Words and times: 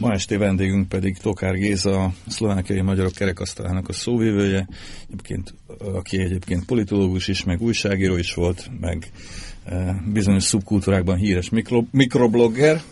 Ma 0.00 0.12
esti 0.12 0.36
vendégünk 0.36 0.88
pedig 0.88 1.16
Tokár 1.18 1.54
Géza, 1.54 2.02
a 2.02 2.12
szlovákiai 2.26 2.80
magyarok 2.80 3.12
kerekasztalának 3.12 3.88
a 3.88 3.92
szóvivője, 3.92 4.68
egyébként, 5.06 5.54
aki 5.94 6.20
egyébként 6.20 6.64
politológus 6.64 7.28
is, 7.28 7.44
meg 7.44 7.60
újságíró 7.60 8.16
is 8.16 8.34
volt, 8.34 8.70
meg 8.80 9.10
e, 9.64 10.02
bizonyos 10.12 10.42
szubkultúrákban 10.42 11.16
híres 11.16 11.48
mikro, 11.48 11.82
mikroblogger, 11.90 12.82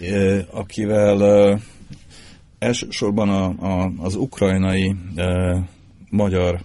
e, 0.00 0.46
akivel 0.50 1.24
e, 1.24 1.60
elsősorban 2.58 3.28
a, 3.28 3.44
a, 3.46 3.92
az 3.96 4.14
ukrajnai 4.14 4.94
magyar 6.10 6.60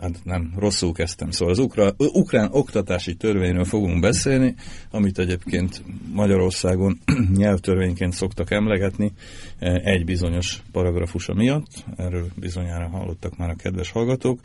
hát 0.00 0.20
nem, 0.24 0.52
rosszul 0.56 0.92
kezdtem. 0.92 1.30
Szóval 1.30 1.54
az 1.54 1.58
ukra, 1.58 1.94
ukrán 1.96 2.48
oktatási 2.52 3.14
törvényről 3.14 3.64
fogunk 3.64 4.00
beszélni, 4.00 4.54
amit 4.90 5.18
egyébként 5.18 5.82
Magyarországon 6.12 6.98
nyelvtörvényként 7.36 8.12
szoktak 8.12 8.50
emlegetni 8.50 9.12
e, 9.58 9.80
egy 9.84 10.04
bizonyos 10.04 10.62
paragrafusa 10.72 11.34
miatt. 11.34 11.84
Erről 11.96 12.26
bizonyára 12.36 12.88
hallottak 12.88 13.36
már 13.36 13.50
a 13.50 13.56
kedves 13.56 13.90
hallgatók. 13.90 14.40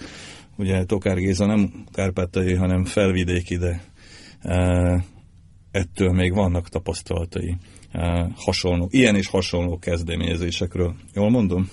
Ugye 0.57 0.83
Tokár 0.83 1.17
Géza 1.17 1.45
nem 1.45 1.85
kárpátai, 1.91 2.53
hanem 2.53 2.85
felvidéki, 2.85 3.57
de 3.57 3.81
e, 4.41 5.03
ettől 5.71 6.11
még 6.11 6.33
vannak 6.33 6.69
tapasztalatai 6.69 7.57
e, 7.91 8.31
hasonló, 8.35 8.87
ilyen 8.91 9.15
és 9.15 9.27
hasonló 9.27 9.79
kezdeményezésekről. 9.79 10.95
Jól 11.13 11.29
mondom? 11.29 11.69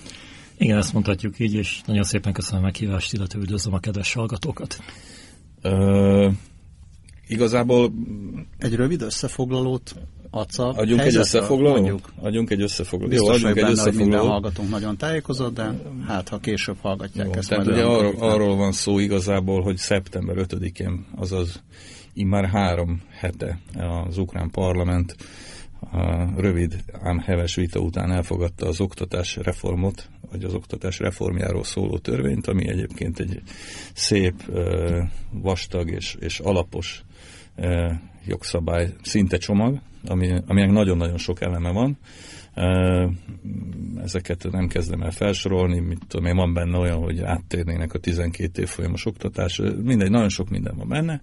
Igen, 0.57 0.77
ezt 0.77 0.93
mondhatjuk 0.93 1.39
így, 1.39 1.53
és 1.53 1.81
nagyon 1.85 2.03
szépen 2.03 2.33
köszönöm 2.33 2.61
a 2.61 2.63
meghívást, 2.65 3.13
illetve 3.13 3.39
üdvözlöm 3.39 3.73
a 3.73 3.79
kedves 3.79 4.13
hallgatókat. 4.13 4.77
Ö, 5.61 6.29
igazából... 7.27 7.93
Egy 8.57 8.75
rövid 8.75 9.01
összefoglalót 9.01 9.95
adsz 10.29 10.59
a 10.59 10.73
Adjunk 10.75 11.01
egy 11.01 11.15
összefoglalót? 11.15 11.79
Mondjuk. 11.79 12.13
Adjunk 12.21 12.49
egy 12.49 12.61
összefoglalót. 12.61 13.15
Jó, 13.15 13.27
adjunk 13.27 13.57
egy 13.57 13.63
összefoglalót. 13.63 14.09
minden 14.09 14.29
hallgatónk 14.29 14.69
nagyon 14.69 14.97
tájékozott, 14.97 15.53
de 15.53 15.73
hát 16.07 16.29
ha 16.29 16.37
később 16.37 16.77
hallgatják 16.81 17.27
Jó, 17.27 17.33
ezt. 17.33 17.49
Tehát 17.49 17.67
ugye 17.67 17.83
arról, 17.83 18.15
arról 18.19 18.55
van 18.55 18.71
szó 18.71 18.99
igazából, 18.99 19.61
hogy 19.61 19.77
szeptember 19.77 20.35
5-én, 20.39 21.05
azaz 21.15 21.63
immár 22.13 22.45
három 22.45 23.01
hete 23.09 23.59
az 24.07 24.17
ukrán 24.17 24.49
parlament 24.49 25.15
a 25.91 26.41
rövid, 26.41 26.83
ám 27.01 27.19
heves 27.19 27.55
vita 27.55 27.79
után 27.79 28.11
elfogadta 28.11 28.67
az 28.67 28.81
oktatás 28.81 29.35
reformot, 29.35 30.09
vagy 30.33 30.43
az 30.43 30.53
oktatás 30.53 30.99
reformjáról 30.99 31.63
szóló 31.63 31.97
törvényt, 31.97 32.47
ami 32.47 32.67
egyébként 32.67 33.19
egy 33.19 33.41
szép, 33.93 34.33
vastag 35.31 35.89
és, 35.89 36.15
és 36.19 36.39
alapos 36.39 37.03
jogszabály, 38.25 38.93
szinte 39.01 39.37
csomag, 39.37 39.79
ami, 40.05 40.33
aminek 40.47 40.71
nagyon-nagyon 40.71 41.17
sok 41.17 41.41
eleme 41.41 41.71
van. 41.71 41.97
Ezeket 44.03 44.51
nem 44.51 44.67
kezdem 44.67 45.01
el 45.01 45.11
felsorolni, 45.11 45.79
mit 45.79 46.01
tudom 46.07 46.25
én, 46.25 46.35
van 46.35 46.53
benne 46.53 46.77
olyan, 46.77 46.97
hogy 46.97 47.19
áttérnének 47.21 47.93
a 47.93 47.99
12 47.99 48.61
év 48.61 48.67
folyamos 48.67 49.05
oktatás, 49.05 49.61
mindegy, 49.83 50.09
nagyon 50.09 50.29
sok 50.29 50.49
minden 50.49 50.75
van 50.77 50.87
benne, 50.87 51.21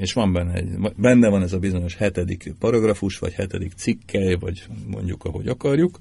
és 0.00 0.12
van 0.12 0.32
benne, 0.32 0.52
egy, 0.52 0.68
benne 0.96 1.28
van 1.28 1.42
ez 1.42 1.52
a 1.52 1.58
bizonyos 1.58 1.96
hetedik 1.96 2.54
paragrafus, 2.58 3.18
vagy 3.18 3.32
hetedik 3.32 3.72
cikkely, 3.72 4.34
vagy 4.34 4.66
mondjuk, 4.86 5.24
ahogy 5.24 5.48
akarjuk, 5.48 5.98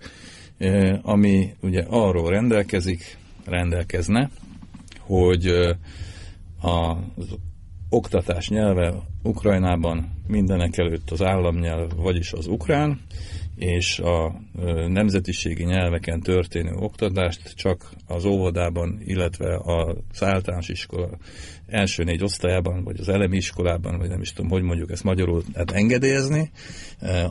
ami 1.02 1.54
ugye 1.62 1.84
arról 1.90 2.30
rendelkezik, 2.30 3.18
rendelkezne, 3.46 4.30
hogy 5.00 5.48
az 6.62 7.36
oktatás 7.90 8.50
nyelve 8.50 8.94
Ukrajnában 9.24 10.12
mindenek 10.28 10.78
előtt 10.78 11.12
az 11.12 11.22
államnyelv, 11.22 11.92
vagyis 11.96 12.34
az 12.34 12.48
ukrán, 12.48 13.02
és 13.56 14.00
a 14.00 14.42
nemzetiségi 14.88 15.64
nyelveken 15.64 16.20
történő 16.22 16.72
oktatást 16.76 17.54
csak 17.56 17.90
az 18.08 18.26
óvodában, 18.26 19.00
illetve 19.06 19.58
az 19.58 20.24
általános 20.24 20.70
iskola 20.70 21.10
első 21.68 22.04
négy 22.04 22.24
osztályában, 22.24 22.84
vagy 22.84 23.00
az 23.00 23.10
elemi 23.10 23.36
iskolában, 23.36 23.98
vagy 23.98 24.10
nem 24.10 24.22
is 24.22 24.34
tudom, 24.34 24.52
hogy 24.52 24.62
mondjuk 24.62 24.92
ezt 24.92 25.04
magyarul 25.04 25.44
hát 25.54 25.72
engedélyezni, 25.72 26.52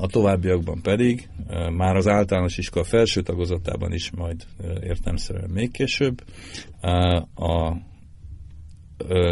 a 0.00 0.06
továbbiakban 0.06 0.82
pedig 0.82 1.28
már 1.76 1.96
az 1.96 2.06
általános 2.06 2.58
iskola 2.58 2.84
felső 2.84 3.22
tagozatában 3.22 3.92
is 3.92 4.10
majd 4.10 4.46
értemszerűen 4.82 5.50
még 5.50 5.70
később. 5.70 6.22
A 7.34 7.76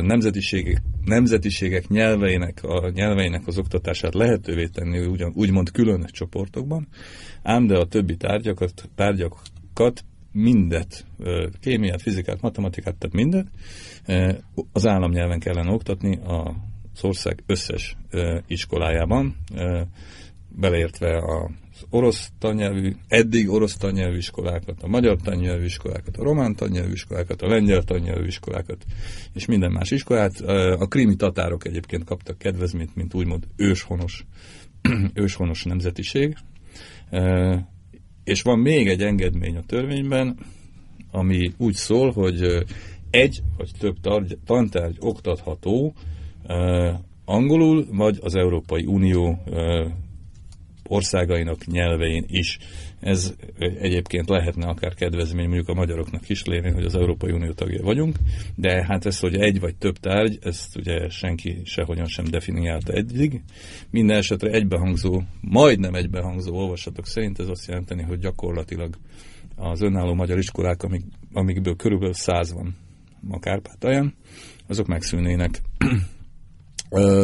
nemzetiségek, 0.01 0.83
nemzetiségek 1.05 1.89
nyelveinek, 1.89 2.63
a 2.63 2.89
nyelveinek 2.89 3.47
az 3.47 3.59
oktatását 3.59 4.15
lehetővé 4.15 4.67
tenni 4.67 5.07
ugyan, 5.07 5.33
úgymond 5.35 5.71
külön 5.71 6.07
csoportokban, 6.11 6.89
ám 7.43 7.67
de 7.67 7.77
a 7.77 7.87
többi 7.87 8.17
tárgyakat, 8.17 8.91
tárgyakat 8.95 10.05
mindet, 10.35 11.07
kémiát, 11.61 12.03
fizikát, 12.03 12.41
matematikát, 12.41 12.97
tehát 12.97 13.15
mindet 13.15 13.47
az 14.73 14.87
államnyelven 14.87 15.39
kellene 15.39 15.71
oktatni 15.71 16.19
az 16.25 17.05
ország 17.05 17.43
összes 17.47 17.97
iskolájában, 18.47 19.37
beleértve 20.49 21.17
a 21.17 21.51
orosz 21.91 22.31
tannyelvű, 22.39 22.93
eddig 23.09 23.51
orosz 23.51 23.77
tannyelvű 23.77 24.17
iskolákat, 24.17 24.83
a 24.83 24.89
magyar 24.89 25.17
tannyelvű 25.17 25.65
iskolákat, 25.65 26.17
a 26.17 26.23
román 26.23 26.55
tannyelvű 26.55 26.93
iskolákat, 26.93 27.43
a 27.43 27.49
lengyel 27.49 27.83
tannyelvű 27.83 28.27
iskolákat, 28.27 28.85
és 29.35 29.47
minden 29.47 29.73
más 29.73 29.91
iskolát. 29.91 30.41
A 30.79 30.87
krimi 30.87 31.17
tatárok 31.17 31.67
egyébként 31.67 32.05
kaptak 32.05 32.39
kedvezményt, 32.39 32.95
mint 32.95 33.15
úgymond 33.15 33.47
őshonos, 33.57 34.25
őshonos 35.15 35.65
nemzetiség. 35.65 36.37
És 38.25 38.43
van 38.43 38.59
még 38.59 38.89
egy 38.89 39.03
engedmény 39.03 39.57
a 39.57 39.67
törvényben, 39.67 40.39
ami 41.11 41.53
úgy 41.59 41.75
szól, 41.75 42.13
hogy 42.13 42.65
egy 43.11 43.43
vagy 43.57 43.71
több 43.79 43.97
tantárgy 44.45 44.97
oktatható 45.01 45.95
angolul, 47.25 47.87
vagy 47.91 48.19
az 48.23 48.35
Európai 48.35 48.85
Unió 48.87 49.39
országainak 50.89 51.67
nyelvein 51.67 52.25
is. 52.27 52.59
Ez 53.05 53.35
egyébként 53.59 54.29
lehetne 54.29 54.67
akár 54.67 54.95
kedvezmény 54.95 55.47
mondjuk 55.47 55.69
a 55.69 55.75
magyaroknak 55.75 56.29
is 56.29 56.45
lévén, 56.45 56.75
hogy 56.75 56.85
az 56.85 56.95
Európai 56.95 57.33
Unió 57.33 57.53
tagja 57.53 57.83
vagyunk, 57.83 58.17
de 58.55 58.85
hát 58.85 59.07
ez, 59.07 59.19
hogy 59.19 59.37
egy 59.37 59.61
vagy 59.61 59.77
több 59.77 59.99
tárgy, 59.99 60.39
ezt 60.43 60.77
ugye 60.77 61.09
senki 61.09 61.61
sehogyan 61.65 62.07
sem 62.07 62.25
definiálta 62.25 62.93
eddig. 62.93 63.43
Minden 63.91 64.17
esetre 64.17 64.51
egybehangzó, 64.51 65.23
majdnem 65.41 65.95
egybehangzó 65.95 66.55
olvasatok 66.55 67.07
szerint 67.07 67.39
ez 67.39 67.49
azt 67.49 67.67
jelenteni, 67.67 68.03
hogy 68.03 68.19
gyakorlatilag 68.19 68.95
az 69.57 69.81
önálló 69.81 70.15
magyar 70.15 70.39
iskolák, 70.39 70.83
amik, 70.83 71.05
amikből 71.33 71.77
körülbelül 71.77 72.15
száz 72.15 72.53
van 72.53 72.77
a 73.31 73.39
Kárpátalján, 73.39 74.15
azok 74.67 74.87
megszűnének 74.87 75.61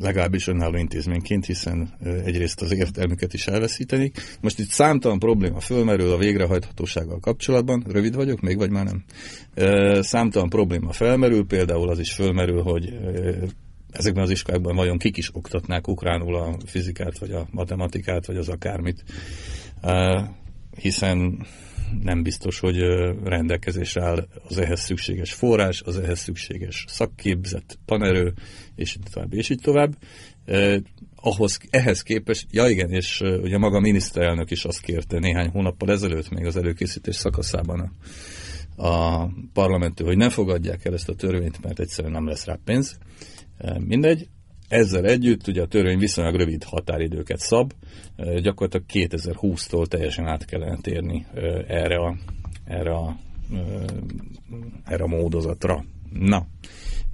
legalábbis 0.00 0.46
önálló 0.46 0.76
intézményként, 0.76 1.46
hiszen 1.46 1.94
egyrészt 2.24 2.60
az 2.60 2.72
értelmüket 2.72 3.34
is 3.34 3.46
elveszítenik. 3.46 4.20
Most 4.40 4.58
itt 4.58 4.68
számtalan 4.68 5.18
probléma 5.18 5.60
fölmerül 5.60 6.12
a 6.12 6.18
végrehajthatósággal 6.18 7.18
kapcsolatban, 7.20 7.84
rövid 7.88 8.14
vagyok, 8.14 8.40
még 8.40 8.56
vagy 8.56 8.70
már 8.70 8.84
nem. 8.84 9.04
Számtalan 10.02 10.48
probléma 10.48 10.92
felmerül, 10.92 11.46
például 11.46 11.88
az 11.88 11.98
is 11.98 12.12
fölmerül, 12.12 12.62
hogy 12.62 12.98
ezekben 13.90 14.22
az 14.22 14.30
iskolákban 14.30 14.76
vajon 14.76 14.98
kik 14.98 15.16
is 15.16 15.34
oktatnák 15.34 15.88
ukránul 15.88 16.36
a 16.36 16.56
fizikát, 16.66 17.18
vagy 17.18 17.30
a 17.30 17.46
matematikát, 17.50 18.26
vagy 18.26 18.36
az 18.36 18.48
akármit. 18.48 19.04
Hiszen 20.80 21.46
nem 22.02 22.22
biztos, 22.22 22.58
hogy 22.58 22.78
rendelkezésre 23.24 24.02
áll 24.02 24.28
az 24.48 24.58
ehhez 24.58 24.80
szükséges 24.80 25.32
forrás, 25.32 25.82
az 25.82 25.98
ehhez 25.98 26.18
szükséges 26.18 26.84
szakképzett 26.88 27.78
tanerő, 27.84 28.32
és 28.74 28.96
így 28.96 29.10
tovább, 29.12 29.34
és 29.34 29.50
így 29.50 29.60
tovább. 29.62 29.96
Eh, 30.44 30.76
ahhoz, 31.16 31.58
ehhez 31.70 32.02
képest, 32.02 32.46
ja 32.50 32.68
igen, 32.68 32.90
és 32.90 33.20
ugye 33.20 33.58
maga 33.58 33.76
a 33.76 33.80
miniszterelnök 33.80 34.50
is 34.50 34.64
azt 34.64 34.80
kérte 34.80 35.18
néhány 35.18 35.48
hónappal 35.48 35.90
ezelőtt, 35.90 36.30
még 36.30 36.46
az 36.46 36.56
előkészítés 36.56 37.16
szakaszában 37.16 37.80
a, 38.76 38.86
a 38.86 39.28
parlamentő, 39.52 40.04
hogy 40.04 40.16
ne 40.16 40.30
fogadják 40.30 40.84
el 40.84 40.92
ezt 40.92 41.08
a 41.08 41.14
törvényt, 41.14 41.62
mert 41.62 41.80
egyszerűen 41.80 42.12
nem 42.12 42.26
lesz 42.26 42.44
rá 42.44 42.58
pénz. 42.64 42.98
Mindegy, 43.78 44.28
ezzel 44.72 45.04
együtt 45.04 45.46
ugye 45.46 45.62
a 45.62 45.66
törvény 45.66 45.98
viszonylag 45.98 46.34
rövid 46.34 46.64
határidőket 46.64 47.38
szab, 47.38 47.72
gyakorlatilag 48.16 48.86
2020-tól 48.92 49.86
teljesen 49.86 50.26
át 50.26 50.44
kellene 50.44 50.76
térni 50.80 51.26
erre 51.66 51.96
a, 51.96 52.16
erre 52.64 52.94
a, 52.94 53.16
erre 54.84 55.04
a 55.04 55.06
módozatra. 55.06 55.84
Na, 56.12 56.46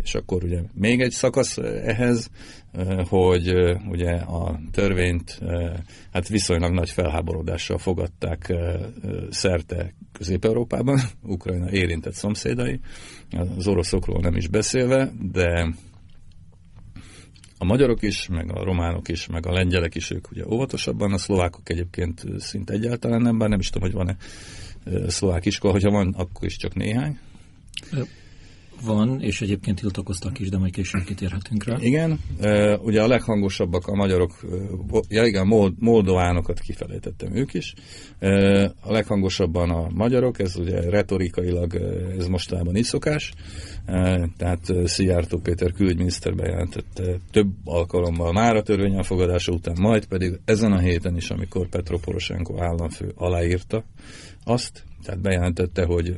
És 0.02 0.14
akkor 0.14 0.44
ugye 0.44 0.60
még 0.75 1.00
egy 1.00 1.10
szakasz 1.10 1.58
ehhez, 1.84 2.31
hogy 3.08 3.52
ugye 3.88 4.12
a 4.12 4.60
törvényt 4.72 5.40
hát 6.12 6.28
viszonylag 6.28 6.72
nagy 6.72 6.90
felháborodással 6.90 7.78
fogadták 7.78 8.55
szerte 9.31 9.94
Közép-Európában, 10.12 11.00
Ukrajna 11.22 11.70
érintett 11.70 12.14
szomszédai, 12.14 12.81
az 13.56 13.66
oroszokról 13.66 14.20
nem 14.20 14.37
is 14.37 14.49
beszélve, 14.49 15.12
de 15.32 15.75
a 17.58 17.64
magyarok 17.64 18.02
is, 18.02 18.28
meg 18.28 18.52
a 18.52 18.64
románok 18.64 19.08
is, 19.08 19.26
meg 19.26 19.46
a 19.46 19.52
lengyelek 19.52 19.94
is, 19.94 20.10
ők 20.10 20.31
ugye 20.31 20.46
óvatosabban, 20.46 21.12
a 21.12 21.19
szlovákok 21.19 21.70
egyébként 21.70 22.25
szinte 22.38 22.72
egyáltalán 22.72 23.22
nem, 23.22 23.38
bár 23.38 23.49
nem 23.49 23.58
is 23.58 23.70
tudom, 23.70 23.90
hogy 23.90 23.96
van-e 23.96 24.16
szlovák 25.08 25.44
iskola, 25.44 25.72
hogyha 25.72 25.90
van, 25.90 26.14
akkor 26.16 26.44
is 26.44 26.56
csak 26.56 26.75
néhány. 26.75 27.19
Van, 28.84 29.20
és 29.20 29.40
egyébként 29.40 29.80
tiltakoztak 29.80 30.38
is, 30.38 30.48
de 30.48 30.58
majd 30.58 30.72
később 30.72 31.02
kitérhetünk 31.02 31.64
rá. 31.64 31.76
Igen, 31.80 32.20
ugye 32.82 33.02
a 33.02 33.06
leghangosabbak 33.06 33.86
a 33.86 33.94
magyarok, 33.94 34.46
ja 35.08 35.25
igen, 35.25 35.46
moldovánokat 35.78 36.60
kifelejtettem 36.60 37.36
ők 37.36 37.54
is. 37.54 37.75
A 38.80 38.92
leghangosabban 38.92 39.70
a 39.70 39.88
magyarok, 39.94 40.38
ez 40.38 40.56
ugye 40.56 40.80
retorikailag 40.80 41.75
ez 42.19 42.26
mostában 42.26 42.76
így 42.76 42.84
szokás. 42.84 43.32
Tehát 44.36 44.72
Szijjártó 44.84 45.38
Péter 45.38 45.72
külügyminiszter 45.72 46.34
bejelentette 46.34 47.16
több 47.31 47.48
alkalommal 47.64 48.32
már 48.32 48.56
a 48.56 48.62
törvény 48.62 48.94
elfogadása 48.94 49.52
után, 49.52 49.76
majd 49.81 50.06
pedig 50.06 50.40
ezen 50.44 50.72
a 50.72 50.78
héten 50.78 51.16
is, 51.16 51.31
amikor 51.31 51.69
Petro 51.69 51.98
Poroshenko 51.98 52.62
államfő 52.62 53.12
aláírta 53.14 53.84
azt, 54.48 54.84
tehát 55.02 55.20
bejelentette, 55.20 55.84
hogy 55.84 56.14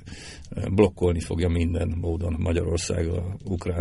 blokkolni 0.71 1.21
fogja 1.21 1.49
minden 1.49 1.97
módon 2.01 2.37
Magyarország 2.39 3.09
a 3.09 3.37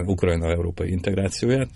Ukrajna 0.05 0.49
európai 0.49 0.89
integrációját. 0.89 1.69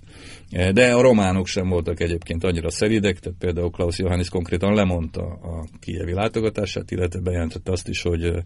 De 0.50 0.94
a 0.94 1.02
románok 1.02 1.48
sem 1.48 1.70
voltak 1.70 2.00
egyébként 2.00 2.44
annyira 2.44 2.70
szeridek, 2.70 3.20
tehát 3.20 3.40
például 3.40 3.70
Klaus 3.70 3.98
Johannes 3.98 4.30
konkrétan 4.30 4.74
lemondta 4.74 5.24
a 5.24 5.66
kievi 5.80 6.14
látogatását, 6.14 6.92
illetve 6.92 7.20
bejelentette 7.20 7.72
azt 7.72 7.88
is, 7.88 8.02
hogy 8.02 8.44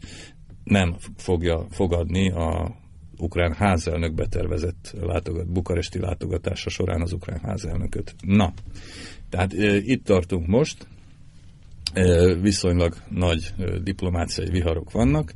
nem 0.63 0.95
fogja 1.15 1.65
fogadni 1.69 2.31
a 2.31 2.75
ukrán 3.17 3.53
házelnök 3.53 4.13
betervezett 4.13 4.95
látogat, 5.01 5.51
bukaresti 5.51 5.99
látogatása 5.99 6.69
során 6.69 7.01
az 7.01 7.13
ukrán 7.13 7.39
házelnököt. 7.39 8.15
Na, 8.21 8.53
tehát 9.29 9.53
e, 9.53 9.75
itt 9.75 10.03
tartunk 10.03 10.47
most, 10.47 10.87
viszonylag 12.41 12.95
nagy 13.09 13.53
diplomáciai 13.83 14.49
viharok 14.49 14.91
vannak, 14.91 15.33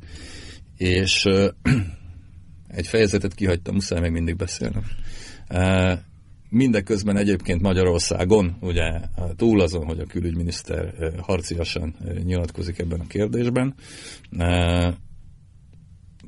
és 0.78 1.24
egy 2.68 2.88
fejezetet 2.88 3.34
kihagytam, 3.34 3.74
muszáj 3.74 4.00
még 4.00 4.12
mindig 4.12 4.36
beszélnem. 4.36 4.84
Mindeközben 6.50 7.18
egyébként 7.18 7.62
Magyarországon, 7.62 8.58
ugye 8.62 9.00
túl 9.36 9.62
azon, 9.62 9.86
hogy 9.86 10.00
a 10.00 10.06
külügyminiszter 10.06 10.94
harciasan 11.22 11.96
nyilatkozik 12.24 12.80
ebben 12.80 13.00
a 13.00 13.08
kérdésben, 13.08 13.76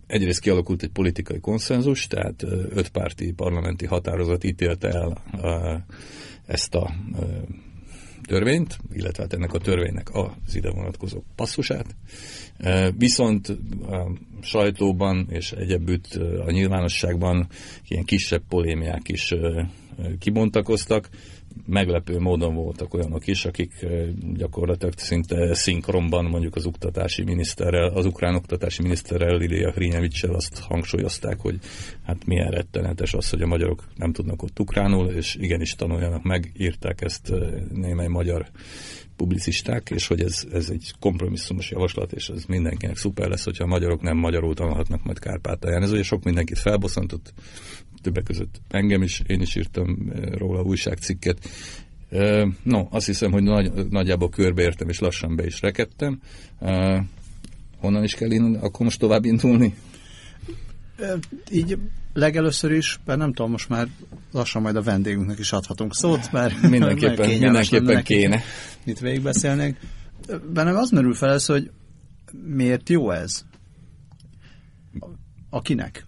egyrészt 0.08 0.40
kialakult 0.40 0.84
egy 0.84 0.90
politikai 0.90 1.40
konszenzus, 1.40 2.08
tehát 2.08 2.44
ötpárti 2.70 3.32
parlamenti 3.32 3.86
határozat 3.86 4.44
ítélte 4.44 4.90
el 4.90 5.24
ezt 6.46 6.76
a 6.76 6.94
törvényt, 8.28 8.78
illetve 8.94 9.24
hát 9.24 9.34
ennek 9.34 9.54
a 9.54 9.60
törvénynek 9.60 10.10
az 10.14 10.56
ide 10.56 10.70
vonatkozó 10.72 11.24
passzusát. 11.36 11.96
E, 12.58 12.92
viszont 12.92 13.48
a 13.90 14.12
sajtóban 14.42 15.28
és 15.30 15.52
egyebütt 15.52 16.14
a 16.46 16.52
nyilvánosságban 16.52 17.48
ilyen 17.88 18.04
kisebb 18.04 18.42
polémiák 18.50 19.10
is 19.10 19.31
e, 19.31 19.70
kibontakoztak 20.20 21.10
meglepő 21.66 22.20
módon 22.20 22.56
voltak 22.56 22.94
olyanok 22.94 23.28
is, 23.28 23.46
akik 23.46 23.86
gyakorlatilag 24.34 24.94
szinte 24.98 25.54
szinkronban 25.54 26.26
mondjuk 26.26 26.56
az 26.56 26.66
oktatási 26.66 27.24
miniszterrel, 27.24 27.90
az 27.90 28.06
ukrán 28.06 28.36
oktatási 28.36 28.82
miniszterrel, 28.82 29.38
Lilia 29.38 29.72
Hrinyevicsel 29.72 30.34
azt 30.34 30.60
hangsúlyozták, 30.60 31.40
hogy 31.40 31.60
hát 32.04 32.26
milyen 32.26 32.50
rettenetes 32.50 33.14
az, 33.14 33.30
hogy 33.30 33.42
a 33.42 33.48
magyarok 33.48 33.84
nem 33.96 34.12
tudnak 34.12 34.44
ott 34.44 34.60
ukránul, 34.60 35.08
és 35.08 35.36
igenis 35.36 35.76
tanuljanak 35.76 36.24
meg, 36.24 36.52
írták 36.58 37.02
ezt 37.02 37.34
némely 37.74 38.08
magyar 38.08 38.50
publicisták, 39.16 39.90
és 39.90 40.08
hogy 40.08 40.22
ez, 40.22 40.44
ez 40.52 40.70
egy 40.70 40.94
kompromisszumos 41.00 41.72
javaslat, 41.72 42.12
és 42.12 42.30
ez 42.30 42.46
mindenkinek 42.46 42.98
szuper 42.98 43.30
lesz, 43.30 43.44
hogyha 43.44 43.64
a 43.64 43.68
magyarok 43.68 44.02
nem 44.02 44.18
magyarul 44.18 44.54
tanulhatnak 44.54 45.04
majd 45.04 45.20
Kárpátalján. 45.20 45.82
Ez 45.82 45.92
ugye 45.92 46.04
sok 46.04 46.24
mindenkit 46.24 46.58
felbosszantott, 46.58 47.34
többek 48.04 48.24
között 48.24 48.62
engem 48.70 49.02
is, 49.02 49.22
én 49.28 49.42
is 49.42 49.56
írtam 49.56 50.12
eh, 50.14 50.32
róla 50.32 50.62
újságcikket. 50.62 51.50
Eh, 52.10 52.48
no, 52.64 52.88
azt 52.90 53.06
hiszem, 53.06 53.32
hogy 53.32 53.44
nagy, 53.44 53.72
nagyjából 53.90 54.30
körbeértem, 54.30 54.90
és 54.90 55.00
lassan 55.00 55.36
be 55.36 55.46
is 55.46 55.62
rekedtem. 55.62 56.22
Eh, 56.60 57.04
honnan 57.80 58.04
is 58.04 58.14
kell 58.14 58.32
innen, 58.32 58.56
akkor 58.56 58.86
most 58.86 59.00
tovább 59.00 59.26
indulni? 59.26 59.76
Így 61.52 61.78
legelőször 62.14 62.72
is, 62.72 63.00
bár 63.06 63.18
nem 63.18 63.34
tudom, 63.34 63.52
most 63.52 63.70
már 63.70 63.88
lassan 64.32 64.62
majd 64.62 64.76
a 64.76 64.82
vendégünknek 64.82 65.40
is 65.40 65.52
adhatunk 65.52 65.96
szót, 65.96 66.32
mert 66.32 66.62
mindenképpen, 66.70 67.30
mindenképpen 67.30 68.04
kéne. 68.04 68.42
Itt 68.84 69.00
végigbeszélnénk. 69.00 69.78
Bennem 70.54 70.76
az 70.76 70.90
merül 70.90 71.14
fel 71.14 71.32
ez, 71.32 71.46
hogy 71.46 71.72
miért 72.46 72.90
jó 72.90 73.12
ez? 73.12 73.46
Akinek? 75.50 76.06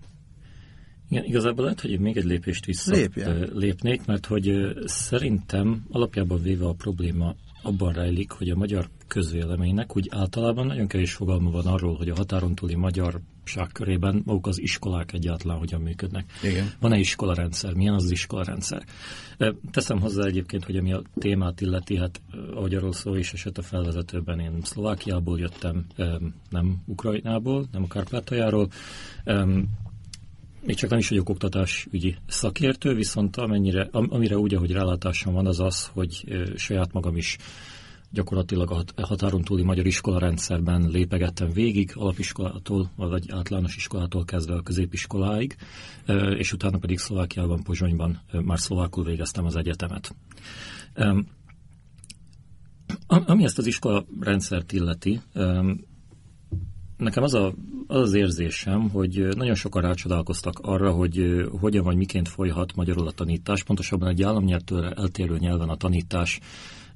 Igen, 1.10 1.24
igazából 1.24 1.64
lehet, 1.64 1.82
hogy 1.82 2.00
még 2.00 2.18
egy 2.18 2.24
lépést 2.24 2.66
vissza 2.66 2.96
Lépjen. 2.96 3.50
lépnék, 3.54 4.06
mert 4.06 4.26
hogy 4.26 4.52
szerintem 4.86 5.86
alapjában 5.90 6.42
véve 6.42 6.66
a 6.66 6.74
probléma 6.74 7.36
abban 7.62 7.94
rejlik, 7.94 8.32
hogy 8.32 8.50
a 8.50 8.56
magyar 8.56 8.90
közvéleménynek 9.08 9.96
úgy 9.98 10.08
általában 10.12 10.66
nagyon 10.66 10.88
kevés 10.88 11.14
fogalma 11.14 11.50
van 11.50 11.66
arról, 11.66 11.96
hogy 11.96 12.10
a 12.10 12.16
határon 12.16 12.56
túli 12.56 12.76
magyarság 12.76 13.70
körében 13.74 14.22
maguk 14.26 14.48
az 14.48 14.62
iskolák 14.62 15.14
egyáltalán 15.14 15.58
hogyan 15.58 15.82
működnek. 15.82 16.26
Igen. 16.44 16.72
Van-e 16.80 16.98
iskolarendszer? 16.98 17.74
Milyen 17.74 17.94
az, 17.94 18.04
az 18.04 18.12
iskolarendszer? 18.12 18.84
Teszem 19.72 20.00
hozzá 20.00 20.26
egyébként, 20.26 20.66
hogy 20.66 20.76
ami 20.78 20.94
a 20.94 21.02
témát 21.18 21.62
illeti, 21.62 21.98
hát 21.98 22.22
ahogy 22.54 22.76
arról 22.76 22.94
szó 22.94 23.16
is 23.16 23.34
esett 23.34 23.58
a 23.58 23.62
felvezetőben, 23.62 24.40
én 24.40 24.60
Szlovákiából 24.62 25.40
jöttem, 25.40 25.86
nem 26.50 26.82
Ukrajnából, 26.86 27.66
nem 27.72 27.84
a 27.84 27.88
Kárpátaljáról, 27.88 28.68
még 30.66 30.76
csak 30.76 30.90
nem 30.90 31.00
is 31.00 31.10
vagyok 31.10 31.30
oktatásügyi 31.30 32.16
szakértő, 32.28 32.94
viszont 32.94 33.38
amennyire, 33.38 33.90
amire 33.92 34.38
úgy, 34.38 34.54
ahogy 34.54 34.72
rálátásom 34.72 35.34
van, 35.34 35.46
az 35.46 35.60
az, 35.60 35.86
hogy 35.86 36.26
saját 36.56 36.94
magam 36.94 37.18
is 37.18 37.38
gyakorlatilag 38.10 38.72
a 38.72 39.06
határon 39.06 39.42
túli 39.42 39.64
magyar 39.64 39.86
iskolarendszerben 39.86 40.90
lépegettem 40.90 41.52
végig, 41.54 41.92
alapiskolától, 41.96 42.92
vagy 42.96 43.32
általános 43.32 43.76
iskolától 43.76 44.26
kezdve 44.26 44.56
a 44.56 44.62
középiskoláig, 44.62 45.56
és 46.38 46.54
utána 46.54 46.78
pedig 46.78 46.98
Szlovákiában, 46.98 47.64
Pozsonyban 47.64 48.22
már 48.32 48.60
szlovákul 48.60 49.04
végeztem 49.04 49.46
az 49.46 49.56
egyetemet. 49.56 50.16
Ami 53.08 53.44
ezt 53.44 53.58
az 53.58 53.68
iskola 53.68 54.06
rendszert 54.20 54.72
illeti, 54.72 55.22
nekem 56.98 57.24
az, 57.24 57.34
a, 57.34 57.54
az 57.88 58.02
az 58.02 58.14
érzésem, 58.14 58.90
hogy 58.90 59.28
nagyon 59.36 59.56
sokan 59.56 59.82
rácsodálkoztak 59.82 60.60
arra, 60.62 60.92
hogy 60.92 61.46
hogyan 61.60 61.84
vagy 61.84 61.96
miként 61.96 62.30
folyhat 62.30 62.76
magyarul 62.76 63.08
a 63.08 63.12
tanítás, 63.12 63.64
pontosabban 63.64 64.08
egy 64.08 64.24
államnyelvtől 64.24 64.86
eltérő 64.86 65.38
nyelven 65.38 65.70
a 65.70 65.76
tanítás 65.76 66.40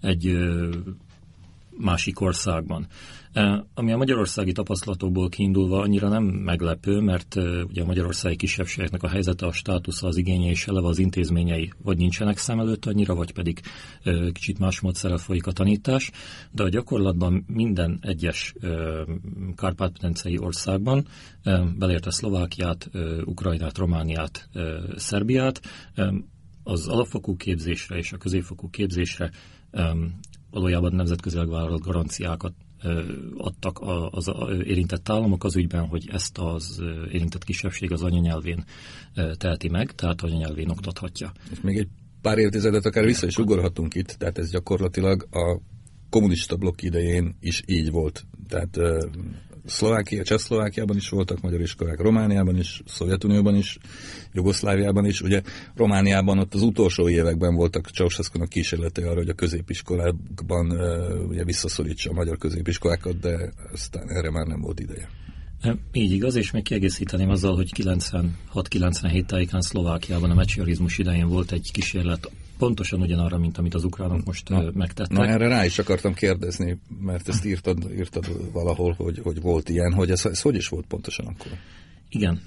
egy 0.01 0.37
másik 1.79 2.21
országban. 2.21 2.87
Ami 3.73 3.91
a 3.91 3.97
magyarországi 3.97 4.51
tapasztalatokból 4.51 5.29
kiindulva 5.29 5.81
annyira 5.81 6.07
nem 6.07 6.23
meglepő, 6.23 6.99
mert 6.99 7.35
ugye 7.63 7.81
a 7.81 7.85
magyarországi 7.85 8.35
kisebbségeknek 8.35 9.03
a 9.03 9.07
helyzete, 9.07 9.45
a 9.45 9.51
státusza, 9.51 10.07
az 10.07 10.17
igénye 10.17 10.49
és 10.49 10.67
eleve 10.67 10.87
az 10.87 10.99
intézményei 10.99 11.73
vagy 11.83 11.97
nincsenek 11.97 12.37
szem 12.37 12.59
előtt 12.59 12.85
annyira, 12.85 13.15
vagy 13.15 13.33
pedig 13.33 13.61
kicsit 14.31 14.59
más 14.59 14.79
módszerrel 14.79 15.17
folyik 15.17 15.47
a 15.47 15.51
tanítás, 15.51 16.11
de 16.51 16.63
a 16.63 16.69
gyakorlatban 16.69 17.45
minden 17.47 17.99
egyes 18.01 18.53
kárpát-medencei 19.55 20.37
országban, 20.39 21.07
belérte 21.77 22.11
Szlovákiát, 22.11 22.89
Ukrajnát, 23.25 23.77
Romániát, 23.77 24.49
Szerbiát, 24.95 25.61
az 26.63 26.87
alapfokú 26.87 27.35
képzésre 27.35 27.97
és 27.97 28.11
a 28.11 28.17
középfokú 28.17 28.69
képzésre 28.69 29.31
valójában 30.51 30.95
nemzetközileg 30.95 31.49
vállalt 31.49 31.81
garanciákat 31.81 32.53
adtak 33.37 33.79
az 34.11 34.31
érintett 34.63 35.09
államok 35.09 35.43
az 35.43 35.55
ügyben, 35.55 35.87
hogy 35.87 36.09
ezt 36.11 36.37
az 36.37 36.81
érintett 37.11 37.43
kisebbség 37.43 37.91
az 37.91 38.01
anyanyelvén 38.01 38.63
teheti 39.37 39.69
meg, 39.69 39.91
tehát 39.91 40.21
anyanyelvén 40.21 40.69
oktathatja. 40.69 41.31
És 41.51 41.61
még 41.61 41.77
egy 41.77 41.87
pár 42.21 42.37
évtizedet 42.37 42.85
akár 42.85 43.05
vissza 43.05 43.27
is 43.27 43.37
ugorhatunk 43.37 43.95
itt, 43.95 44.07
tehát 44.07 44.37
ez 44.37 44.49
gyakorlatilag 44.49 45.27
a 45.31 45.59
kommunista 46.09 46.55
blokk 46.55 46.81
idején 46.81 47.35
is 47.39 47.63
így 47.65 47.91
volt. 47.91 48.25
Tehát 48.47 48.79
Szlovákia, 49.69 50.23
Csehszlovákiában 50.23 50.95
is 50.95 51.09
voltak 51.09 51.41
magyar 51.41 51.61
iskolák, 51.61 51.99
Romániában 51.99 52.57
is, 52.57 52.81
Szovjetunióban 52.85 53.55
is, 53.55 53.77
Jugoszláviában 54.33 55.05
is. 55.05 55.21
Ugye 55.21 55.41
Romániában 55.75 56.39
ott 56.39 56.53
az 56.53 56.61
utolsó 56.61 57.09
években 57.09 57.55
voltak 57.55 57.87
ceausescu 57.87 58.47
kísérletei 58.47 59.03
arra, 59.03 59.19
hogy 59.19 59.29
a 59.29 59.33
középiskolákban 59.33 60.71
ugye 61.27 61.43
visszaszorítsa 61.43 62.09
a 62.09 62.13
magyar 62.13 62.37
középiskolákat, 62.37 63.19
de 63.19 63.51
aztán 63.73 64.09
erre 64.09 64.31
már 64.31 64.45
nem 64.45 64.61
volt 64.61 64.79
ideje. 64.79 65.09
Így 65.91 66.11
igaz, 66.11 66.35
és 66.35 66.51
még 66.51 66.63
kiegészíteném 66.63 67.29
azzal, 67.29 67.55
hogy 67.55 67.69
96-97 68.53 69.25
tájékán 69.25 69.61
Szlovákiában 69.61 70.29
a 70.29 70.33
meccsiarizmus 70.33 70.97
idején 70.97 71.27
volt 71.27 71.51
egy 71.51 71.69
kísérlet 71.71 72.31
pontosan 72.59 73.01
ugyanarra, 73.01 73.37
mint 73.37 73.57
amit 73.57 73.73
az 73.73 73.83
ukránok 73.83 74.25
most 74.25 74.49
na, 74.49 74.63
megtettek. 74.73 75.17
Na 75.17 75.25
erre 75.25 75.47
rá 75.47 75.65
is 75.65 75.79
akartam 75.79 76.13
kérdezni, 76.13 76.79
mert 77.01 77.27
ezt 77.27 77.45
írtad, 77.45 77.91
írtad 77.97 78.51
valahol, 78.51 78.93
hogy, 78.97 79.19
hogy 79.23 79.41
volt 79.41 79.69
ilyen, 79.69 79.93
hogy 79.93 80.11
ez, 80.11 80.25
ez 80.25 80.41
hogy 80.41 80.55
is 80.55 80.67
volt 80.67 80.85
pontosan 80.85 81.25
akkor? 81.25 81.51
Igen. 82.09 82.41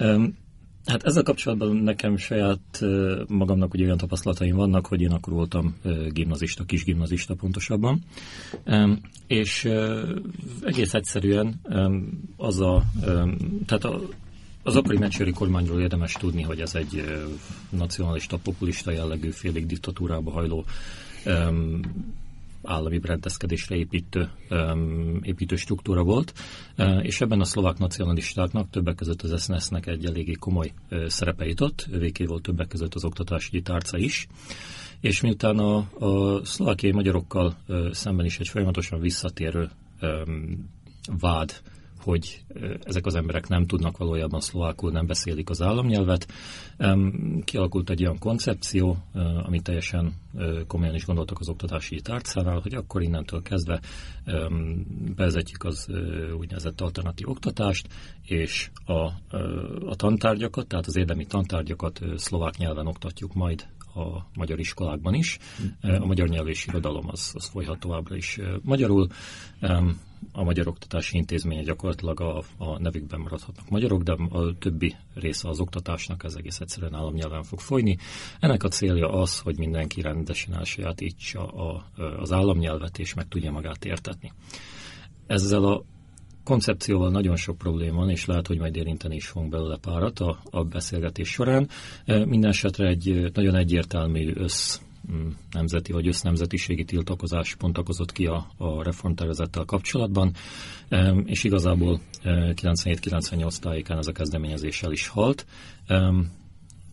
Hát 0.86 1.02
ezzel 1.04 1.22
kapcsolatban 1.22 1.76
nekem 1.76 2.16
saját 2.16 2.80
magamnak 3.26 3.74
ugye 3.74 3.84
olyan 3.84 3.96
tapasztalataim 3.96 4.56
vannak, 4.56 4.86
hogy 4.86 5.00
én 5.00 5.10
akkor 5.10 5.32
voltam 5.32 5.76
gimnazista, 6.08 6.64
kis 6.64 6.84
gimnazista 6.84 7.34
pontosabban, 7.34 8.02
és 9.26 9.68
egész 10.62 10.94
egyszerűen 10.94 11.60
az 12.36 12.60
a, 12.60 12.82
tehát 13.66 13.84
a, 13.84 14.00
az 14.62 14.76
akkori 14.76 14.98
mencsőri 14.98 15.32
kormányról 15.32 15.80
érdemes 15.80 16.12
tudni, 16.12 16.42
hogy 16.42 16.60
ez 16.60 16.74
egy 16.74 17.04
nacionalista, 17.70 18.36
populista 18.36 18.90
jellegű, 18.90 19.30
félig 19.30 19.66
diktatúrába 19.66 20.30
hajló 20.30 20.64
állami 22.64 22.98
berendezkedésre 22.98 23.76
építő, 23.76 24.30
építő 25.22 25.56
struktúra 25.56 26.02
volt, 26.02 26.32
és 27.02 27.20
ebben 27.20 27.40
a 27.40 27.44
szlovák 27.44 27.78
nacionalistáknak 27.78 28.70
többek 28.70 28.94
között 28.94 29.22
az 29.22 29.42
SZNESZ-nek 29.42 29.86
egy 29.86 30.04
eléggé 30.04 30.32
komoly 30.32 30.72
szerepe 31.06 31.46
jutott, 31.46 31.86
véké 31.90 32.24
volt 32.24 32.42
többek 32.42 32.68
között 32.68 32.94
az 32.94 33.04
oktatási 33.04 33.62
tárca 33.62 33.98
is, 33.98 34.26
és 35.00 35.20
miután 35.20 35.58
a, 35.58 35.76
a 35.98 36.44
szlovákiai 36.44 36.92
magyarokkal 36.92 37.56
szemben 37.90 38.26
is 38.26 38.38
egy 38.38 38.48
folyamatosan 38.48 39.00
visszatérő 39.00 39.70
vád 41.20 41.62
hogy 42.02 42.44
ezek 42.82 43.06
az 43.06 43.14
emberek 43.14 43.48
nem 43.48 43.66
tudnak 43.66 43.96
valójában 43.96 44.40
szlovákul, 44.40 44.90
nem 44.90 45.06
beszélik 45.06 45.50
az 45.50 45.62
államnyelvet. 45.62 46.32
Kialakult 47.44 47.90
egy 47.90 48.02
olyan 48.02 48.18
koncepció, 48.18 48.96
amit 49.42 49.62
teljesen 49.62 50.14
komolyan 50.66 50.94
is 50.94 51.04
gondoltak 51.04 51.40
az 51.40 51.48
oktatási 51.48 52.00
tárcánál, 52.00 52.58
hogy 52.58 52.74
akkor 52.74 53.02
innentől 53.02 53.42
kezdve 53.42 53.80
bevezetjük 55.14 55.64
az 55.64 55.88
úgynevezett 56.38 56.80
alternatív 56.80 57.28
oktatást, 57.28 57.88
és 58.22 58.70
a, 58.84 59.06
a 59.86 59.96
tantárgyakat, 59.96 60.66
tehát 60.66 60.86
az 60.86 60.96
érdemi 60.96 61.26
tantárgyakat 61.26 62.00
szlovák 62.16 62.56
nyelven 62.56 62.86
oktatjuk 62.86 63.34
majd 63.34 63.66
a 63.94 64.26
magyar 64.34 64.58
iskolákban 64.58 65.14
is. 65.14 65.38
A 65.80 66.04
magyar 66.04 66.28
nyelv 66.28 66.48
és 66.48 66.66
irodalom 66.66 67.08
az, 67.08 67.32
az 67.34 67.48
folyhat 67.48 67.78
továbbra 67.78 68.16
is 68.16 68.38
magyarul. 68.62 69.08
A 70.32 70.42
magyar 70.42 70.68
oktatási 70.68 71.16
intézménye 71.16 71.62
gyakorlatilag 71.62 72.20
a, 72.20 72.42
a 72.58 72.78
nevükben 72.78 73.20
maradhatnak 73.20 73.68
magyarok, 73.68 74.02
de 74.02 74.12
a 74.12 74.58
többi 74.58 74.94
része 75.14 75.48
az 75.48 75.60
oktatásnak 75.60 76.24
ez 76.24 76.34
egész 76.34 76.60
egyszerűen 76.60 76.94
államnyelven 76.94 77.42
fog 77.42 77.60
folyni. 77.60 77.96
Ennek 78.40 78.62
a 78.62 78.68
célja 78.68 79.08
az, 79.08 79.38
hogy 79.38 79.58
mindenki 79.58 80.00
rendesen 80.00 80.54
elsajátítsa 80.54 81.46
a, 81.46 81.84
az 82.18 82.32
államnyelvet 82.32 82.98
és 82.98 83.14
meg 83.14 83.28
tudja 83.28 83.50
magát 83.50 83.84
értetni. 83.84 84.32
Ezzel 85.26 85.64
a 85.64 85.84
koncepcióval 86.44 87.10
nagyon 87.10 87.36
sok 87.36 87.58
probléma 87.58 87.96
van, 87.96 88.10
és 88.10 88.26
lehet, 88.26 88.46
hogy 88.46 88.58
majd 88.58 88.76
érinteni 88.76 89.14
is 89.14 89.26
fogunk 89.26 89.50
belőle 89.50 89.76
párat 89.76 90.20
a, 90.20 90.38
a 90.50 90.64
beszélgetés 90.64 91.28
során. 91.28 91.68
Minden 92.04 92.50
esetre 92.50 92.86
egy 92.86 93.30
nagyon 93.32 93.54
egyértelmű 93.54 94.32
össz 94.34 94.80
nemzeti 95.50 95.92
vagy 95.92 96.06
össznemzetiségi 96.06 96.84
tiltakozás 96.84 97.54
pontakozott 97.54 98.12
ki 98.12 98.26
a, 98.26 98.46
a 98.56 98.82
reformtervezettel 98.82 99.64
kapcsolatban, 99.64 100.32
és 101.24 101.44
igazából 101.44 102.00
97-98 102.24 103.56
e, 103.56 103.58
tájékán 103.60 103.98
ez 103.98 104.06
a 104.06 104.12
kezdeményezéssel 104.12 104.92
is 104.92 105.08
halt. 105.08 105.46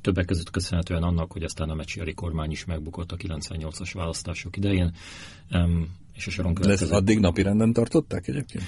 Többek 0.01 0.25
között 0.25 0.49
köszönhetően 0.49 1.03
annak, 1.03 1.31
hogy 1.31 1.43
aztán 1.43 1.69
a 1.69 1.73
Mecsiari 1.73 2.13
kormány 2.13 2.51
is 2.51 2.65
megbukott 2.65 3.11
a 3.11 3.15
98-as 3.15 3.89
választások 3.93 4.57
idején, 4.57 4.93
és 6.13 6.27
a 6.27 6.29
soron 6.29 6.53
következő... 6.53 6.85
De 6.85 6.93
ezt 6.93 7.01
addig 7.01 7.19
napirenden 7.19 7.73
tartották 7.73 8.27
egyébként? 8.27 8.63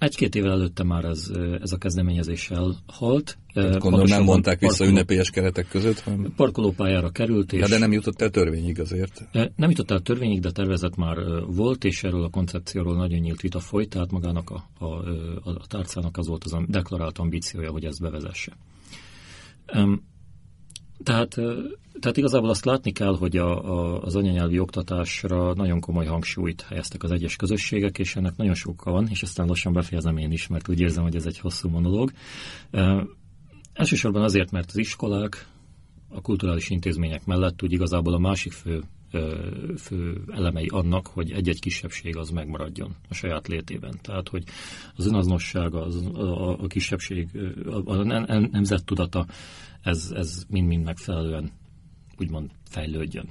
Um, 0.00 0.08
egy-két 0.08 0.34
évvel 0.34 0.50
előtte 0.50 0.82
már 0.82 1.04
ez, 1.04 1.30
ez 1.60 1.72
a 1.72 1.76
kezdeményezéssel 1.76 2.76
halt. 2.86 3.38
Gondolom 3.54 4.06
nem 4.06 4.22
mondták 4.22 4.58
vissza 4.58 4.70
parkoló, 4.70 4.90
ünnepélyes 4.90 5.30
keretek 5.30 5.68
között, 5.68 6.00
hanem... 6.00 6.32
Parkolópályára 6.36 7.10
került. 7.10 7.52
És 7.52 7.60
de, 7.60 7.68
de 7.68 7.78
nem 7.78 7.92
jutott 7.92 8.22
el 8.22 8.30
törvényig 8.30 8.80
azért. 8.80 9.28
Nem 9.56 9.70
jutott 9.70 9.90
el 9.90 10.00
törvényig, 10.00 10.40
de 10.40 10.50
tervezet 10.50 10.96
már 10.96 11.16
volt, 11.46 11.84
és 11.84 12.02
erről 12.02 12.24
a 12.24 12.28
koncepcióról 12.28 12.96
nagyon 12.96 13.18
nyílt 13.18 13.40
vita 13.40 13.60
folyt, 13.60 13.88
tehát 13.88 14.10
magának 14.10 14.50
a, 14.50 14.84
a, 14.84 14.86
a 15.44 15.66
tárcának 15.66 16.16
az 16.16 16.26
volt 16.26 16.44
az 16.44 16.52
a 16.52 16.64
deklarált 16.68 17.18
ambíciója, 17.18 17.70
hogy 17.70 17.84
ezt 17.84 18.00
bevezesse. 18.00 18.52
Tehát, 21.02 21.34
tehát 22.00 22.16
igazából 22.16 22.48
azt 22.48 22.64
látni 22.64 22.92
kell, 22.92 23.16
hogy 23.16 23.36
a, 23.36 23.64
a, 23.64 24.02
az 24.02 24.16
anyanyelvi 24.16 24.58
oktatásra 24.58 25.54
nagyon 25.54 25.80
komoly 25.80 26.06
hangsúlyt 26.06 26.62
helyeztek 26.62 27.02
az 27.02 27.10
egyes 27.10 27.36
közösségek, 27.36 27.98
és 27.98 28.16
ennek 28.16 28.36
nagyon 28.36 28.54
sok 28.54 28.84
van, 28.84 29.08
és 29.08 29.22
aztán 29.22 29.46
lassan 29.46 29.72
befejezem 29.72 30.16
én 30.16 30.32
is, 30.32 30.46
mert 30.46 30.68
úgy 30.68 30.80
érzem, 30.80 31.02
hogy 31.02 31.16
ez 31.16 31.26
egy 31.26 31.38
hosszú 31.38 31.68
monológ. 31.68 32.12
Elsősorban 33.72 34.22
azért, 34.22 34.50
mert 34.50 34.68
az 34.68 34.76
iskolák, 34.76 35.48
a 36.08 36.20
kulturális 36.20 36.70
intézmények 36.70 37.24
mellett 37.24 37.62
úgy 37.62 37.72
igazából 37.72 38.14
a 38.14 38.18
másik 38.18 38.52
fő 38.52 38.82
fő 39.78 40.24
elemei 40.30 40.66
annak, 40.66 41.06
hogy 41.06 41.30
egy-egy 41.30 41.60
kisebbség 41.60 42.16
az 42.16 42.30
megmaradjon 42.30 42.94
a 43.08 43.14
saját 43.14 43.48
létében. 43.48 43.98
Tehát, 44.02 44.28
hogy 44.28 44.44
az 44.96 45.06
önazonosság, 45.06 45.74
az, 45.74 46.06
a, 46.14 46.62
a 46.62 46.66
kisebbség, 46.66 47.28
a, 47.66 47.92
a 47.92 48.04
nemzettudata, 48.50 49.26
ez, 49.84 50.12
ez 50.14 50.44
mind-mind 50.48 50.84
megfelelően 50.84 51.50
úgymond 52.18 52.50
fejlődjön. 52.68 53.28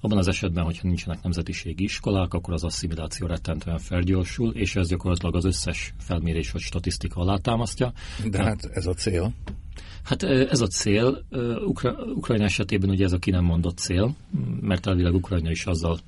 Abban 0.00 0.18
az 0.18 0.28
esetben, 0.28 0.64
hogyha 0.64 0.88
nincsenek 0.88 1.22
nemzetiségi 1.22 1.82
iskolák, 1.82 2.34
akkor 2.34 2.54
az 2.54 2.64
asszimiláció 2.64 3.26
rettentően 3.26 3.78
felgyorsul, 3.78 4.54
és 4.54 4.76
ez 4.76 4.88
gyakorlatilag 4.88 5.34
az 5.34 5.44
összes 5.44 5.94
felmérés 5.98 6.50
vagy 6.50 6.60
statisztika 6.60 7.20
alátámasztja. 7.20 7.92
De 8.30 8.42
hát 8.42 8.64
ez 8.64 8.86
a 8.86 8.94
cél. 8.94 9.32
Hát 10.02 10.22
ez 10.22 10.60
a 10.60 10.66
cél. 10.66 11.24
Ukra- 11.66 12.06
Ukrajna 12.06 12.44
esetében 12.44 12.90
ugye 12.90 13.04
ez 13.04 13.12
a 13.12 13.18
ki 13.18 13.30
nem 13.30 13.44
mondott 13.44 13.78
cél, 13.78 14.14
mert 14.60 14.86
elvileg 14.86 15.14
Ukrajna 15.14 15.50
is 15.50 15.66
azzal 15.66 15.98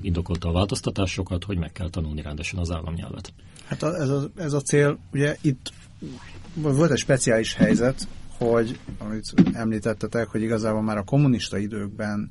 indokolta 0.00 0.48
a 0.48 0.52
változtatásokat, 0.52 1.44
hogy 1.44 1.58
meg 1.58 1.72
kell 1.72 1.90
tanulni 1.90 2.22
rendesen 2.22 2.58
az 2.58 2.70
államnyelvet. 2.70 3.32
Hát 3.64 3.82
ez 3.82 4.08
a, 4.08 4.30
ez 4.36 4.52
a 4.52 4.60
cél, 4.60 4.98
ugye 5.12 5.36
itt 5.40 5.72
volt 6.54 6.90
egy 6.90 6.98
speciális 6.98 7.54
helyzet, 7.54 8.08
hogy, 8.38 8.78
amit 8.98 9.34
említettetek, 9.52 10.26
hogy 10.28 10.42
igazából 10.42 10.82
már 10.82 10.96
a 10.96 11.04
kommunista 11.04 11.58
időkben 11.58 12.30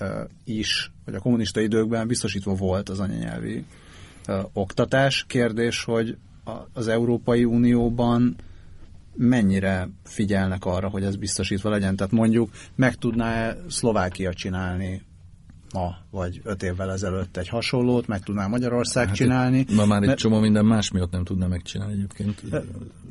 uh, 0.00 0.08
is, 0.44 0.92
vagy 1.04 1.14
a 1.14 1.20
kommunista 1.20 1.60
időkben 1.60 2.06
biztosítva 2.06 2.54
volt 2.54 2.88
az 2.88 3.00
anyanyelvi 3.00 3.64
uh, 4.28 4.38
oktatás. 4.52 5.24
Kérdés, 5.28 5.84
hogy 5.84 6.16
a, 6.44 6.50
az 6.72 6.88
Európai 6.88 7.44
Unióban 7.44 8.36
mennyire 9.14 9.88
figyelnek 10.04 10.64
arra, 10.64 10.88
hogy 10.88 11.02
ez 11.02 11.16
biztosítva 11.16 11.70
legyen? 11.70 11.96
Tehát 11.96 12.12
mondjuk 12.12 12.50
meg 12.74 12.94
tudná 12.94 13.56
Szlovákia 13.68 14.34
csinálni 14.34 15.02
ma, 15.72 15.96
vagy 16.10 16.40
öt 16.44 16.62
évvel 16.62 16.90
ezelőtt 16.90 17.36
egy 17.36 17.48
hasonlót, 17.48 18.06
meg 18.06 18.22
tudná 18.22 18.46
Magyarország 18.46 19.06
hát 19.06 19.16
csinálni. 19.16 19.66
Ma 19.74 19.86
már 19.86 20.02
egy 20.02 20.14
csomó 20.14 20.40
minden 20.40 20.64
más 20.64 20.90
miatt 20.90 21.10
nem 21.10 21.24
tudná 21.24 21.46
megcsinálni 21.46 21.92
egyébként. 21.92 22.42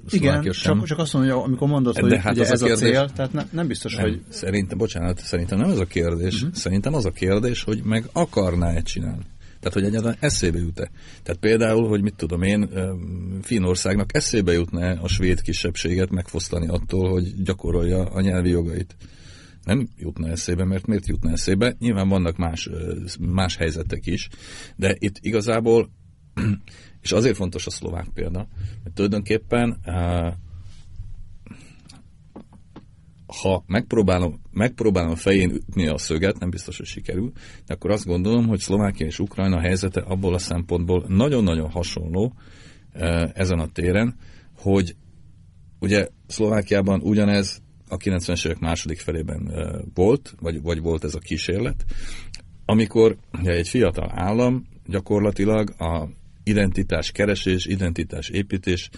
Igen, 0.09 0.41
csak, 0.41 0.85
csak 0.85 0.97
azt 0.97 1.13
mondom, 1.13 1.31
hogy 1.31 1.43
amikor 1.45 1.67
mondod, 1.67 1.97
hogy 1.97 2.17
hát 2.17 2.33
ugye 2.33 2.41
az 2.41 2.51
ez 2.51 2.61
a, 2.61 2.65
kérdés, 2.65 2.89
a 2.89 2.91
cél, 2.91 3.09
tehát 3.09 3.33
ne, 3.33 3.43
nem 3.51 3.67
biztos, 3.67 3.95
nem, 3.95 4.05
hogy... 4.05 4.21
Szerintem, 4.29 4.77
bocsánat, 4.77 5.19
szerintem 5.19 5.57
nem 5.57 5.69
ez 5.69 5.79
a 5.79 5.85
kérdés, 5.85 6.35
uh-huh. 6.35 6.53
szerintem 6.53 6.93
az 6.93 7.05
a 7.05 7.11
kérdés, 7.11 7.63
hogy 7.63 7.83
meg 7.83 8.09
akarná-e 8.13 8.81
csinálni. 8.81 9.25
Tehát, 9.59 9.73
hogy 9.73 9.83
egyáltalán 9.83 10.17
eszébe 10.19 10.57
jut-e. 10.57 10.91
Tehát 11.23 11.39
például, 11.39 11.87
hogy 11.87 12.01
mit 12.01 12.15
tudom 12.15 12.41
én, 12.41 12.69
Finnországnak 13.41 14.15
eszébe 14.15 14.51
jutna 14.51 15.01
a 15.01 15.07
svéd 15.07 15.41
kisebbséget 15.41 16.09
megfosztani 16.09 16.67
attól, 16.67 17.09
hogy 17.09 17.43
gyakorolja 17.43 18.05
a 18.05 18.21
nyelvi 18.21 18.49
jogait. 18.49 18.95
Nem 19.63 19.87
jutna 19.97 20.27
eszébe, 20.27 20.63
mert 20.63 20.85
miért 20.85 21.07
jutna 21.07 21.31
eszébe? 21.31 21.75
Nyilván 21.79 22.09
vannak 22.09 22.37
más, 22.37 22.69
más 23.19 23.55
helyzetek 23.55 24.05
is, 24.05 24.29
de 24.75 24.95
itt 24.99 25.17
igazából, 25.19 25.89
és 27.01 27.11
azért 27.11 27.35
fontos 27.35 27.65
a 27.65 27.69
szlovák 27.69 28.07
példa, 28.13 28.47
mert 28.83 28.95
tulajdonképpen 28.95 29.79
ha 33.41 33.63
megpróbálom, 33.67 34.41
megpróbálom 34.51 35.15
fején 35.15 35.49
ütni 35.49 35.87
a 35.87 35.97
szöget, 35.97 36.39
nem 36.39 36.49
biztos, 36.49 36.77
hogy 36.77 36.85
sikerül, 36.85 37.31
de 37.65 37.73
akkor 37.73 37.91
azt 37.91 38.05
gondolom, 38.05 38.47
hogy 38.47 38.59
Szlovákia 38.59 39.05
és 39.05 39.19
Ukrajna 39.19 39.59
helyzete 39.59 40.01
abból 40.01 40.33
a 40.33 40.37
szempontból 40.37 41.05
nagyon-nagyon 41.07 41.69
hasonló, 41.69 42.33
ezen 43.33 43.59
a 43.59 43.67
téren, 43.67 44.15
hogy 44.57 44.95
ugye 45.79 46.07
Szlovákiában 46.27 47.01
ugyanez 47.01 47.61
a 47.89 47.97
90-es 47.97 48.45
évek 48.45 48.59
második 48.59 48.99
felében 48.99 49.51
volt, 49.93 50.35
vagy, 50.39 50.61
vagy 50.61 50.81
volt 50.81 51.03
ez 51.03 51.15
a 51.15 51.19
kísérlet, 51.19 51.85
amikor 52.65 53.17
egy 53.43 53.67
fiatal 53.67 54.11
állam 54.15 54.67
gyakorlatilag 54.85 55.69
a 55.77 56.09
identitás 56.43 57.11
keresés, 57.11 57.65
identitás 57.65 58.29
építés 58.29 58.89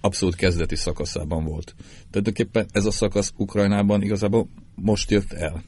abszolút 0.00 0.34
kezdeti 0.34 0.76
szakaszában 0.76 1.44
volt. 1.44 1.74
Tulajdonképpen 2.10 2.66
ez 2.72 2.84
a 2.84 2.90
szakasz 2.90 3.32
Ukrajnában 3.36 4.02
igazából 4.02 4.48
most 4.74 5.10
jött 5.10 5.32
el. 5.32 5.62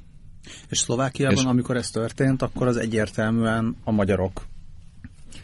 És 0.68 0.78
Szlovákiában, 0.78 1.36
és 1.36 1.44
amikor 1.44 1.76
ez 1.76 1.90
történt, 1.90 2.42
akkor 2.42 2.66
az 2.66 2.76
egyértelműen 2.76 3.76
a 3.84 3.90
magyarok 3.90 4.46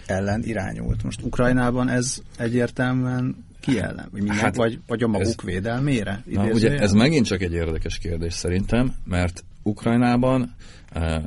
ellen 0.07 0.43
irányult. 0.45 1.03
Most 1.03 1.23
Ukrajnában 1.23 1.89
ez 1.89 2.23
egyértelműen 2.37 3.45
ki 3.63 3.79
ellen? 3.79 4.09
Vagy, 4.11 4.23
minden, 4.23 4.39
hát, 4.39 4.57
vagy, 4.57 4.79
vagy 4.87 5.03
a 5.03 5.07
maguk 5.07 5.27
ez, 5.27 5.45
védelmére? 5.45 6.23
Na, 6.25 6.45
ugye 6.45 6.79
ez 6.79 6.93
megint 6.93 7.27
csak 7.27 7.43
egy 7.43 7.53
érdekes 7.53 7.99
kérdés 7.99 8.33
szerintem, 8.33 8.95
mert 9.05 9.45
Ukrajnában 9.63 10.55
eh, 10.93 11.23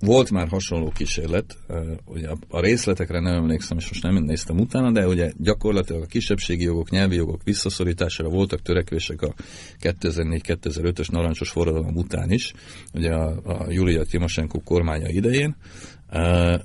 volt 0.00 0.30
már 0.30 0.48
hasonló 0.48 0.90
kísérlet, 0.90 1.58
eh, 1.68 1.78
ugye 2.04 2.28
a 2.48 2.60
részletekre 2.60 3.20
nem 3.20 3.34
emlékszem, 3.34 3.78
és 3.78 3.88
most 3.88 4.02
nem 4.02 4.24
néztem 4.24 4.58
utána, 4.58 4.92
de 4.92 5.06
ugye 5.06 5.32
gyakorlatilag 5.36 6.02
a 6.02 6.06
kisebbségi 6.06 6.64
jogok, 6.64 6.90
nyelvi 6.90 7.16
jogok 7.16 7.42
visszaszorítására 7.44 8.28
voltak 8.28 8.62
törekvések 8.62 9.22
a 9.22 9.34
2004-2005-ös 9.80 11.10
narancsos 11.10 11.50
forradalom 11.50 11.96
után 11.96 12.30
is, 12.30 12.52
ugye 12.94 13.12
a, 13.12 13.40
a 13.44 13.66
Julia 13.70 14.04
Timosenko 14.04 14.60
kormánya 14.60 15.08
idején, 15.08 15.56
eh, 16.08 16.60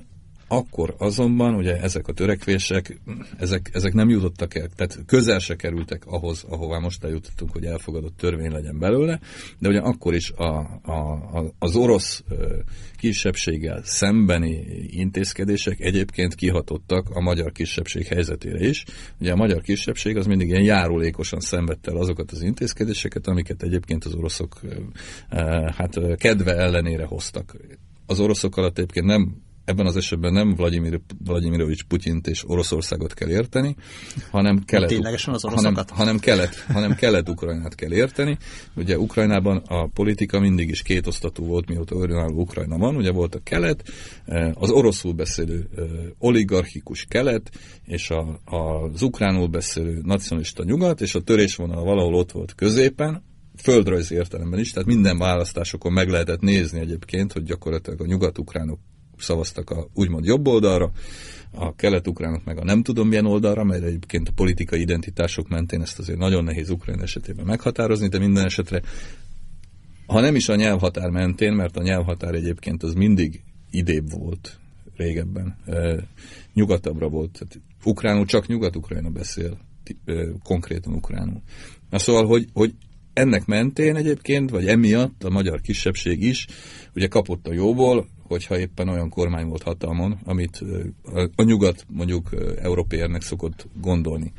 akkor 0.48 0.94
azonban 0.98 1.54
ugye 1.54 1.80
ezek 1.80 2.08
a 2.08 2.12
törekvések, 2.12 3.00
ezek, 3.38 3.70
ezek 3.72 3.92
nem 3.92 4.08
jutottak 4.08 4.54
el, 4.54 4.68
tehát 4.76 4.98
közel 5.06 5.38
se 5.38 5.56
kerültek 5.56 6.06
ahhoz, 6.06 6.44
ahová 6.48 6.78
most 6.78 7.04
eljutottunk, 7.04 7.52
hogy 7.52 7.64
elfogadott 7.64 8.16
törvény 8.16 8.50
legyen 8.52 8.78
belőle, 8.78 9.20
de 9.58 9.68
ugye 9.68 9.80
akkor 9.80 10.14
is 10.14 10.30
a, 10.30 10.58
a, 10.82 11.52
az 11.58 11.76
orosz 11.76 12.24
kisebbséggel 12.96 13.80
szembeni 13.84 14.64
intézkedések 14.86 15.80
egyébként 15.80 16.34
kihatottak 16.34 17.10
a 17.10 17.20
magyar 17.20 17.52
kisebbség 17.52 18.06
helyzetére 18.06 18.68
is. 18.68 18.84
Ugye 19.20 19.32
a 19.32 19.36
magyar 19.36 19.62
kisebbség 19.62 20.16
az 20.16 20.26
mindig 20.26 20.48
ilyen 20.48 20.64
járulékosan 20.64 21.40
szenvedte 21.40 21.90
el 21.90 21.96
azokat 21.96 22.30
az 22.30 22.42
intézkedéseket, 22.42 23.26
amiket 23.26 23.62
egyébként 23.62 24.04
az 24.04 24.14
oroszok 24.14 24.60
hát 25.76 26.16
kedve 26.16 26.56
ellenére 26.56 27.04
hoztak. 27.04 27.56
Az 28.06 28.20
oroszok 28.20 28.56
alatt 28.56 28.78
egyébként 28.78 29.06
nem 29.06 29.46
ebben 29.68 29.86
az 29.86 29.96
esetben 29.96 30.32
nem 30.32 30.54
Vladimir, 30.54 31.00
Vladimirovics 31.24 31.84
Putyint 31.84 32.26
és 32.26 32.48
Oroszországot 32.48 33.14
kell 33.14 33.28
érteni, 33.28 33.76
hanem 34.30 34.64
kelet, 34.64 34.88
Ténylegesen 34.88 35.34
az 35.34 35.42
hanem, 35.42 35.74
hanem, 35.88 36.18
kelet, 36.18 36.54
hanem 36.54 36.94
kelet-ukrajnát 36.94 37.74
kell 37.74 37.92
érteni. 37.92 38.38
Ugye 38.76 38.98
Ukrajnában 38.98 39.56
a 39.56 39.86
politika 39.86 40.40
mindig 40.40 40.68
is 40.68 40.82
kétosztatú 40.82 41.44
volt, 41.44 41.68
mióta 41.68 41.96
önálló 41.96 42.40
Ukrajna 42.40 42.78
van. 42.78 42.96
Ugye 42.96 43.12
volt 43.12 43.34
a 43.34 43.40
kelet, 43.42 43.82
eh, 44.24 44.50
az 44.54 44.70
oroszul 44.70 45.12
beszélő 45.12 45.68
eh, 45.76 45.84
oligarchikus 46.18 47.04
kelet, 47.08 47.50
és 47.84 48.10
a, 48.10 48.40
az 48.44 49.02
ukránul 49.02 49.46
beszélő 49.46 50.00
nacionalista 50.02 50.64
nyugat, 50.64 51.00
és 51.00 51.14
a 51.14 51.20
törésvonal 51.20 51.84
valahol 51.84 52.14
ott 52.14 52.32
volt 52.32 52.54
középen, 52.54 53.22
földrajzi 53.56 54.14
értelemben 54.14 54.58
is, 54.58 54.70
tehát 54.70 54.88
minden 54.88 55.18
választásokon 55.18 55.92
meg 55.92 56.08
lehetett 56.08 56.40
nézni 56.40 56.80
egyébként, 56.80 57.32
hogy 57.32 57.42
gyakorlatilag 57.42 58.00
a 58.00 58.06
nyugat-ukránok 58.06 58.78
szavaztak 59.20 59.70
a 59.70 59.86
úgymond 59.94 60.24
jobb 60.24 60.46
oldalra, 60.46 60.90
a 61.50 61.74
kelet-ukránok 61.74 62.44
meg 62.44 62.58
a 62.58 62.64
nem 62.64 62.82
tudom 62.82 63.08
milyen 63.08 63.26
oldalra, 63.26 63.64
mert 63.64 63.82
egyébként 63.82 64.28
a 64.28 64.32
politikai 64.34 64.80
identitások 64.80 65.48
mentén 65.48 65.80
ezt 65.80 65.98
azért 65.98 66.18
nagyon 66.18 66.44
nehéz 66.44 66.70
Ukrán 66.70 67.02
esetében 67.02 67.44
meghatározni, 67.44 68.08
de 68.08 68.18
minden 68.18 68.44
esetre 68.44 68.82
ha 70.08 70.20
nem 70.20 70.34
is 70.34 70.48
a 70.48 70.54
nyelvhatár 70.54 71.10
mentén, 71.10 71.52
mert 71.52 71.76
a 71.76 71.82
nyelvhatár 71.82 72.34
egyébként 72.34 72.82
az 72.82 72.94
mindig 72.94 73.42
idébb 73.70 74.10
volt 74.10 74.58
régebben, 74.96 75.56
nyugatabbra 76.54 77.08
volt. 77.08 77.32
Tehát 77.32 77.60
ukránul 77.84 78.24
csak 78.24 78.46
nyugat-ukrajna 78.46 79.10
beszél, 79.10 79.58
konkrétan 80.42 80.94
ukránul. 80.94 81.42
Na 81.90 81.98
szóval, 81.98 82.26
hogy, 82.26 82.48
hogy 82.52 82.74
ennek 83.12 83.46
mentén 83.46 83.96
egyébként, 83.96 84.50
vagy 84.50 84.66
emiatt 84.66 85.24
a 85.24 85.30
magyar 85.30 85.60
kisebbség 85.60 86.22
is 86.22 86.46
ugye 86.94 87.06
kapott 87.06 87.46
a 87.46 87.52
jóból, 87.52 88.06
hogyha 88.28 88.58
éppen 88.58 88.88
olyan 88.88 89.08
kormány 89.08 89.46
volt 89.46 89.62
hatalmon, 89.62 90.18
amit 90.24 90.60
a 91.36 91.42
nyugat 91.42 91.84
mondjuk 91.88 92.30
európérnek 92.62 93.22
szokott 93.22 93.66
gondolni. 93.80 94.32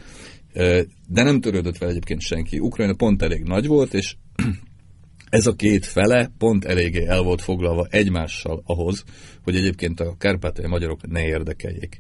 De 1.07 1.23
nem 1.23 1.41
törődött 1.41 1.77
vele 1.77 1.91
egyébként 1.91 2.21
senki. 2.21 2.59
Ukrajna 2.59 2.93
pont 2.93 3.21
elég 3.21 3.43
nagy 3.43 3.67
volt, 3.67 3.93
és 3.93 4.15
ez 5.29 5.47
a 5.47 5.53
két 5.53 5.85
fele 5.85 6.31
pont 6.37 6.65
eléggé 6.65 7.05
el 7.05 7.21
volt 7.21 7.41
foglalva 7.41 7.87
egymással 7.89 8.61
ahhoz, 8.65 9.03
hogy 9.43 9.55
egyébként 9.55 9.99
a 9.99 10.15
kárpátai 10.17 10.67
magyarok 10.67 11.07
ne 11.07 11.25
érdekeljék 11.25 11.99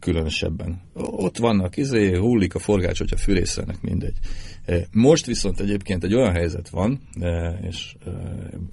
különösebben. 0.00 0.80
Ott 0.94 1.36
vannak, 1.36 1.76
izé, 1.76 2.16
hullik 2.16 2.54
a 2.54 2.58
forgács, 2.58 2.98
hogyha 2.98 3.16
fűrészelnek, 3.16 3.80
mindegy. 3.80 4.16
Most 4.92 5.26
viszont 5.26 5.60
egyébként 5.60 6.04
egy 6.04 6.14
olyan 6.14 6.32
helyzet 6.32 6.68
van, 6.68 7.00
és 7.68 7.94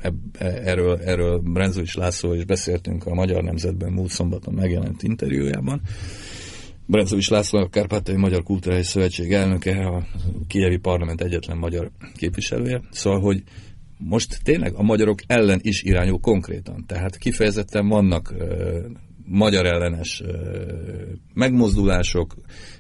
e, 0.02 0.14
erről, 0.42 0.98
erről 0.98 1.40
Brenzovics 1.40 1.96
László 1.96 2.34
is 2.34 2.46
beszéltünk 2.46 3.06
a 3.06 3.14
Magyar 3.14 3.44
Nemzetben 3.44 3.92
múlt 3.92 4.10
szombaton 4.10 4.54
megjelent 4.54 5.04
interjújában, 5.04 5.82
Brenzovics 6.90 7.30
László, 7.30 7.60
a 7.60 7.70
Kárpátai 7.70 8.16
Magyar 8.16 8.44
Kulturális 8.44 8.86
Szövetség 8.86 9.34
elnöke, 9.34 9.86
a 9.86 10.06
Kijevi 10.48 10.78
Parlament 10.78 11.22
egyetlen 11.22 11.58
magyar 11.58 11.92
képviselője. 12.16 12.82
Szóval, 12.92 13.20
hogy 13.20 13.44
most 13.98 14.44
tényleg 14.44 14.74
a 14.74 14.84
magyarok 14.84 15.20
ellen 15.28 15.60
is 15.62 15.84
irányul 15.84 16.20
konkrétan. 16.20 16.86
Tehát 16.86 17.18
kifejezetten 17.18 17.88
vannak 17.88 18.34
magyar 19.26 19.66
ellenes 19.66 20.24
megmozdulások, 21.34 22.36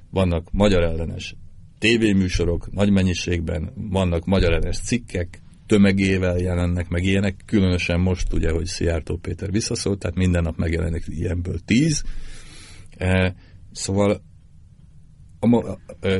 vannak 0.10 0.48
magyar 0.52 0.84
ellenes 0.84 1.36
tévéműsorok 1.80 2.72
nagy 2.72 2.90
mennyiségben, 2.90 3.72
vannak 3.76 4.26
magyar 4.26 4.54
ellenes 4.54 4.80
cikkek, 4.80 5.42
tömegével 5.66 6.38
jelennek 6.38 6.90
meg 6.90 7.04
ilyenek, 7.04 7.36
különösen 7.46 8.00
most 8.00 8.34
ugye, 8.34 8.52
hogy 8.52 8.66
Szijjártó 8.66 9.18
Péter 9.18 9.52
visszaszólt, 9.52 10.00
tehát 10.00 10.18
minden 10.18 10.44
nap 10.44 10.58
megjelenik 10.58 11.04
ilyenből 11.08 11.60
tíz. 11.66 12.04
Szóval 13.72 14.22
a, 15.40 15.78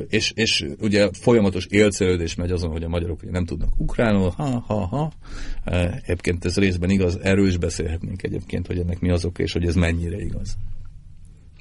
és, 0.08 0.32
és 0.36 0.66
ugye 0.80 1.10
folyamatos 1.14 1.66
élcelődés 1.66 2.36
megy 2.36 2.52
azon, 2.52 2.72
hogy 2.72 2.84
a 2.84 2.88
magyarok 2.88 3.32
nem 3.32 3.46
tudnak 3.46 3.70
ukránul, 3.78 4.30
ha, 4.30 4.60
ha, 4.60 4.86
ha. 4.86 5.12
Egyébként 6.04 6.46
ez 6.46 6.58
részben 6.58 6.90
igaz, 6.90 7.20
erről 7.22 7.48
is 7.48 7.58
beszélhetnénk 7.58 8.24
egyébként, 8.24 8.68
hogy 8.68 8.80
ennek 8.80 9.00
mi 9.00 9.10
az 9.10 9.26
oka, 9.26 9.44
és 9.44 9.54
hogy 9.54 9.66
ez 9.66 9.76
mennyire 9.76 10.22
igaz. 10.22 10.58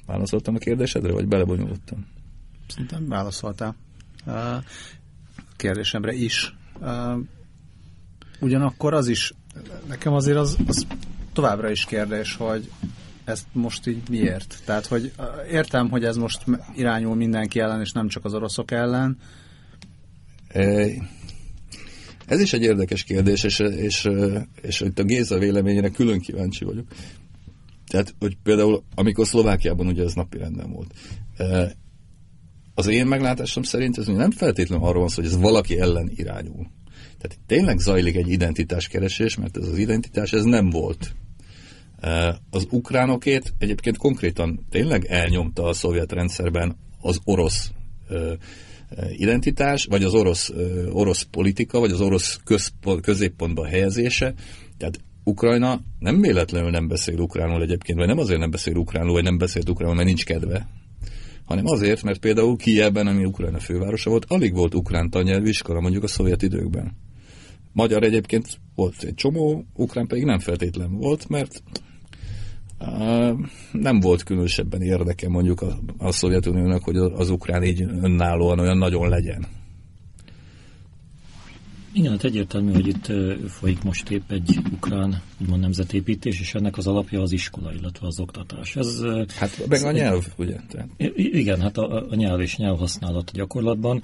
Válaszoltam 0.05 0.55
a 0.55 0.57
kérdésedre, 0.57 1.11
vagy 1.11 1.27
belebonyolultam? 1.27 2.07
Szerintem 2.67 3.07
válaszoltál. 3.07 3.75
Kérdésemre 5.55 6.13
is. 6.13 6.55
Ugyanakkor 8.39 8.93
az 8.93 9.07
is, 9.07 9.33
nekem 9.87 10.13
azért 10.13 10.37
az, 10.37 10.57
az 10.67 10.87
továbbra 11.33 11.69
is 11.69 11.85
kérdés, 11.85 12.35
hogy 12.35 12.71
ezt 13.25 13.45
most 13.51 13.87
így 13.87 14.09
miért? 14.09 14.57
Tehát, 14.65 14.85
hogy 14.85 15.11
értem, 15.51 15.89
hogy 15.89 16.03
ez 16.03 16.15
most 16.15 16.45
irányul 16.75 17.15
mindenki 17.15 17.59
ellen, 17.59 17.81
és 17.81 17.91
nem 17.91 18.07
csak 18.07 18.25
az 18.25 18.33
oroszok 18.33 18.71
ellen. 18.71 19.17
Ez 22.25 22.39
is 22.39 22.53
egy 22.53 22.61
érdekes 22.61 23.03
kérdés, 23.03 23.43
és, 23.43 23.59
és, 23.59 24.09
és 24.61 24.81
itt 24.81 24.99
a 24.99 25.03
Géza 25.03 25.37
véleményére 25.37 25.89
külön 25.89 26.19
kíváncsi 26.19 26.65
vagyok. 26.65 26.85
Tehát, 27.87 28.15
hogy 28.19 28.37
például, 28.43 28.83
amikor 28.95 29.27
Szlovákiában 29.27 29.87
ugye 29.87 30.03
ez 30.03 30.13
napi 30.13 30.37
renden 30.37 30.71
volt, 30.71 30.93
az 32.77 32.87
én 32.87 33.05
meglátásom 33.05 33.63
szerint 33.63 33.97
ez 33.97 34.07
nem 34.07 34.31
feltétlenül 34.31 34.85
arról 34.85 34.99
van 34.99 35.09
szó, 35.09 35.21
hogy 35.21 35.31
ez 35.31 35.37
valaki 35.37 35.79
ellen 35.79 36.11
irányul. 36.15 36.67
Tehát 37.17 37.37
tényleg 37.45 37.79
zajlik 37.79 38.15
egy 38.15 38.31
identitáskeresés, 38.31 39.35
mert 39.35 39.57
ez 39.57 39.67
az 39.67 39.77
identitás 39.77 40.33
ez 40.33 40.43
nem 40.43 40.69
volt 40.69 41.15
az 42.49 42.67
ukránokét 42.69 43.53
egyébként 43.57 43.97
konkrétan 43.97 44.65
tényleg 44.69 45.05
elnyomta 45.05 45.63
a 45.63 45.73
szovjet 45.73 46.11
rendszerben 46.11 46.75
az 47.01 47.19
orosz 47.23 47.71
identitás, 49.11 49.85
vagy 49.85 50.03
az 50.03 50.13
orosz, 50.13 50.53
orosz 50.91 51.21
politika, 51.21 51.79
vagy 51.79 51.91
az 51.91 52.01
orosz 52.01 52.39
középpontba 53.01 53.65
helyezése. 53.65 54.33
Tehát 54.77 54.99
Ukrajna 55.23 55.81
nem 55.99 56.21
véletlenül 56.21 56.69
nem 56.69 56.87
beszél 56.87 57.19
ukránul 57.19 57.61
egyébként, 57.61 57.97
vagy 57.97 58.07
nem 58.07 58.17
azért 58.17 58.39
nem 58.39 58.51
beszél 58.51 58.75
ukránul, 58.75 59.11
vagy 59.13 59.23
nem 59.23 59.37
beszélt 59.37 59.69
ukránul, 59.69 59.95
mert 59.95 60.07
nincs 60.07 60.25
kedve, 60.25 60.67
hanem 61.47 61.65
azért, 61.65 62.03
mert 62.03 62.19
például 62.19 62.57
Kijevben, 62.57 63.07
ami 63.07 63.25
Ukrajna 63.25 63.59
fővárosa 63.59 64.09
volt, 64.09 64.25
alig 64.27 64.53
volt 64.53 64.75
ukrán 64.75 65.09
tannyelvű 65.09 65.47
iskola 65.47 65.79
mondjuk 65.79 66.03
a 66.03 66.07
szovjet 66.07 66.41
időkben. 66.41 66.91
Magyar 67.73 68.03
egyébként 68.03 68.59
volt 68.75 69.03
egy 69.03 69.13
csomó, 69.13 69.65
ukrán 69.73 70.07
pedig 70.07 70.23
nem 70.23 70.39
feltétlen 70.39 70.97
volt, 70.97 71.29
mert 71.29 71.63
Nem 73.71 73.99
volt 73.99 74.23
különösebben 74.23 74.81
érdeke 74.81 75.29
mondjuk 75.29 75.61
a, 75.61 75.79
a 75.97 76.11
Szovjetuniónak, 76.11 76.83
hogy 76.83 76.97
az 76.97 77.29
ukrán 77.29 77.63
így 77.63 77.81
önállóan 77.81 78.59
olyan 78.59 78.77
nagyon 78.77 79.09
legyen. 79.09 79.45
Igen, 81.91 82.11
hát 82.11 82.23
egyértelmű, 82.23 82.73
hogy 82.73 82.87
itt 82.87 83.11
folyik 83.49 83.83
most 83.83 84.09
épp 84.09 84.31
egy 84.31 84.59
ukrán 84.71 85.21
úgymond 85.41 85.61
nemzetépítés, 85.61 86.39
és 86.39 86.53
ennek 86.53 86.77
az 86.77 86.87
alapja 86.87 87.21
az 87.21 87.31
iskola, 87.31 87.73
illetve 87.73 88.07
az 88.07 88.19
oktatás. 88.19 88.75
Ez, 88.75 89.01
hát 89.35 89.67
meg 89.67 89.83
a 89.83 89.91
nyelv, 89.91 90.27
ugye? 90.37 90.55
Tehát. 90.69 90.89
Igen, 91.15 91.61
hát 91.61 91.77
a, 91.77 92.07
a 92.09 92.15
nyelv 92.15 92.41
és 92.41 92.57
nyelvhasználat 92.57 93.31
gyakorlatban. 93.31 94.01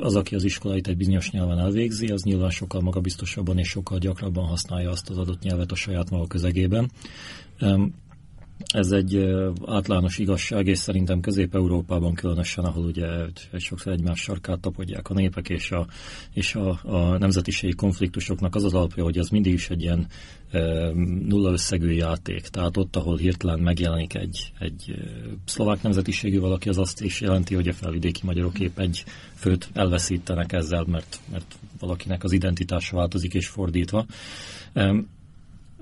Az, 0.00 0.16
aki 0.16 0.34
az 0.34 0.44
iskolait 0.44 0.88
egy 0.88 0.96
bizonyos 0.96 1.30
nyelven 1.30 1.58
elvégzi, 1.58 2.06
az 2.06 2.22
nyilván 2.22 2.50
sokkal 2.50 2.80
magabiztosabban 2.80 3.58
és 3.58 3.68
sokkal 3.68 3.98
gyakrabban 3.98 4.46
használja 4.46 4.90
azt 4.90 5.10
az 5.10 5.18
adott 5.18 5.42
nyelvet 5.42 5.72
a 5.72 5.74
saját 5.74 6.10
maga 6.10 6.26
közegében. 6.26 6.90
Ez 8.66 8.90
egy 8.90 9.24
általános 9.66 10.18
igazság, 10.18 10.66
és 10.66 10.78
szerintem 10.78 11.20
Közép-Európában 11.20 12.14
különösen, 12.14 12.64
ahol 12.64 12.84
ugye 12.84 13.06
sokszor 13.56 13.92
egymás 13.92 14.20
sarkát 14.20 14.60
tapodják 14.60 15.08
a 15.08 15.14
népek, 15.14 15.48
és 15.48 15.70
a, 15.70 15.86
és 16.32 16.54
a, 16.54 16.80
a 16.82 17.18
nemzetiségi 17.18 17.74
konfliktusoknak 17.74 18.54
az 18.54 18.64
az 18.64 18.74
alapja, 18.74 19.02
hogy 19.02 19.18
az 19.18 19.28
mindig 19.28 19.52
is 19.52 19.70
egy 19.70 19.82
ilyen 19.82 20.06
e, 20.50 20.60
nulla 21.28 21.50
összegű 21.50 21.90
játék. 21.90 22.48
Tehát 22.48 22.76
ott, 22.76 22.96
ahol 22.96 23.16
hirtelen 23.16 23.58
megjelenik 23.58 24.14
egy, 24.14 24.52
egy 24.58 24.94
szlovák 25.44 25.82
nemzetiségű 25.82 26.38
valaki, 26.38 26.68
az 26.68 26.78
azt 26.78 27.02
is 27.02 27.20
jelenti, 27.20 27.54
hogy 27.54 27.68
a 27.68 27.72
felvidéki 27.72 28.20
magyarok 28.24 28.58
épp 28.58 28.78
egy 28.78 29.04
főt 29.34 29.70
elveszítenek 29.72 30.52
ezzel, 30.52 30.84
mert, 30.88 31.20
mert 31.30 31.58
valakinek 31.78 32.24
az 32.24 32.32
identitása 32.32 32.96
változik, 32.96 33.34
és 33.34 33.48
fordítva 33.48 34.06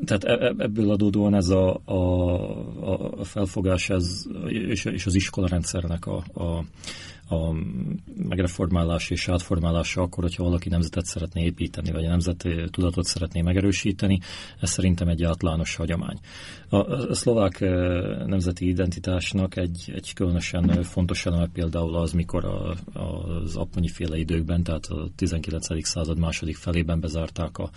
tehát 0.04 0.24
e, 0.24 0.32
e, 0.32 0.54
ebből 0.58 0.90
adódóan 0.90 1.34
ez 1.34 1.48
a, 1.48 1.80
a, 1.84 3.20
a 3.20 3.24
felfogás 3.24 3.90
ez, 3.90 4.24
és, 4.46 4.84
és 4.84 5.06
az 5.06 5.14
iskolarendszernek 5.14 6.06
a, 6.06 6.24
a, 6.34 6.64
a 7.28 7.52
megreformálás 8.28 9.10
és 9.10 9.28
átformálása 9.28 10.02
akkor, 10.02 10.22
hogyha 10.22 10.42
valaki 10.42 10.68
nemzetet 10.68 11.04
szeretné 11.04 11.44
építeni, 11.44 11.90
vagy 11.90 12.04
a 12.04 12.08
nemzeti 12.08 12.64
tudatot 12.70 13.04
szeretné 13.04 13.42
megerősíteni, 13.42 14.18
ez 14.60 14.70
szerintem 14.70 15.08
egy 15.08 15.24
általános 15.24 15.76
hagyomány. 15.76 16.18
A, 16.68 17.14
szlovák 17.14 17.60
nemzeti 18.26 18.68
identitásnak 18.68 19.56
egy, 19.56 19.92
egy 19.94 20.12
különösen 20.12 20.82
fontos 20.82 21.26
eleme 21.26 21.48
például 21.52 21.96
az, 21.96 22.12
mikor 22.12 22.44
a, 22.44 22.74
az 22.92 23.56
apponyi 23.56 23.88
féle 23.88 24.16
időkben, 24.16 24.62
tehát 24.62 24.86
a 24.86 25.08
19. 25.16 25.86
század 25.86 26.18
második 26.18 26.56
felében 26.56 27.00
bezárták 27.00 27.58
a, 27.58 27.70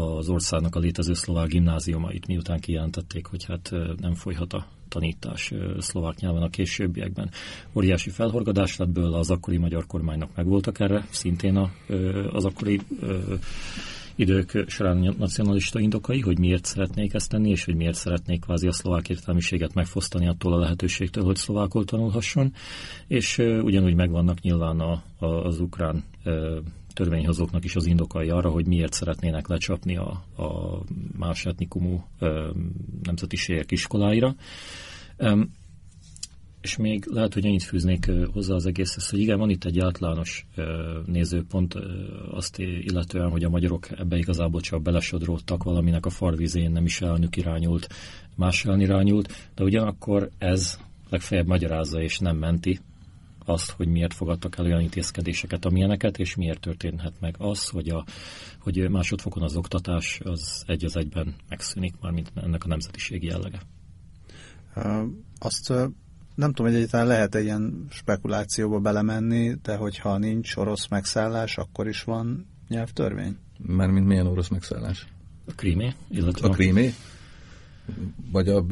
az 0.00 0.28
országnak 0.28 0.74
a 0.74 0.78
létező 0.78 1.14
szlovák 1.14 1.48
gimnáziumait, 1.48 2.26
miután 2.26 2.60
kijelentették, 2.60 3.26
hogy 3.26 3.44
hát 3.44 3.70
nem 4.00 4.14
folyhat 4.14 4.52
a 4.52 4.66
tanítás 4.88 5.52
szlovák 5.78 6.16
nyelven 6.20 6.42
a 6.42 6.48
későbbiekben. 6.48 7.30
Óriási 7.74 8.10
felhorgadás 8.10 8.76
lett 8.76 8.88
belőle, 8.88 9.18
az 9.18 9.30
akkori 9.30 9.56
magyar 9.56 9.86
kormánynak 9.86 10.30
megvoltak 10.36 10.80
erre, 10.80 11.06
szintén 11.10 11.56
a, 11.56 11.70
az 12.32 12.44
akkori 12.44 12.80
idők 14.16 14.64
során 14.66 15.14
nacionalista 15.18 15.80
indokai, 15.80 16.20
hogy 16.20 16.38
miért 16.38 16.64
szeretnék 16.64 17.14
ezt 17.14 17.30
tenni, 17.30 17.50
és 17.50 17.64
hogy 17.64 17.76
miért 17.76 17.94
szeretnék 17.94 18.40
kvázi 18.40 18.66
a 18.66 18.72
szlovák 18.72 19.08
értelmiséget 19.08 19.74
megfosztani 19.74 20.28
attól 20.28 20.52
a 20.52 20.58
lehetőségtől, 20.58 21.24
hogy 21.24 21.36
szlovákul 21.36 21.84
tanulhasson, 21.84 22.52
és 23.06 23.38
ugyanúgy 23.38 23.94
megvannak 23.94 24.40
nyilván 24.40 24.80
a, 24.80 25.02
a, 25.18 25.26
az 25.26 25.60
ukrán 25.60 26.04
törvényhozóknak 26.96 27.64
is 27.64 27.76
az 27.76 27.86
indokai 27.86 28.28
arra, 28.28 28.50
hogy 28.50 28.66
miért 28.66 28.92
szeretnének 28.92 29.48
lecsapni 29.48 29.96
a, 29.96 30.24
a 30.36 30.80
más 31.18 31.44
etnikumú 31.44 32.04
nemzetiségek 33.02 33.70
iskoláira. 33.70 34.34
És 36.60 36.76
még 36.76 37.04
lehet, 37.06 37.34
hogy 37.34 37.46
ennyit 37.46 37.62
fűznék 37.62 38.10
hozzá 38.32 38.54
az 38.54 38.66
egészhez, 38.66 39.08
hogy 39.08 39.18
igen, 39.18 39.38
van 39.38 39.50
itt 39.50 39.64
egy 39.64 39.78
általános 39.78 40.46
nézőpont 41.06 41.74
azt 42.30 42.58
illetően, 42.58 43.30
hogy 43.30 43.44
a 43.44 43.48
magyarok 43.48 43.88
ebbe 43.98 44.16
igazából 44.16 44.60
csak 44.60 44.82
belesodródtak 44.82 45.62
valaminek 45.62 46.06
a 46.06 46.10
farvizén, 46.10 46.70
nem 46.70 46.84
is 46.84 47.00
elnök 47.00 47.36
irányult, 47.36 47.88
más 48.36 48.64
irányult, 48.64 49.50
de 49.54 49.64
ugyanakkor 49.64 50.30
ez 50.38 50.78
legfeljebb 51.10 51.46
magyarázza 51.46 52.02
és 52.02 52.18
nem 52.18 52.36
menti 52.36 52.80
azt, 53.48 53.70
hogy 53.70 53.88
miért 53.88 54.14
fogadtak 54.14 54.58
el 54.58 54.64
olyan 54.64 54.80
intézkedéseket, 54.80 55.64
amilyeneket, 55.64 56.18
és 56.18 56.34
miért 56.34 56.60
történhet 56.60 57.12
meg 57.20 57.34
az, 57.38 57.68
hogy, 57.68 57.88
a, 57.88 58.04
hogy 58.60 58.90
másodfokon 58.90 59.42
az 59.42 59.56
oktatás 59.56 60.20
az 60.24 60.62
egy 60.66 60.84
az 60.84 60.96
egyben 60.96 61.34
megszűnik, 61.48 61.94
mármint 62.00 62.32
ennek 62.34 62.64
a 62.64 62.68
nemzetiségi 62.68 63.26
jellege. 63.26 63.60
Azt 65.38 65.68
nem 66.34 66.52
tudom, 66.52 66.66
hogy 66.66 66.74
egyáltalán 66.74 67.06
lehet-e 67.06 67.40
ilyen 67.40 67.86
spekulációba 67.90 68.78
belemenni, 68.78 69.54
de 69.62 69.76
hogyha 69.76 70.18
nincs 70.18 70.56
orosz 70.56 70.88
megszállás, 70.88 71.56
akkor 71.56 71.88
is 71.88 72.02
van 72.02 72.46
nyelvtörvény? 72.68 73.36
Mert 73.58 73.92
mint 73.92 74.06
milyen 74.06 74.26
orosz 74.26 74.48
megszállás? 74.48 75.06
A 75.46 75.52
krímé, 75.52 75.94
illetve 76.08 76.48
a 76.48 76.50
krímé? 76.50 76.94
Vagy 78.32 78.48
a, 78.48 78.64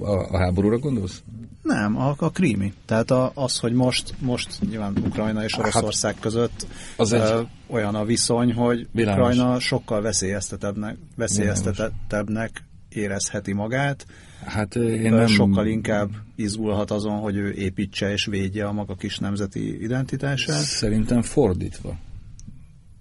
a, 0.00 0.08
a 0.08 0.38
háborúra 0.38 0.78
gondolsz? 0.78 1.22
Nem, 1.62 1.96
a, 1.96 2.14
a 2.18 2.30
krími. 2.30 2.72
Tehát 2.84 3.10
a, 3.10 3.32
az, 3.34 3.58
hogy 3.58 3.72
most, 3.72 4.14
most 4.18 4.58
nyilván 4.68 4.96
Ukrajna 5.04 5.44
és 5.44 5.54
hát 5.54 5.60
Oroszország 5.60 6.12
hát, 6.12 6.22
között 6.22 6.66
az 6.96 7.12
egy... 7.12 7.20
ö, 7.20 7.40
olyan 7.66 7.94
a 7.94 8.04
viszony, 8.04 8.52
hogy 8.52 8.88
Világos. 8.92 9.36
Ukrajna 9.36 9.60
sokkal 9.60 10.00
veszélyeztetebbnek, 10.00 10.96
veszélyeztetebbnek 11.16 12.64
érezheti 12.88 13.52
magát. 13.52 14.06
Hát 14.44 14.76
én 14.76 15.12
nem... 15.14 15.26
Sokkal 15.26 15.66
inkább 15.66 16.10
izgulhat 16.36 16.90
azon, 16.90 17.18
hogy 17.18 17.36
ő 17.36 17.52
építse 17.52 18.12
és 18.12 18.24
védje 18.24 18.66
a 18.66 18.72
maga 18.72 18.94
kis 18.94 19.18
nemzeti 19.18 19.82
identitását. 19.82 20.62
Szerintem 20.62 21.22
fordítva 21.22 21.96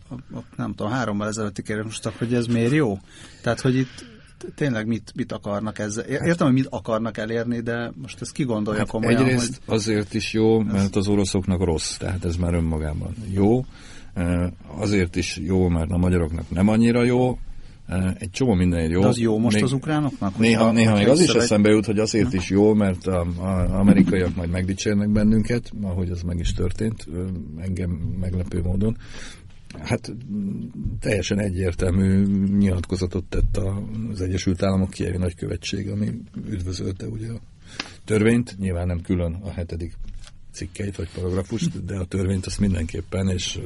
a, 0.10 0.13
a 0.13 0.44
nem 0.56 0.74
tudom, 0.76 0.91
hárommal 0.91 1.28
ezelőtti 1.28 1.62
kérdésre, 1.62 2.12
hogy 2.17 2.34
ez 2.34 2.46
miért 2.46 2.72
jó? 2.72 3.00
Tehát, 3.41 3.62
hogy 3.62 3.76
itt 3.76 4.11
tényleg 4.56 4.88
mit, 4.88 5.12
mit 5.15 5.32
akarnak 5.32 5.80
ezzel? 5.80 6.04
Értem, 6.04 6.47
hogy 6.47 6.56
mit 6.56 6.67
akarnak 6.69 7.17
elérni, 7.17 7.60
de 7.60 7.91
most 8.01 8.21
ezt 8.21 8.32
kigondolja 8.32 8.80
hát 8.80 8.89
komolyan. 8.89 9.25
Egyrészt 9.25 9.62
hogy... 9.65 9.75
azért 9.75 10.13
is 10.13 10.34
jó, 10.34 10.60
mert 10.60 10.95
az 10.95 11.08
oroszoknak 11.08 11.63
rossz, 11.63 11.97
tehát 11.97 12.25
ez 12.25 12.36
már 12.36 12.54
önmagában 12.54 13.15
jó. 13.34 13.65
azért 14.67 15.15
is 15.15 15.38
jó, 15.38 15.67
mert 15.67 15.91
a 15.91 15.97
magyaroknak 15.97 16.49
nem 16.49 16.67
annyira 16.67 17.04
jó, 17.04 17.38
egy 18.17 18.30
csomó 18.32 18.54
mindenért 18.54 18.91
jó. 18.91 19.01
De 19.01 19.08
az 19.08 19.19
jó 19.19 19.38
most 19.38 19.56
még, 19.56 19.63
az 19.63 19.73
ukránoknak? 19.73 20.38
Néha, 20.38 20.71
néha 20.71 20.95
még 20.95 21.08
az 21.08 21.19
is 21.19 21.34
eszembe 21.34 21.69
jut, 21.69 21.86
hogy 21.86 21.99
azért 21.99 22.34
is 22.34 22.49
jó, 22.49 22.73
mert 22.73 23.08
az 23.08 23.71
amerikaiak 23.71 24.36
majd 24.36 24.49
megdicsérnek 24.49 25.10
bennünket, 25.10 25.71
ahogy 25.82 26.10
az 26.10 26.21
meg 26.21 26.39
is 26.39 26.54
történt, 26.54 27.08
engem 27.58 27.89
meglepő 28.19 28.62
módon. 28.62 28.97
Hát 29.80 30.14
teljesen 31.00 31.40
egyértelmű 31.40 32.26
nyilatkozatot 32.58 33.24
tett 33.26 33.58
az 34.12 34.22
Egyesült 34.22 34.64
Államok 34.64 34.90
kievi 34.90 35.18
nagykövetség, 35.18 35.90
ami 35.90 36.10
üdvözölte 36.48 37.08
ugye 37.08 37.32
a 37.32 37.40
törvényt, 38.06 38.58
nyilván 38.58 38.88
nem 38.88 39.02
külön 39.02 39.34
a 39.34 39.52
hetedik 39.52 39.94
cikkeit 40.52 40.96
vagy 40.96 41.10
paragrafust, 41.16 41.86
de 41.86 41.98
a 41.98 42.06
törvényt 42.06 42.46
azt 42.46 42.60
mindenképpen, 42.60 43.30
és 43.30 43.60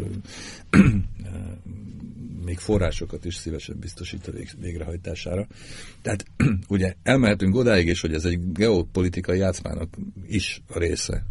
még 2.46 2.58
forrásokat 2.58 3.26
is 3.26 3.36
szívesen 3.36 3.80
biztosít 3.80 4.28
a 4.28 4.32
végrehajtására. 4.60 5.48
Tehát 6.02 6.26
ugye 6.68 6.94
elmehetünk 7.04 7.56
odáig 7.56 7.88
is, 7.88 8.02
hogy 8.02 8.13
ez 8.13 8.26
egy 8.26 8.52
geopolitikai 8.52 9.38
játszmának 9.38 9.96
is 10.28 10.62
a 10.68 10.80
része. 10.80 11.26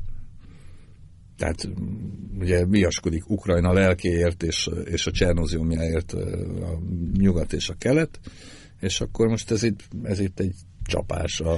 Tehát 1.37 1.69
ugye 2.39 2.67
viaskodik 2.67 3.31
Ukrajna 3.31 3.73
lelkéért 3.73 4.43
és, 4.43 4.71
és 4.85 5.07
a 5.07 5.11
Csernóziumjáért 5.11 6.13
a 6.13 6.79
nyugat 7.19 7.53
és 7.53 7.69
a 7.69 7.75
kelet, 7.79 8.21
és 8.81 9.01
akkor 9.01 9.29
most 9.29 9.51
ez 9.51 9.63
itt, 9.63 9.81
ez 10.03 10.21
itt 10.21 10.41
egy 10.41 10.55
csapás 10.87 11.41
a 11.41 11.57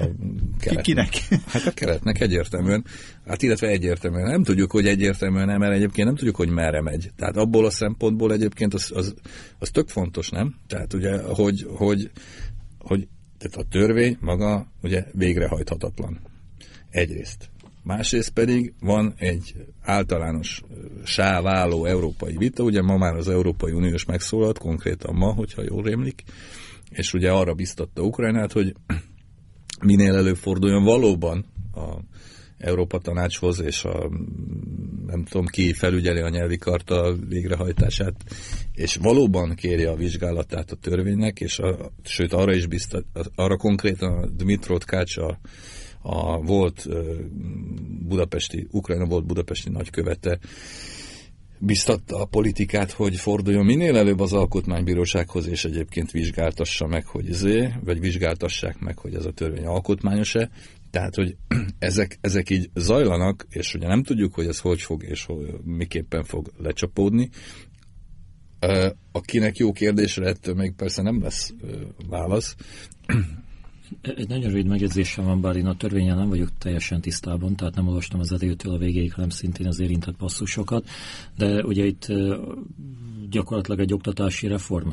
keletnek. 0.58 0.84
Kinek? 0.84 1.08
Hát 1.46 1.66
a 1.66 1.70
keletnek 1.70 2.20
egyértelműen. 2.20 2.84
Hát 3.26 3.42
illetve 3.42 3.68
egyértelműen. 3.68 4.30
Nem 4.30 4.42
tudjuk, 4.42 4.70
hogy 4.70 4.86
egyértelműen 4.86 5.46
nem, 5.46 5.58
mert 5.58 5.74
egyébként 5.74 6.06
nem 6.06 6.16
tudjuk, 6.16 6.36
hogy 6.36 6.48
merre 6.48 6.82
megy. 6.82 7.10
Tehát 7.16 7.36
abból 7.36 7.64
a 7.64 7.70
szempontból 7.70 8.32
egyébként 8.32 8.74
az, 8.74 8.90
az, 8.94 9.14
az 9.58 9.70
tök 9.70 9.88
fontos, 9.88 10.30
nem? 10.30 10.54
Tehát 10.66 10.92
ugye, 10.92 11.22
hogy, 11.22 11.66
hogy, 11.68 12.10
hogy 12.78 13.08
tehát 13.38 13.56
a 13.56 13.68
törvény 13.70 14.16
maga 14.20 14.66
ugye 14.82 15.04
végrehajthatatlan. 15.12 16.20
Egyrészt. 16.90 17.50
Másrészt 17.86 18.30
pedig 18.30 18.74
van 18.80 19.14
egy 19.16 19.54
általános 19.82 20.62
sáváló 21.04 21.84
európai 21.84 22.36
vita, 22.36 22.62
ugye 22.62 22.82
ma 22.82 22.96
már 22.96 23.14
az 23.14 23.28
Európai 23.28 23.72
Uniós 23.72 24.04
megszólalt, 24.04 24.58
konkrétan 24.58 25.14
ma, 25.14 25.32
hogyha 25.32 25.62
jól 25.62 25.82
rémlik, 25.82 26.22
és 26.90 27.12
ugye 27.14 27.30
arra 27.30 27.54
biztatta 27.54 28.02
Ukrajnát, 28.02 28.52
hogy 28.52 28.74
minél 29.84 30.14
előforduljon 30.14 30.84
valóban 30.84 31.44
a 31.74 31.98
Európa 32.58 32.98
Tanácshoz, 32.98 33.60
és 33.60 33.84
a 33.84 34.08
nem 35.06 35.24
tudom 35.24 35.46
ki 35.46 35.72
felügyeli 35.72 36.20
a 36.20 36.28
nyelvi 36.28 36.56
karta 36.56 37.16
végrehajtását, 37.28 38.14
és 38.72 38.96
valóban 38.96 39.54
kérje 39.54 39.90
a 39.90 39.96
vizsgálatát 39.96 40.70
a 40.70 40.76
törvénynek, 40.76 41.40
és 41.40 41.58
a, 41.58 41.90
sőt 42.02 42.32
arra 42.32 42.54
is 42.54 42.66
biztat, 42.66 43.04
arra 43.34 43.56
konkrétan 43.56 44.12
a 44.12 44.26
Dmitrot 44.26 44.84
Kács 44.84 45.16
a, 45.16 45.38
a 46.06 46.40
volt 46.40 46.88
budapesti, 48.06 48.66
Ukrajna 48.70 49.04
volt 49.04 49.26
budapesti 49.26 49.70
nagykövete, 49.70 50.38
biztatta 51.58 52.20
a 52.20 52.24
politikát, 52.24 52.90
hogy 52.90 53.16
forduljon 53.16 53.64
minél 53.64 53.96
előbb 53.96 54.20
az 54.20 54.32
alkotmánybírósághoz, 54.32 55.46
és 55.46 55.64
egyébként 55.64 56.10
vizsgáltassa 56.10 56.86
meg, 56.86 57.06
hogy 57.06 57.28
izé, 57.28 57.68
vagy 57.84 58.00
vizsgáltassák 58.00 58.78
meg, 58.78 58.98
hogy 58.98 59.14
ez 59.14 59.26
a 59.26 59.32
törvény 59.32 59.66
alkotmányos-e. 59.66 60.50
Tehát, 60.90 61.14
hogy 61.14 61.36
ezek, 61.78 62.18
ezek 62.20 62.50
így 62.50 62.70
zajlanak, 62.74 63.46
és 63.50 63.74
ugye 63.74 63.86
nem 63.86 64.02
tudjuk, 64.02 64.34
hogy 64.34 64.46
ez 64.46 64.58
hogy 64.58 64.80
fog, 64.80 65.02
és 65.02 65.24
hogy, 65.24 65.54
miképpen 65.64 66.24
fog 66.24 66.52
lecsapódni. 66.58 67.30
Akinek 69.12 69.56
jó 69.56 69.72
kérdésre 69.72 70.26
ettől 70.26 70.54
még 70.54 70.72
persze 70.72 71.02
nem 71.02 71.22
lesz 71.22 71.54
válasz, 72.08 72.54
egy 74.02 74.28
nagyon 74.28 74.50
rövid 74.50 74.66
megjegyzésem 74.66 75.24
van, 75.24 75.40
bár 75.40 75.56
én 75.56 75.66
a 75.66 75.76
törvényen 75.76 76.16
nem 76.16 76.28
vagyok 76.28 76.48
teljesen 76.58 77.00
tisztában, 77.00 77.56
tehát 77.56 77.74
nem 77.74 77.88
olvastam 77.88 78.20
az 78.20 78.32
elejétől 78.32 78.74
a 78.74 78.78
végéig, 78.78 79.12
hanem 79.12 79.28
szintén 79.28 79.66
az 79.66 79.80
érintett 79.80 80.16
passzusokat, 80.16 80.88
de 81.36 81.64
ugye 81.64 81.84
itt 81.84 82.12
gyakorlatilag 83.30 83.80
egy 83.80 83.92
oktatási 83.92 84.46
reform 84.46 84.90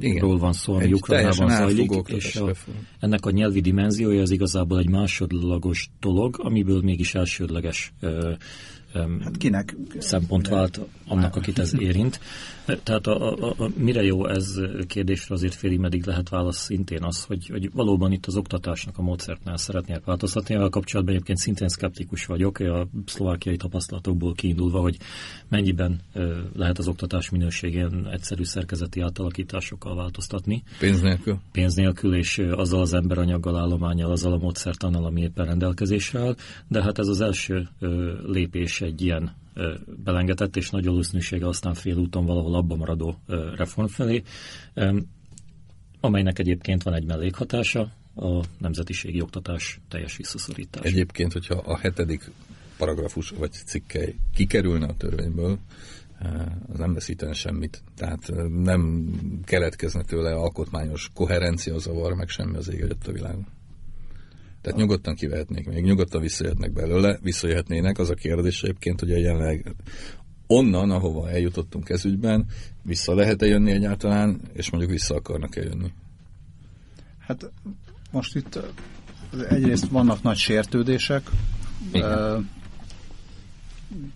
igen. 0.00 0.18
ról 0.18 0.38
van 0.38 0.52
szó, 0.52 0.74
ami 0.74 0.92
Ukrajnában 0.92 1.50
zajlik, 1.50 1.92
és 2.06 2.36
a, 2.36 2.52
ennek 3.00 3.26
a 3.26 3.30
nyelvi 3.30 3.60
dimenziója 3.60 4.20
az 4.20 4.30
igazából 4.30 4.78
egy 4.78 4.88
másodlagos 4.88 5.90
dolog, 6.00 6.36
amiből 6.38 6.80
mégis 6.82 7.14
elsődleges 7.14 7.92
hát 9.20 9.36
kinek? 9.38 9.76
szempont 9.98 10.48
vált 10.48 10.80
annak, 11.06 11.36
akit 11.36 11.58
ez 11.58 11.80
érint. 11.88 12.20
Tehát 12.66 13.06
a, 13.06 13.32
a, 13.32 13.54
a, 13.58 13.68
mire 13.76 14.02
jó 14.02 14.26
ez 14.26 14.60
kérdésre 14.86 15.34
azért 15.34 15.54
félig 15.54 15.78
meddig 15.78 16.06
lehet 16.06 16.28
válasz 16.28 16.64
szintén 16.64 17.02
az, 17.02 17.24
hogy, 17.24 17.48
hogy 17.48 17.70
valóban 17.72 18.12
itt 18.12 18.26
az 18.26 18.36
oktatásnak 18.36 18.98
a 18.98 19.02
módszertnál 19.02 19.56
szeretnék 19.56 20.04
változtatni. 20.04 20.54
A 20.54 20.68
kapcsolatban 20.68 21.14
egyébként 21.14 21.38
szintén 21.38 21.68
szkeptikus 21.68 22.26
vagyok, 22.26 22.58
a 22.58 22.86
szlovákiai 23.06 23.56
tapasztalatokból 23.56 24.34
kiindulva, 24.34 24.80
hogy 24.80 24.96
mennyiben 25.48 26.00
lehet 26.54 26.78
az 26.78 26.88
oktatás 26.88 27.30
minőségén 27.30 28.08
egyszerű 28.12 28.44
szerkezeti 28.44 29.00
átalakításokkal 29.00 29.96
változtatni. 29.96 30.62
Pénz 30.78 31.00
nélkül? 31.00 31.38
Pénz 31.52 31.74
nélkül, 31.74 32.14
és 32.14 32.38
azzal 32.38 32.80
az 32.80 32.92
emberanyaggal, 32.92 33.56
állományjal, 33.56 34.10
azzal 34.10 34.32
a 34.32 34.38
módszertannal, 34.38 35.04
ami 35.04 35.20
éppen 35.20 35.46
rendelkezésre 35.46 36.20
áll. 36.20 36.36
De 36.68 36.82
hát 36.82 36.98
ez 36.98 37.06
az 37.06 37.20
első 37.20 37.68
lépés 38.26 38.80
egy 38.80 39.02
ilyen 39.02 39.32
belengetett, 40.04 40.56
és 40.56 40.70
nagy 40.70 40.84
valószínűsége 40.84 41.46
aztán 41.46 41.74
félúton 41.74 42.26
valahol 42.26 42.54
abba 42.54 42.76
maradó 42.76 43.18
reform 43.56 43.86
felé, 43.86 44.22
amelynek 46.00 46.38
egyébként 46.38 46.82
van 46.82 46.94
egy 46.94 47.04
mellékhatása, 47.04 47.92
a 48.14 48.44
nemzetiségi 48.58 49.20
oktatás 49.20 49.80
teljes 49.88 50.16
visszaszorítás. 50.16 50.84
Egyébként, 50.84 51.32
hogyha 51.32 51.54
a 51.54 51.78
hetedik 51.78 52.30
paragrafus 52.78 53.30
vagy 53.30 53.52
cikkely 53.52 54.14
kikerülne 54.34 54.86
a 54.86 54.96
törvényből, 54.96 55.58
az 56.72 56.78
nem 56.78 56.94
veszítene 56.94 57.32
semmit. 57.32 57.82
Tehát 57.96 58.32
nem 58.48 59.10
keletkezne 59.44 60.02
tőle 60.02 60.34
alkotmányos 60.34 61.10
koherencia 61.14 61.78
zavar, 61.78 62.14
meg 62.14 62.28
semmi 62.28 62.56
az 62.56 62.72
ég 62.72 62.96
a 63.06 63.12
világon. 63.12 63.46
Tehát 64.66 64.80
nyugodtan 64.80 65.14
kivehetnék 65.14 65.66
még, 65.66 65.84
nyugodtan 65.84 66.20
visszajöhetnek 66.20 66.72
belőle, 66.72 67.18
visszajöhetnének. 67.22 67.98
Az 67.98 68.10
a 68.10 68.14
kérdés 68.14 68.62
egyébként, 68.62 69.00
hogy 69.00 69.12
a 69.12 69.16
jelenleg 69.16 69.74
onnan, 70.46 70.90
ahova 70.90 71.30
eljutottunk 71.30 71.88
ezügyben, 71.88 72.46
vissza 72.82 73.14
lehet-e 73.14 73.46
jönni 73.46 73.70
egyáltalán, 73.70 74.40
és 74.52 74.70
mondjuk 74.70 74.92
vissza 74.92 75.14
akarnak-e 75.14 75.62
jönni? 75.62 75.92
Hát 77.18 77.50
most 78.10 78.36
itt 78.36 78.58
egyrészt 79.48 79.88
vannak 79.88 80.22
nagy 80.22 80.36
sértődések. 80.36 81.30
Igen. 81.92 82.50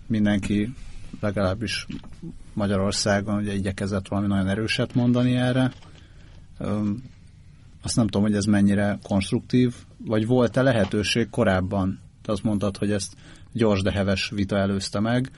Mindenki 0.07 0.73
legalábbis 1.19 1.87
Magyarországon 2.53 3.35
ugye 3.35 3.53
igyekezett 3.53 4.07
valami 4.07 4.27
nagyon 4.27 4.47
erőset 4.47 4.93
mondani 4.93 5.35
erre. 5.35 5.71
Azt 7.83 7.95
nem 7.95 8.05
tudom, 8.05 8.21
hogy 8.21 8.35
ez 8.35 8.45
mennyire 8.45 8.99
konstruktív, 9.03 9.75
vagy 9.97 10.27
volt-e 10.27 10.61
lehetőség 10.61 11.29
korábban? 11.29 11.99
Te 12.21 12.31
azt 12.31 12.43
mondtad, 12.43 12.77
hogy 12.77 12.91
ezt 12.91 13.13
gyors, 13.53 13.81
de 13.81 13.91
heves 13.91 14.29
vita 14.29 14.57
előzte 14.57 14.99
meg. 14.99 15.31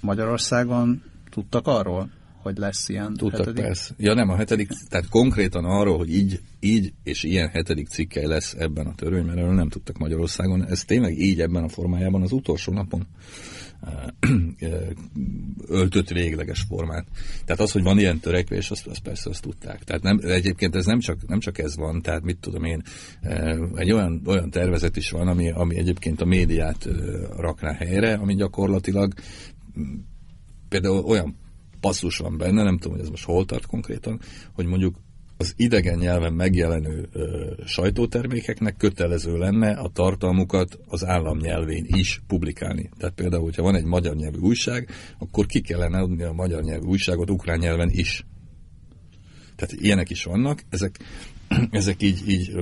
Magyarországon 0.00 1.02
tudtak 1.30 1.66
arról, 1.66 2.10
hogy 2.42 2.56
lesz 2.56 2.88
ilyen 2.88 3.14
Tudtak, 3.14 3.38
hetedik? 3.38 3.64
persze. 3.64 3.94
Ja 3.98 4.14
nem, 4.14 4.28
a 4.28 4.36
hetedik, 4.36 4.68
tehát 4.88 5.08
konkrétan 5.08 5.64
arról, 5.64 5.96
hogy 5.96 6.14
így, 6.14 6.40
így 6.60 6.92
és 7.02 7.22
ilyen 7.22 7.48
hetedik 7.48 7.88
cikkely 7.88 8.26
lesz 8.26 8.54
ebben 8.58 8.86
a 8.86 8.94
törvényben, 8.94 9.38
erről 9.38 9.54
nem 9.54 9.68
tudtak 9.68 9.98
Magyarországon. 9.98 10.66
Ez 10.66 10.84
tényleg 10.84 11.18
így 11.18 11.40
ebben 11.40 11.62
a 11.62 11.68
formájában 11.68 12.22
az 12.22 12.32
utolsó 12.32 12.72
napon 12.72 13.06
öltött 15.66 16.08
végleges 16.08 16.60
formát. 16.68 17.06
Tehát 17.44 17.60
az, 17.60 17.72
hogy 17.72 17.82
van 17.82 17.98
ilyen 17.98 18.20
törekvés, 18.20 18.70
azt, 18.70 18.86
azt 18.86 19.02
persze 19.02 19.30
azt 19.30 19.42
tudták. 19.42 19.84
Tehát 19.84 20.02
nem, 20.02 20.20
egyébként 20.22 20.74
ez 20.74 20.86
nem 20.86 20.98
csak, 20.98 21.28
nem 21.28 21.40
csak 21.40 21.58
ez 21.58 21.76
van, 21.76 22.02
tehát 22.02 22.22
mit 22.22 22.38
tudom 22.38 22.64
én, 22.64 22.82
egy 23.74 23.92
olyan, 23.92 24.22
olyan 24.26 24.50
tervezet 24.50 24.96
is 24.96 25.10
van, 25.10 25.28
ami, 25.28 25.50
ami 25.50 25.76
egyébként 25.76 26.20
a 26.20 26.24
médiát 26.24 26.88
rakná 27.36 27.72
helyre, 27.72 28.14
ami 28.14 28.34
gyakorlatilag 28.34 29.12
például 30.68 31.04
olyan 31.04 31.36
passzus 31.82 32.16
van 32.16 32.36
benne, 32.36 32.62
nem 32.62 32.78
tudom, 32.78 32.92
hogy 32.92 33.02
ez 33.02 33.10
most 33.10 33.24
hol 33.24 33.44
tart 33.44 33.66
konkrétan, 33.66 34.20
hogy 34.52 34.66
mondjuk 34.66 34.94
az 35.36 35.54
idegen 35.56 35.98
nyelven 35.98 36.32
megjelenő 36.32 37.08
ö, 37.12 37.52
sajtótermékeknek 37.64 38.76
kötelező 38.76 39.36
lenne 39.38 39.70
a 39.70 39.88
tartalmukat 39.88 40.78
az 40.86 41.04
államnyelvén 41.04 41.84
is 41.88 42.22
publikálni. 42.26 42.90
Tehát 42.98 43.14
például, 43.14 43.42
hogyha 43.42 43.62
van 43.62 43.76
egy 43.76 43.84
magyar 43.84 44.14
nyelvű 44.14 44.38
újság, 44.38 44.88
akkor 45.18 45.46
ki 45.46 45.60
kellene 45.60 45.98
adni 45.98 46.22
a 46.22 46.32
magyar 46.32 46.62
nyelvű 46.62 46.86
újságot 46.86 47.30
ukrán 47.30 47.58
nyelven 47.58 47.90
is. 47.90 48.26
Tehát 49.56 49.84
ilyenek 49.84 50.10
is 50.10 50.24
vannak. 50.24 50.62
Ezek 50.68 50.98
ezek 51.70 52.02
így, 52.02 52.28
így 52.28 52.52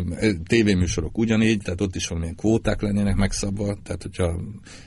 tévéműsorok 0.44 1.18
ugyanígy, 1.18 1.62
tehát 1.62 1.81
ott 1.81 1.94
is 1.94 2.09
valamilyen 2.09 2.37
kvóták 2.37 2.81
lennének 2.83 3.16
megszabva, 3.16 3.76
tehát 3.83 4.03
hogyha 4.03 4.40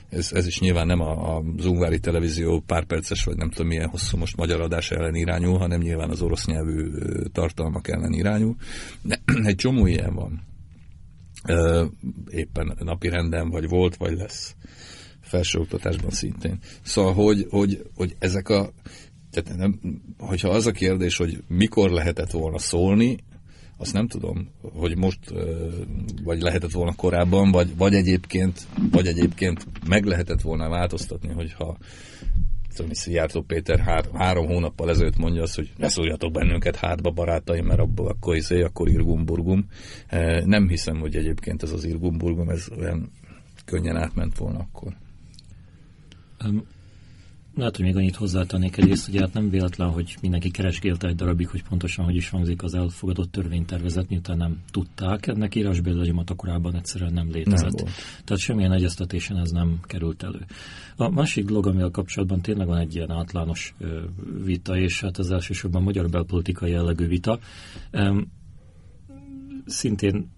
ez, 0.08 0.32
ez 0.32 0.46
is 0.46 0.60
nyilván 0.60 0.86
nem 0.86 1.00
a, 1.00 1.36
a 1.36 1.42
Zungvári 1.58 1.98
televízió 1.98 2.60
párperces, 2.60 3.24
vagy 3.24 3.36
nem 3.36 3.50
tudom 3.50 3.66
milyen 3.66 3.88
hosszú 3.88 4.16
most 4.16 4.36
magyar 4.36 4.60
adás 4.60 4.90
ellen 4.90 5.14
irányul, 5.14 5.58
hanem 5.58 5.80
nyilván 5.80 6.10
az 6.10 6.22
orosz 6.22 6.46
nyelvű 6.46 6.90
tartalmak 7.32 7.88
ellen 7.88 8.12
irányul. 8.12 8.56
De 9.02 9.20
egy 9.50 9.56
csomó 9.56 9.86
ilyen 9.86 10.14
van. 10.14 10.42
Éppen 12.28 12.76
napi 12.78 13.08
renden, 13.08 13.50
vagy 13.50 13.68
volt, 13.68 13.96
vagy 13.96 14.16
lesz 14.16 14.54
felsőoktatásban 15.20 16.10
szintén. 16.10 16.58
Szóval, 16.82 17.12
hogy, 17.12 17.46
hogy, 17.50 17.82
hogy 17.94 18.16
ezek 18.18 18.48
a 18.48 18.72
tehát 19.30 19.58
nem, 19.58 19.80
hogyha 20.18 20.48
az 20.48 20.66
a 20.66 20.72
kérdés, 20.72 21.16
hogy 21.16 21.42
mikor 21.48 21.90
lehetett 21.90 22.30
volna 22.30 22.58
szólni, 22.58 23.16
azt 23.76 23.92
nem 23.92 24.08
tudom, 24.08 24.48
hogy 24.72 24.96
most, 24.96 25.18
vagy 26.24 26.40
lehetett 26.40 26.70
volna 26.70 26.94
korábban, 26.94 27.50
vagy, 27.50 27.76
vagy, 27.76 27.94
egyébként, 27.94 28.66
vagy 28.90 29.06
egyébként 29.06 29.66
meg 29.88 30.04
lehetett 30.04 30.40
volna 30.40 30.68
változtatni, 30.68 31.32
hogyha 31.32 31.76
tudom, 32.74 32.92
Szijjártó 32.92 33.42
Péter 33.42 33.78
hár, 33.78 34.04
három 34.12 34.46
hónappal 34.46 34.90
ezelőtt 34.90 35.16
mondja 35.16 35.42
azt, 35.42 35.54
hogy 35.54 35.72
ne 35.76 35.88
szóljatok 35.88 36.32
bennünket 36.32 36.76
hátba, 36.76 37.10
barátaim, 37.10 37.66
mert 37.66 37.80
abból 37.80 38.08
akkor, 38.08 38.36
izé, 38.36 38.62
akkor 38.62 38.88
irgumburgum. 38.88 39.66
Nem 40.44 40.68
hiszem, 40.68 40.98
hogy 40.98 41.16
egyébként 41.16 41.62
ez 41.62 41.72
az 41.72 41.84
irgumburgum, 41.84 42.48
ez 42.48 42.68
olyan 42.78 43.10
könnyen 43.64 43.96
átment 43.96 44.38
volna 44.38 44.58
akkor. 44.58 44.92
Lehet, 47.56 47.76
hogy 47.76 47.84
még 47.84 47.96
annyit 47.96 48.16
hozzátennék 48.16 48.76
egyrészt, 48.76 49.10
hogy 49.10 49.20
hát 49.20 49.32
nem 49.32 49.50
véletlen, 49.50 49.90
hogy 49.90 50.16
mindenki 50.20 50.50
keresgélte 50.50 51.08
egy 51.08 51.14
darabig, 51.14 51.48
hogy 51.48 51.62
pontosan 51.62 52.04
hogy 52.04 52.14
is 52.14 52.28
hangzik 52.28 52.62
az 52.62 52.74
elfogadott 52.74 53.30
törvénytervezet, 53.30 54.08
miután 54.08 54.36
nem 54.36 54.62
tudták. 54.70 55.26
Ennek 55.26 55.54
írásbeli 55.54 56.12
a 56.26 56.34
korábban 56.34 56.74
egyszerűen 56.76 57.12
nem 57.12 57.30
létezett. 57.30 57.82
Nem 57.82 57.92
Tehát 58.24 58.42
semmilyen 58.42 58.72
egyeztetésen 58.72 59.36
ez 59.36 59.50
nem 59.50 59.80
került 59.82 60.22
elő. 60.22 60.44
A 60.96 61.08
másik 61.10 61.44
dolog, 61.44 61.66
amivel 61.66 61.90
kapcsolatban 61.90 62.40
tényleg 62.40 62.66
van 62.66 62.78
egy 62.78 62.94
ilyen 62.94 63.10
általános 63.10 63.74
vita, 64.44 64.76
és 64.76 65.00
hát 65.00 65.18
ez 65.18 65.30
elsősorban 65.30 65.82
magyar 65.82 66.08
belpolitikai 66.08 66.70
jellegű 66.70 67.06
vita. 67.06 67.38
Szintén 69.66 70.30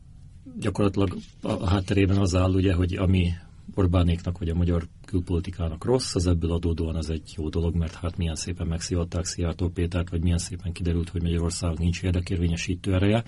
gyakorlatilag 0.61 1.17
a 1.43 1.69
hátterében 1.69 2.17
az 2.17 2.35
áll, 2.35 2.55
ugye, 2.55 2.75
hogy 2.75 2.95
ami 2.95 3.31
Orbánéknak 3.75 4.39
vagy 4.39 4.49
a 4.49 4.55
magyar 4.55 4.87
külpolitikának 5.07 5.85
rossz, 5.85 6.15
az 6.15 6.27
ebből 6.27 6.53
adódóan 6.53 6.97
az 6.97 7.11
egy 7.11 7.33
jó 7.37 7.49
dolog, 7.49 7.75
mert 7.75 7.95
hát 7.95 8.17
milyen 8.17 8.35
szépen 8.35 8.67
megszivatták 8.67 9.25
Szijjártó 9.25 9.69
Pétert, 9.69 10.11
vagy 10.11 10.23
milyen 10.23 10.39
szépen 10.39 10.73
kiderült, 10.73 11.09
hogy 11.09 11.23
Magyarország 11.23 11.79
nincs 11.79 12.03
érdekérvényesítő 12.03 12.95
ereje. 12.95 13.25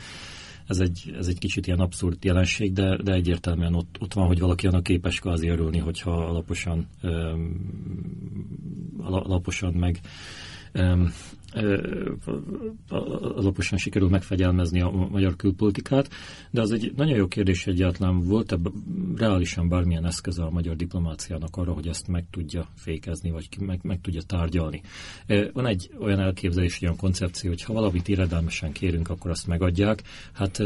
Ez 0.67 0.81
egy, 0.81 1.15
ez 1.19 1.27
egy 1.27 1.39
kicsit 1.39 1.67
ilyen 1.67 1.81
abszurd 1.81 2.25
jelenség, 2.25 2.73
de, 2.73 3.03
de 3.03 3.13
egyértelműen 3.13 3.75
ott, 3.75 3.97
ott 4.01 4.13
van, 4.13 4.27
hogy 4.27 4.39
valaki 4.39 4.67
annak 4.67 4.83
képes 4.83 5.21
kvázi 5.21 5.49
örülni, 5.49 5.79
hogyha 5.79 6.11
alaposan, 6.11 6.89
um, 7.03 7.57
alaposan 8.99 9.73
meg 9.73 10.01
alaposan 12.89 13.79
sikerül 13.79 14.09
megfegyelmezni 14.09 14.81
a 14.81 14.91
magyar 14.91 15.37
külpolitikát, 15.37 16.09
de 16.51 16.61
az 16.61 16.71
egy 16.71 16.93
nagyon 16.97 17.17
jó 17.17 17.27
kérdés 17.27 17.67
egyáltalán 17.67 18.21
volt-e 18.21 18.57
reálisan 19.17 19.69
bármilyen 19.69 20.07
eszköze 20.07 20.43
a 20.43 20.51
magyar 20.51 20.77
diplomáciának 20.77 21.57
arra, 21.57 21.73
hogy 21.73 21.89
ezt 21.89 22.09
meg 22.09 22.25
tudja 22.31 22.69
fékezni, 22.75 23.31
vagy 23.31 23.49
meg, 23.61 23.81
meg 23.83 24.01
tudja 24.01 24.23
tárgyalni. 24.23 24.81
Van 25.53 25.67
egy 25.67 25.91
olyan 26.01 26.21
elképzelés, 26.21 26.83
olyan 26.83 26.97
koncepció, 26.97 27.51
hogy 27.51 27.63
ha 27.63 27.73
valamit 27.73 28.09
irredelmesen 28.09 28.73
kérünk, 28.73 29.09
akkor 29.09 29.31
azt 29.31 29.47
megadják. 29.47 30.03
Hát 30.33 30.61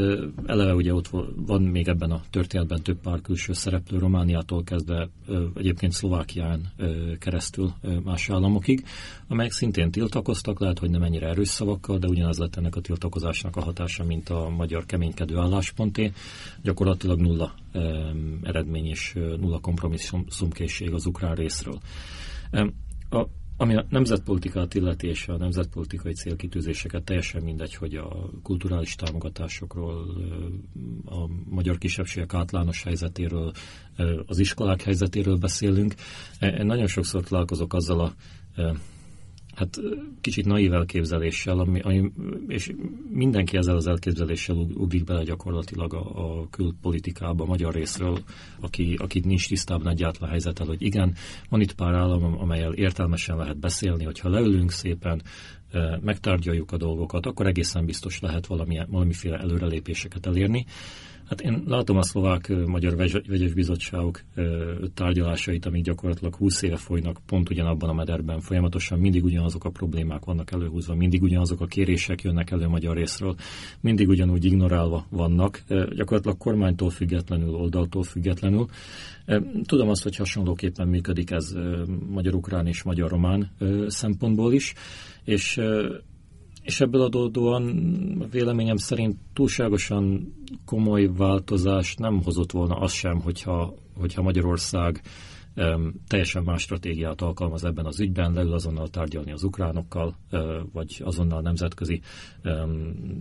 eleve 0.47 0.75
ugye 0.75 0.95
ott 0.95 1.11
van 1.37 1.63
még 1.63 1.89
ebben 1.89 2.11
a 2.11 2.21
történetben 2.31 2.83
több 2.83 3.01
pár 3.01 3.21
külső 3.21 3.53
szereplő, 3.53 3.99
Romániától 3.99 4.65
kezdve 4.65 5.09
egyébként 5.55 5.93
Szlovákián 5.93 6.73
keresztül 7.19 7.73
más 8.05 8.31
államokig, 8.31 8.85
amelyek 9.33 9.53
szintén 9.53 9.91
tiltakoztak, 9.91 10.61
lehet, 10.61 10.79
hogy 10.79 10.91
nem 10.91 11.03
ennyire 11.03 11.29
erős 11.29 11.49
szavakkal, 11.49 11.99
de 11.99 12.07
ugyanaz 12.07 12.39
lett 12.39 12.57
ennek 12.57 12.77
a 12.77 12.81
tiltakozásnak 12.81 13.57
a 13.57 13.61
hatása, 13.61 14.05
mint 14.05 14.29
a 14.29 14.49
magyar 14.49 14.87
keménykedő 14.87 15.39
állásponté. 15.39 16.13
Gyakorlatilag 16.63 17.21
nulla 17.21 17.55
um, 17.75 18.39
eredmény 18.43 18.87
és 18.87 19.13
nulla 19.15 19.59
kompromisszumkészség 19.59 20.93
az 20.93 21.07
ukrán 21.07 21.35
részről. 21.35 21.79
Um, 22.53 22.75
a, 23.11 23.27
ami 23.57 23.77
a 23.77 23.87
nemzetpolitikát 23.89 24.75
illeti 24.75 25.07
és 25.07 25.29
a 25.29 25.37
nemzetpolitikai 25.37 26.13
célkitűzéseket 26.13 27.05
teljesen 27.05 27.43
mindegy, 27.43 27.75
hogy 27.75 27.95
a 27.95 28.31
kulturális 28.43 28.95
támogatásokról, 28.95 30.07
a 31.05 31.29
magyar 31.49 31.79
kisebbségek 31.79 32.35
általános 32.35 32.83
helyzetéről, 32.83 33.53
az 34.27 34.39
iskolák 34.39 34.83
helyzetéről 34.83 35.37
beszélünk. 35.37 35.95
Én 36.41 36.67
nagyon 36.67 36.87
sokszor 36.87 37.23
találkozok 37.23 37.75
azzal 37.75 38.01
a 38.01 38.15
hát 39.55 39.81
kicsit 40.21 40.45
naív 40.45 40.73
elképzeléssel, 40.73 41.59
ami, 41.59 41.81
ami, 41.81 42.13
és 42.47 42.73
mindenki 43.11 43.57
ezzel 43.57 43.77
az 43.77 43.87
elképzeléssel 43.87 44.57
ugrik 44.57 45.05
bele 45.05 45.23
gyakorlatilag 45.23 45.95
a, 45.95 46.41
a 46.41 46.49
külpolitikába, 46.51 47.45
a 47.45 47.47
magyar 47.47 47.75
részről, 47.75 48.19
aki, 48.61 48.95
aki 48.99 49.21
nincs 49.25 49.49
tisztában 49.49 49.89
egyáltalán 49.89 50.31
helyzettel, 50.31 50.67
hogy 50.67 50.83
igen, 50.83 51.15
van 51.49 51.61
itt 51.61 51.75
pár 51.75 51.95
állam, 51.95 52.39
amelyel 52.39 52.73
értelmesen 52.73 53.37
lehet 53.37 53.59
beszélni, 53.59 54.05
hogyha 54.05 54.29
leülünk 54.29 54.71
szépen, 54.71 55.23
megtárgyaljuk 56.01 56.73
a 56.73 56.77
dolgokat, 56.77 57.27
akkor 57.27 57.47
egészen 57.47 57.85
biztos 57.85 58.21
lehet 58.21 58.47
valamilyen, 58.47 58.87
valamiféle 58.91 59.39
előrelépéseket 59.39 60.27
elérni. 60.27 60.67
Hát 61.29 61.41
én 61.41 61.63
látom 61.67 61.97
a 61.97 62.03
szlovák-magyar 62.03 62.97
vegyes 63.27 63.53
bizottságok 63.53 64.21
tárgyalásait, 64.95 65.67
amik 65.67 65.83
gyakorlatilag 65.83 66.35
20 66.35 66.63
éve 66.63 66.77
folynak 66.77 67.19
pont 67.27 67.51
ugyanabban 67.51 67.89
a 67.89 67.93
mederben. 67.93 68.41
Folyamatosan 68.41 68.99
mindig 68.99 69.25
ugyanazok 69.25 69.65
a 69.65 69.71
problémák 69.71 70.25
vannak 70.25 70.53
előhúzva, 70.53 70.95
mindig 70.95 71.23
ugyanazok 71.23 71.61
a 71.61 71.67
kérések 71.67 72.23
jönnek 72.23 72.51
elő 72.51 72.69
magyar 72.69 72.97
részről, 72.97 73.35
mindig 73.81 74.09
ugyanúgy 74.09 74.45
ignorálva 74.45 75.07
vannak, 75.11 75.63
gyakorlatilag 75.69 76.39
kormánytól 76.39 76.91
függetlenül, 76.91 77.55
oldaltól 77.55 78.03
függetlenül. 78.03 78.67
Tudom 79.65 79.89
azt, 79.89 80.03
hogy 80.03 80.17
hasonlóképpen 80.17 80.89
működik 80.89 81.31
ez 81.31 81.55
magyar-ukrán 82.11 82.67
és 82.67 82.83
magyar-román 82.83 83.51
szempontból 83.87 84.53
is, 84.53 84.75
és 85.25 85.61
és 86.63 86.81
ebből 86.81 87.01
adódóan 87.01 87.65
véleményem 88.31 88.77
szerint 88.77 89.17
túlságosan 89.33 90.35
komoly 90.65 91.11
változás 91.17 91.95
nem 91.95 92.23
hozott 92.23 92.53
volna 92.53 92.75
az 92.75 92.93
sem, 92.93 93.21
hogyha, 93.21 93.75
hogyha 93.95 94.23
Magyarország 94.23 95.03
teljesen 96.09 96.43
más 96.43 96.63
stratégiát 96.63 97.21
alkalmaz 97.21 97.65
ebben 97.65 97.87
az 97.87 98.01
ügyben, 98.01 98.33
leül 98.33 98.53
azonnal 98.53 98.89
tárgyalni 98.89 99.33
az 99.33 99.43
ukránokkal, 99.43 100.17
vagy 100.73 101.01
azonnal 101.05 101.41
nemzetközi 101.41 102.01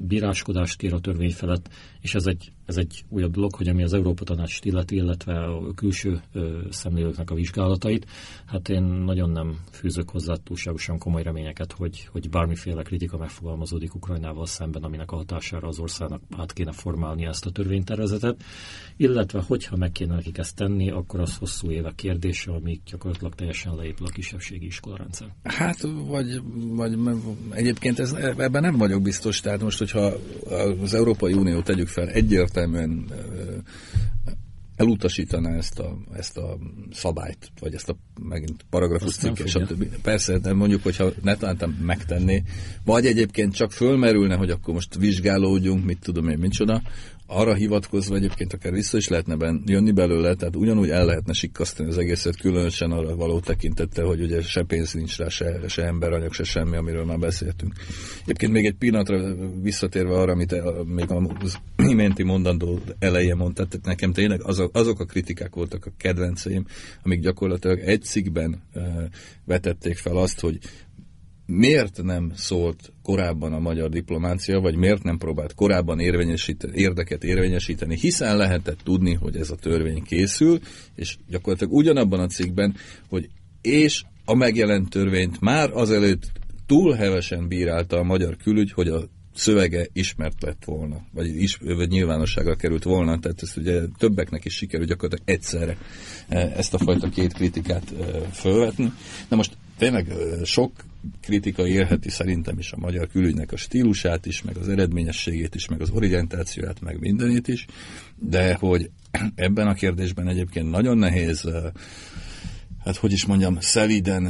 bíráskodást 0.07 0.77
kér 0.77 0.93
a 0.93 0.99
törvény 0.99 1.31
felett, 1.31 1.69
és 2.01 2.15
ez 2.15 2.25
egy, 2.25 2.51
ez 2.65 2.77
egy 2.77 3.03
újabb 3.09 3.31
dolog, 3.31 3.55
hogy 3.55 3.67
ami 3.67 3.83
az 3.83 3.93
Európa 3.93 4.23
Tanács 4.23 4.59
illeti, 4.61 4.95
illetve 4.95 5.43
a 5.43 5.73
külső 5.73 6.21
szemlélőknek 6.69 7.29
a 7.31 7.35
vizsgálatait, 7.35 8.05
hát 8.45 8.69
én 8.69 8.83
nagyon 8.83 9.29
nem 9.29 9.59
fűzök 9.71 10.09
hozzá 10.09 10.33
túlságosan 10.43 10.97
komoly 10.97 11.23
reményeket, 11.23 11.71
hogy, 11.71 12.07
hogy 12.11 12.29
bármiféle 12.29 12.81
kritika 12.81 13.17
megfogalmazódik 13.17 13.95
Ukrajnával 13.95 14.45
szemben, 14.45 14.83
aminek 14.83 15.11
a 15.11 15.15
hatására 15.15 15.67
az 15.67 15.79
országnak 15.79 16.21
át 16.37 16.53
kéne 16.53 16.71
formálni 16.71 17.25
ezt 17.25 17.45
a 17.45 17.51
törvénytervezetet, 17.51 18.43
illetve 18.97 19.43
hogyha 19.47 19.75
meg 19.77 19.91
kéne 19.91 20.15
nekik 20.15 20.37
ezt 20.37 20.55
tenni, 20.55 20.91
akkor 20.91 21.19
az 21.19 21.37
hosszú 21.37 21.71
évek 21.71 21.95
kérdése, 21.95 22.51
amíg 22.51 22.79
gyakorlatilag 22.85 23.35
teljesen 23.35 23.75
leépül 23.75 24.05
a 24.05 24.09
kisebbségi 24.09 24.65
iskolarendszer. 24.65 25.27
Hát, 25.43 25.81
vagy, 26.07 26.41
vagy 26.55 26.97
egyébként 27.49 27.99
ez, 27.99 28.13
ebben 28.13 28.61
nem 28.61 28.77
vagyok 28.77 29.01
biztos, 29.01 29.39
tehát 29.39 29.61
most, 29.61 29.77
hogyha 29.77 30.13
az 30.81 30.93
Európai 30.93 31.33
Unió 31.33 31.61
tegyük 31.61 31.87
fel, 31.87 32.07
egyértelműen 32.51 33.05
elutasítaná 34.75 35.55
ezt 35.55 35.79
a, 35.79 35.97
ezt 36.13 36.37
a 36.37 36.57
szabályt, 36.91 37.51
vagy 37.59 37.73
ezt 37.73 37.89
a 37.89 37.95
megint 38.21 38.65
paragrafus 38.69 39.15
cikk, 39.15 39.45
stb. 39.45 39.85
Persze, 40.01 40.37
de 40.37 40.53
mondjuk, 40.53 40.83
hogyha 40.83 41.11
netántem 41.21 41.69
megtenné, 41.69 42.43
vagy 42.85 43.05
egyébként 43.05 43.55
csak 43.55 43.71
fölmerülne, 43.71 44.35
hogy 44.35 44.49
akkor 44.49 44.73
most 44.73 44.95
vizsgálódjunk, 44.95 45.85
mit 45.85 45.99
tudom 45.99 46.29
én, 46.29 46.37
micsoda, 46.37 46.81
arra 47.31 47.53
hivatkozva 47.53 48.15
egyébként 48.15 48.53
akár 48.53 48.71
vissza 48.71 48.97
is 48.97 49.07
lehetne 49.07 49.35
ben, 49.35 49.63
jönni 49.65 49.91
belőle, 49.91 50.33
tehát 50.33 50.55
ugyanúgy 50.55 50.89
el 50.89 51.05
lehetne 51.05 51.33
sikkasztani 51.33 51.89
az 51.89 51.97
egészet, 51.97 52.35
különösen 52.35 52.91
arra 52.91 53.15
való 53.15 53.39
tekintette, 53.39 54.03
hogy 54.03 54.21
ugye 54.21 54.41
se 54.41 54.63
pénz 54.63 54.93
nincs 54.93 55.17
rá, 55.17 55.27
se, 55.27 55.59
se 55.67 55.83
emberanyag, 55.83 56.33
se 56.33 56.43
semmi, 56.43 56.75
amiről 56.75 57.05
már 57.05 57.19
beszéltünk. 57.19 57.73
Egyébként 58.23 58.51
még 58.51 58.65
egy 58.65 58.75
pillanatra 58.75 59.35
visszatérve 59.61 60.13
arra, 60.13 60.31
amit 60.31 60.55
még 60.85 61.11
az 61.39 61.57
iménti 61.77 62.23
mondandó 62.23 62.79
elején 62.99 63.35
mondtad, 63.35 63.67
tehát 63.67 63.85
nekem 63.85 64.11
tényleg 64.11 64.41
azok, 64.43 64.75
azok 64.75 64.99
a 64.99 65.05
kritikák 65.05 65.55
voltak 65.55 65.85
a 65.85 65.91
kedvenceim, 65.97 66.65
amik 67.03 67.19
gyakorlatilag 67.19 67.79
egy 67.79 68.01
cikkben 68.01 68.61
uh, 68.73 68.83
vetették 69.45 69.97
fel 69.97 70.17
azt, 70.17 70.39
hogy 70.39 70.59
miért 71.45 72.03
nem 72.03 72.31
szólt 72.35 72.91
korábban 73.03 73.53
a 73.53 73.59
magyar 73.59 73.89
diplomácia, 73.89 74.59
vagy 74.59 74.75
miért 74.75 75.03
nem 75.03 75.17
próbált 75.17 75.53
korábban 75.53 75.99
érvényesíteni, 75.99 76.77
érdeket 76.77 77.23
érvényesíteni, 77.23 77.97
hiszen 77.97 78.37
lehetett 78.37 78.79
tudni, 78.83 79.13
hogy 79.13 79.35
ez 79.35 79.49
a 79.49 79.55
törvény 79.55 80.03
készül, 80.03 80.59
és 80.95 81.17
gyakorlatilag 81.29 81.73
ugyanabban 81.73 82.19
a 82.19 82.27
cikkben, 82.27 82.75
hogy 83.09 83.29
és 83.61 84.03
a 84.25 84.33
megjelent 84.33 84.89
törvényt 84.89 85.39
már 85.39 85.69
azelőtt 85.73 86.31
túl 86.65 86.93
hevesen 86.93 87.47
bírálta 87.47 87.97
a 87.97 88.03
magyar 88.03 88.37
külügy, 88.37 88.71
hogy 88.71 88.87
a 88.87 89.03
szövege 89.33 89.87
ismert 89.93 90.41
lett 90.41 90.63
volna, 90.65 91.01
vagy, 91.13 91.41
is, 91.41 91.57
vagy 91.57 91.89
nyilvánosságra 91.89 92.55
került 92.55 92.83
volna, 92.83 93.19
tehát 93.19 93.41
ezt 93.41 93.57
ugye 93.57 93.81
többeknek 93.97 94.45
is 94.45 94.55
sikerült 94.55 94.89
gyakorlatilag 94.89 95.29
egyszerre 95.29 95.77
e, 96.27 96.37
ezt 96.55 96.73
a 96.73 96.77
fajta 96.77 97.09
két 97.09 97.33
kritikát 97.33 97.91
e, 97.91 98.03
fölvetni. 98.31 98.91
Na 99.29 99.35
most 99.35 99.57
tényleg 99.77 100.09
e, 100.09 100.43
sok 100.43 100.71
kritika 101.21 101.67
érheti 101.67 102.09
szerintem 102.09 102.57
is 102.57 102.71
a 102.71 102.77
magyar 102.77 103.07
külügynek 103.07 103.51
a 103.51 103.57
stílusát 103.57 104.25
is, 104.25 104.41
meg 104.41 104.57
az 104.57 104.69
eredményességét 104.69 105.55
is, 105.55 105.67
meg 105.67 105.81
az 105.81 105.89
orientációját, 105.89 106.81
meg 106.81 106.99
mindenét 106.99 107.47
is, 107.47 107.65
de 108.15 108.53
hogy 108.53 108.89
ebben 109.35 109.67
a 109.67 109.73
kérdésben 109.73 110.27
egyébként 110.27 110.69
nagyon 110.69 110.97
nehéz 110.97 111.47
hát 112.83 112.95
hogy 112.95 113.11
is 113.11 113.25
mondjam, 113.25 113.59
szeliden 113.59 114.25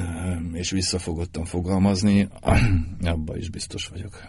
és 0.53 0.69
visszafogottan 0.69 1.45
fogalmazni, 1.45 2.28
abban 3.01 3.38
is 3.38 3.49
biztos 3.49 3.88
vagyok. 3.88 4.22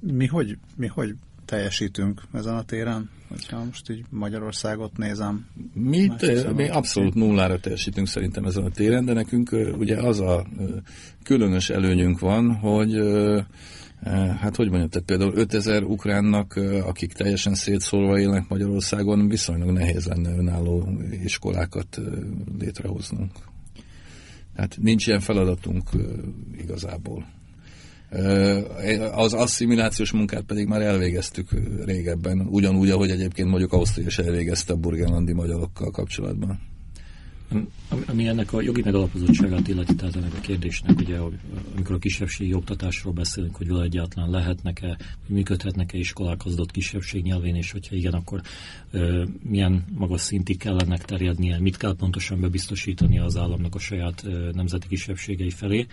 Mi 0.00 0.26
hogy, 0.26 0.58
mi 0.76 0.86
hogy 0.86 1.14
teljesítünk 1.54 2.22
ezen 2.32 2.54
a 2.54 2.62
téren? 2.62 3.10
Hogyha 3.28 3.64
most 3.64 3.90
így 3.90 4.04
Magyarországot 4.10 4.96
nézem. 4.96 5.46
Mi, 5.72 6.10
mi 6.54 6.68
abszolút 6.68 7.14
nullára 7.14 7.58
teljesítünk 7.60 8.06
szerintem 8.06 8.44
ezen 8.44 8.64
a 8.64 8.70
téren, 8.70 9.04
de 9.04 9.12
nekünk 9.12 9.50
ugye 9.78 9.96
az 9.96 10.20
a 10.20 10.46
különös 11.22 11.70
előnyünk 11.70 12.18
van, 12.18 12.54
hogy 12.54 12.98
Hát 14.40 14.56
hogy 14.56 14.68
mondjam, 14.68 14.88
tehát 14.88 15.06
például 15.06 15.32
5000 15.34 15.82
ukránnak, 15.82 16.56
akik 16.82 17.12
teljesen 17.12 17.54
szétszólva 17.54 18.18
élnek 18.18 18.48
Magyarországon, 18.48 19.28
viszonylag 19.28 19.70
nehéz 19.70 20.06
lenne 20.06 20.30
önálló 20.30 20.88
iskolákat 21.22 22.00
létrehoznunk. 22.58 23.32
Hát 24.56 24.78
nincs 24.80 25.06
ilyen 25.06 25.20
feladatunk 25.20 25.90
igazából. 26.58 27.26
Az 29.12 29.32
asszimilációs 29.32 30.12
munkát 30.12 30.42
pedig 30.42 30.66
már 30.66 30.82
elvégeztük 30.82 31.48
régebben, 31.84 32.40
ugyanúgy, 32.50 32.90
ahogy 32.90 33.10
egyébként 33.10 33.48
mondjuk 33.48 33.72
Ausztria 33.72 34.06
is 34.06 34.18
elvégezte 34.18 34.72
a 34.72 34.76
burgenlandi 34.76 35.32
magyarokkal 35.32 35.90
kapcsolatban. 35.90 36.60
Ami 38.06 38.26
ennek 38.26 38.52
a 38.52 38.60
jogi 38.60 38.82
megalapozottságát 38.84 39.68
illeti, 39.68 39.94
tehát 39.94 40.16
ennek 40.16 40.34
a 40.34 40.40
kérdésnek, 40.40 40.98
ugye, 40.98 41.18
amikor 41.74 41.94
a 41.94 41.98
kisebbségi 41.98 42.54
oktatásról 42.54 43.12
beszélünk, 43.12 43.56
hogy 43.56 43.68
valahogy 43.68 43.88
egyáltalán 43.88 44.30
lehetnek-e, 44.30 44.86
hogy 45.26 45.34
működhetnek-e 45.34 45.98
iskolák 45.98 46.40
az 46.44 46.56
kisebbség 46.72 47.22
nyelvén, 47.22 47.54
és 47.54 47.72
hogyha 47.72 47.94
igen, 47.94 48.12
akkor 48.12 48.40
ö, 48.90 49.24
milyen 49.42 49.84
magas 49.94 50.20
szintig 50.20 50.58
kellene 50.58 50.98
terjednie, 50.98 51.60
mit 51.60 51.76
kell 51.76 51.94
pontosan 51.96 52.40
bebiztosítani 52.40 53.18
az 53.18 53.36
államnak 53.36 53.74
a 53.74 53.78
saját 53.78 54.22
ö, 54.24 54.50
nemzeti 54.52 54.88
kisebbségei 54.88 55.50
felé. 55.50 55.86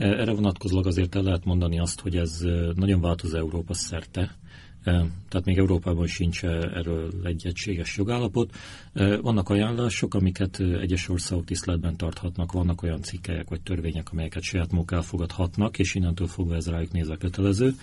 Erre 0.00 0.32
vonatkozólag 0.32 0.86
azért 0.86 1.14
el 1.14 1.22
lehet 1.22 1.44
mondani 1.44 1.78
azt, 1.78 2.00
hogy 2.00 2.16
ez 2.16 2.40
nagyon 2.74 3.00
változó 3.00 3.36
Európa 3.36 3.74
szerte, 3.74 4.36
tehát 4.84 5.44
még 5.44 5.58
Európában 5.58 6.06
sincs 6.06 6.44
erről 6.44 7.10
egy 7.24 7.46
egységes 7.46 7.96
jogállapot. 7.96 8.54
Vannak 9.20 9.48
ajánlások, 9.48 10.14
amiket 10.14 10.60
egyes 10.60 11.08
országok 11.08 11.44
tiszteletben 11.44 11.96
tarthatnak, 11.96 12.52
vannak 12.52 12.82
olyan 12.82 13.02
cikkelyek 13.02 13.48
vagy 13.48 13.60
törvények, 13.60 14.08
amelyeket 14.12 14.42
saját 14.42 14.70
maguk 14.72 14.92
elfogadhatnak, 14.92 15.78
és 15.78 15.94
innentől 15.94 16.26
fogva 16.26 16.54
ez 16.54 16.68
rájuk 16.68 16.92
nézve 16.92 17.16
kötelező. 17.16 17.74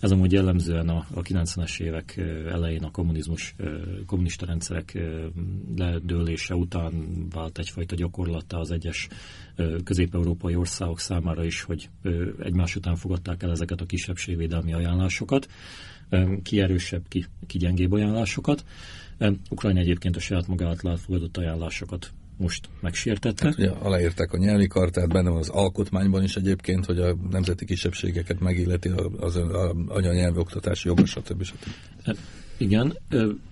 Ez 0.00 0.10
amúgy 0.10 0.32
jellemzően 0.32 0.88
a, 0.88 1.06
a 1.14 1.22
90-es 1.22 1.80
évek 1.80 2.16
elején 2.50 2.82
a 2.82 2.90
kommunizmus, 2.90 3.54
kommunista 4.06 4.46
rendszerek 4.46 4.98
ledőlése 5.76 6.54
után 6.54 6.92
vált 7.30 7.58
egyfajta 7.58 7.94
gyakorlata 7.94 8.58
az 8.58 8.70
egyes 8.70 9.08
közép-európai 9.84 10.54
országok 10.54 11.00
számára 11.00 11.44
is, 11.44 11.62
hogy 11.62 11.88
egymás 12.42 12.76
után 12.76 12.96
fogadták 12.96 13.42
el 13.42 13.50
ezeket 13.50 13.80
a 13.80 13.86
kisebbségvédelmi 13.86 14.72
ajánlásosokat 14.72 15.48
ki 16.42 16.60
erősebb, 16.60 17.02
ki, 17.08 17.24
ki 17.46 17.58
gyengébb 17.58 17.92
ajánlásokat. 17.92 18.64
Ukrajna 19.50 19.80
egyébként 19.80 20.16
a 20.16 20.20
saját 20.20 20.46
maga 20.46 20.66
által 20.66 20.90
elfogadott 20.90 21.36
ajánlásosokat 21.36 22.12
most 22.36 22.68
megsértette. 22.80 23.44
Hát, 23.44 23.58
ugye, 23.58 23.70
aláírták 23.70 24.32
a 24.32 24.36
nyelvi 24.36 24.66
kartát, 24.66 25.08
benne 25.08 25.30
van 25.30 25.38
az 25.38 25.48
alkotmányban 25.48 26.22
is 26.22 26.36
egyébként, 26.36 26.84
hogy 26.84 26.98
a 26.98 27.16
nemzeti 27.30 27.64
kisebbségeket 27.64 28.40
megilleti 28.40 28.88
az, 29.18 29.36
az 29.36 29.40
anyanyelvi 29.88 30.38
oktatási 30.38 30.88
joga, 30.88 31.06
stb. 31.06 31.42
stb. 31.42 32.16
Igen, 32.60 32.96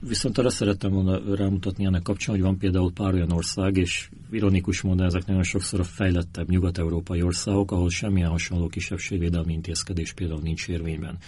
viszont 0.00 0.38
arra 0.38 0.50
szerettem 0.50 0.90
volna 0.90 1.34
rámutatni 1.34 1.84
ennek 1.84 2.02
kapcsán, 2.02 2.34
hogy 2.34 2.44
van 2.44 2.59
például 2.59 2.92
pár 2.92 3.14
olyan 3.14 3.32
ország, 3.32 3.76
és 3.76 4.09
ironikus 4.30 4.80
módon 4.80 5.06
ezek 5.06 5.26
nagyon 5.26 5.42
sokszor 5.42 5.80
a 5.80 5.84
fejlettebb 5.84 6.50
nyugat-európai 6.50 7.22
országok, 7.22 7.70
ahol 7.70 7.90
semmilyen 7.90 8.30
hasonló 8.30 8.66
kisebbségvédelmi 8.66 9.52
intézkedés 9.52 10.12
például 10.12 10.40
nincs 10.40 10.68
érvényben. 10.68 11.18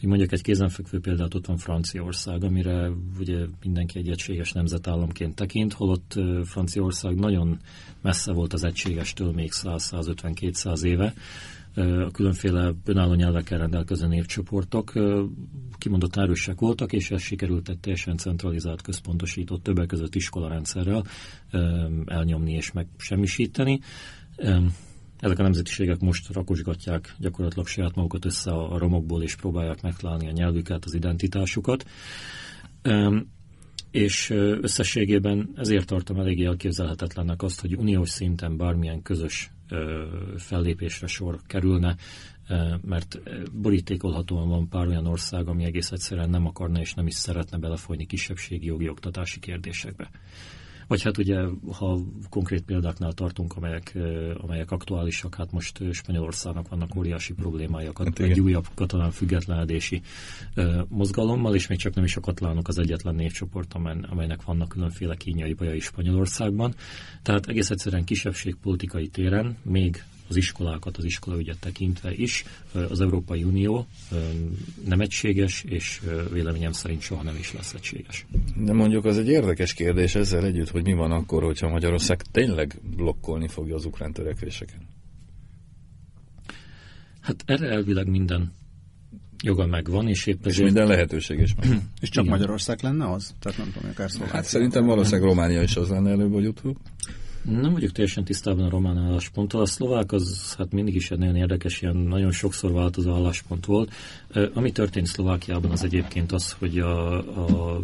Hogy 0.00 0.08
mondjuk 0.08 0.32
egy 0.32 0.42
kézenfekvő 0.42 1.00
példát, 1.00 1.34
ott 1.34 1.46
van 1.46 1.56
Franciaország, 1.56 2.44
amire 2.44 2.90
ugye 3.18 3.38
mindenki 3.62 3.98
egy 3.98 4.08
egységes 4.08 4.52
nemzetállamként 4.52 5.34
tekint, 5.34 5.72
holott 5.72 6.14
Franciaország 6.44 7.14
nagyon 7.14 7.58
messze 8.00 8.32
volt 8.32 8.52
az 8.52 8.64
egységestől 8.64 9.32
még 9.32 9.50
100-150-200 9.52 10.82
éve, 10.82 11.14
a 11.74 12.10
különféle 12.10 12.72
önálló 12.84 13.14
nyelvekkel 13.14 13.58
rendelkező 13.58 14.06
névcsoportok 14.06 14.92
kimondott 15.78 16.16
erősek 16.16 16.60
voltak, 16.60 16.92
és 16.92 17.10
ez 17.10 17.20
sikerült 17.20 17.68
egy 17.68 17.78
teljesen 17.78 18.16
centralizált, 18.16 18.82
központosított, 18.82 19.62
többek 19.62 19.86
között 19.86 20.14
iskolarendszerrel 20.14 21.04
elnyomni 22.06 22.52
és 22.52 22.72
megsemmisíteni. 22.72 23.80
Ezek 25.20 25.38
a 25.38 25.42
nemzetiségek 25.42 26.00
most 26.00 26.32
rakosgatják 26.32 27.14
gyakorlatilag 27.18 27.66
saját 27.66 27.94
magukat 27.94 28.24
össze 28.24 28.50
a 28.50 28.78
romokból, 28.78 29.22
és 29.22 29.36
próbálják 29.36 29.82
megtalálni 29.82 30.28
a 30.28 30.32
nyelvüket, 30.32 30.84
az 30.84 30.94
identitásukat. 30.94 31.84
És 33.92 34.30
összességében 34.60 35.52
ezért 35.56 35.86
tartom 35.86 36.18
eléggé 36.18 36.44
elképzelhetetlennek 36.44 37.42
azt, 37.42 37.60
hogy 37.60 37.76
uniós 37.76 38.08
szinten 38.08 38.56
bármilyen 38.56 39.02
közös 39.02 39.50
fellépésre 40.36 41.06
sor 41.06 41.40
kerülne, 41.46 41.96
mert 42.84 43.20
borítékolhatóan 43.52 44.48
van 44.48 44.68
pár 44.68 44.86
olyan 44.86 45.06
ország, 45.06 45.48
ami 45.48 45.64
egész 45.64 45.90
egyszerűen 45.90 46.30
nem 46.30 46.46
akarna 46.46 46.80
és 46.80 46.94
nem 46.94 47.06
is 47.06 47.14
szeretne 47.14 47.58
belefolyni 47.58 48.06
kisebbségi 48.06 48.66
jogi 48.66 48.88
oktatási 48.88 49.40
kérdésekbe. 49.40 50.10
Vagy 50.92 51.02
hát 51.02 51.18
ugye, 51.18 51.40
ha 51.78 51.98
konkrét 52.30 52.62
példáknál 52.62 53.12
tartunk, 53.12 53.56
amelyek, 53.56 53.98
amelyek 54.36 54.70
aktuálisak, 54.70 55.34
hát 55.34 55.52
most 55.52 55.80
Spanyolországnak 55.92 56.68
vannak 56.68 56.96
óriási 56.96 57.32
problémái 57.32 57.86
a 57.86 57.92
hát 57.94 58.18
egy 58.18 58.40
újabb 58.40 58.66
katalán 58.74 59.10
függetlenedési 59.10 60.02
mozgalommal, 60.88 61.54
és 61.54 61.66
még 61.66 61.78
csak 61.78 61.94
nem 61.94 62.04
is 62.04 62.16
a 62.16 62.20
katalánok 62.20 62.68
az 62.68 62.78
egyetlen 62.78 63.14
névcsoport, 63.14 63.74
amelynek 64.10 64.42
vannak 64.42 64.68
különféle 64.68 65.14
kínjai 65.14 65.52
bajai 65.52 65.80
Spanyolországban. 65.80 66.74
Tehát 67.22 67.46
egész 67.46 67.70
egyszerűen 67.70 68.04
kisebbségpolitikai 68.04 69.08
téren 69.08 69.56
még 69.62 70.04
az 70.28 70.36
iskolákat, 70.36 70.96
az 70.96 71.04
iskolaügyet 71.04 71.58
tekintve 71.58 72.12
is 72.14 72.44
az 72.72 73.00
Európai 73.00 73.44
Unió 73.44 73.86
nem 74.84 75.00
egységes, 75.00 75.64
és 75.68 76.00
véleményem 76.32 76.72
szerint 76.72 77.00
soha 77.00 77.22
nem 77.22 77.36
is 77.38 77.52
lesz 77.52 77.74
egységes. 77.74 78.26
De 78.56 78.72
mondjuk 78.72 79.04
az 79.04 79.18
egy 79.18 79.28
érdekes 79.28 79.72
kérdés 79.72 80.14
ezzel 80.14 80.44
együtt, 80.44 80.70
hogy 80.70 80.84
mi 80.84 80.92
van 80.92 81.10
akkor, 81.12 81.42
hogyha 81.42 81.68
Magyarország 81.68 82.22
tényleg 82.22 82.80
blokkolni 82.96 83.48
fogja 83.48 83.74
az 83.74 83.84
ukrán 83.84 84.12
törekvéseket? 84.12 84.80
Hát 87.20 87.42
erre 87.46 87.68
elvileg 87.68 88.06
minden 88.08 88.52
joga 89.42 89.66
megvan, 89.66 90.08
és 90.08 90.26
épp 90.26 90.46
ezért... 90.46 90.56
És 90.56 90.64
minden 90.64 90.86
lehetőség 90.86 91.38
is 91.40 91.54
meg. 91.54 91.66
és 92.00 92.08
csak 92.08 92.24
Igen. 92.24 92.36
Magyarország 92.36 92.78
lenne 92.82 93.10
az? 93.10 93.34
Tehát 93.38 93.58
nem 93.58 93.72
tudom, 93.72 93.90
akár 93.90 94.10
Hát 94.30 94.44
szerintem 94.44 94.86
valószínűleg 94.86 95.28
Románia 95.28 95.62
is 95.62 95.76
az 95.76 95.88
lenne 95.88 96.10
előbb 96.10 96.32
vagy 96.32 96.46
utóbb. 96.46 96.76
Nem 97.44 97.72
vagyok 97.72 97.90
teljesen 97.90 98.24
tisztában 98.24 98.64
a 98.64 98.68
román 98.68 98.98
állásponttal. 98.98 99.60
A 99.60 99.66
szlovák 99.66 100.12
az 100.12 100.54
hát 100.58 100.72
mindig 100.72 100.94
is 100.94 101.10
egy 101.10 101.18
nagyon 101.18 101.36
érdekes, 101.36 101.82
ilyen 101.82 101.96
nagyon 101.96 102.32
sokszor 102.32 102.72
változó 102.72 103.12
álláspont 103.14 103.66
volt. 103.66 103.92
Ami 104.54 104.72
történt 104.72 105.06
Szlovákiában 105.06 105.70
az 105.70 105.84
egyébként 105.84 106.32
az, 106.32 106.52
hogy 106.52 106.78
a, 106.78 107.18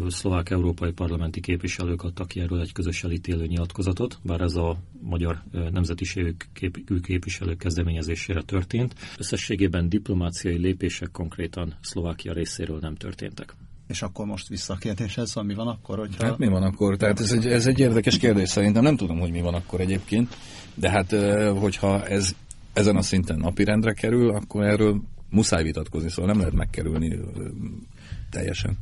a 0.03 0.09
szlovák 0.09 0.49
európai 0.49 0.91
parlamenti 0.91 1.39
képviselők 1.39 2.03
adtak 2.03 2.27
ki 2.27 2.39
erről 2.39 2.61
egy 2.61 2.71
közös 2.71 3.03
elítélő 3.03 3.45
nyilatkozatot, 3.45 4.19
bár 4.21 4.41
ez 4.41 4.55
a 4.55 4.77
magyar 5.01 5.43
nemzetiségű 5.71 6.35
kép, 6.53 7.01
képviselők 7.01 7.57
kezdeményezésére 7.57 8.41
történt. 8.41 8.95
Összességében 9.17 9.89
diplomáciai 9.89 10.57
lépések 10.57 11.11
konkrétan 11.11 11.75
Szlovákia 11.81 12.33
részéről 12.33 12.79
nem 12.79 12.95
történtek. 12.95 13.55
És 13.89 14.01
akkor 14.01 14.25
most 14.25 14.47
vissza 14.47 14.73
a 14.73 14.77
kérdéshez, 14.77 15.27
szóval 15.27 15.43
mi 15.43 15.53
van 15.53 15.67
akkor, 15.67 15.97
hogyha... 15.97 16.25
Hát 16.25 16.37
mi 16.37 16.47
van 16.47 16.63
akkor? 16.63 16.97
Tehát 16.97 17.19
ez 17.19 17.31
egy, 17.31 17.47
ez 17.47 17.67
egy 17.67 17.79
érdekes 17.79 18.17
kérdés 18.17 18.49
szerintem. 18.49 18.83
Nem 18.83 18.95
tudom, 18.95 19.19
hogy 19.19 19.31
mi 19.31 19.41
van 19.41 19.53
akkor 19.53 19.79
egyébként, 19.79 20.37
de 20.73 20.89
hát 20.89 21.11
hogyha 21.59 22.05
ez 22.07 22.35
ezen 22.73 22.95
a 22.95 23.01
szinten 23.01 23.37
napirendre 23.37 23.93
kerül, 23.93 24.29
akkor 24.29 24.63
erről 24.63 25.01
muszáj 25.29 25.63
vitatkozni, 25.63 26.09
szóval 26.09 26.31
nem 26.31 26.39
lehet 26.39 26.53
megkerülni 26.53 27.19
teljesen. 28.29 28.77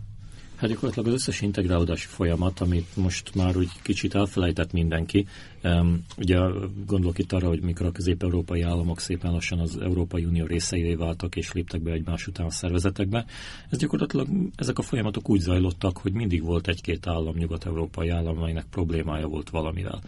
Hát 0.58 0.70
gyakorlatilag 0.70 1.08
az 1.08 1.14
összes 1.14 1.42
integrálódási 1.42 2.08
folyamat, 2.08 2.60
amit 2.60 2.96
most 2.96 3.36
már 3.36 3.58
úgy 3.58 3.70
kicsit 3.82 4.16
elfelejtett 4.16 4.72
mindenki, 4.72 5.28
um, 5.64 6.04
ugye 6.18 6.38
gondolok 6.86 7.18
itt 7.18 7.32
arra, 7.32 7.48
hogy 7.48 7.62
mikor 7.62 7.86
a 7.86 7.92
közép-európai 7.92 8.62
államok 8.62 9.00
szépen 9.00 9.32
lassan 9.32 9.60
az 9.60 9.78
Európai 9.78 10.26
Unió 10.26 10.46
részeivé 10.46 10.96
váltak 10.96 11.36
és 11.36 11.52
léptek 11.52 11.82
be 11.82 11.92
egymás 11.92 12.28
után 12.28 12.46
a 12.46 12.50
szervezetekbe, 12.50 13.26
ez 13.70 13.78
gyakorlatilag 13.78 14.28
ezek 14.56 14.78
a 14.78 14.82
folyamatok 14.82 15.30
úgy 15.30 15.40
zajlottak, 15.40 15.98
hogy 15.98 16.12
mindig 16.12 16.44
volt 16.44 16.68
egy-két 16.68 17.08
állam, 17.08 17.36
nyugat-európai 17.36 18.10
állam, 18.10 18.38
amelynek 18.38 18.66
problémája 18.70 19.28
volt 19.28 19.50
valamivel. 19.50 20.02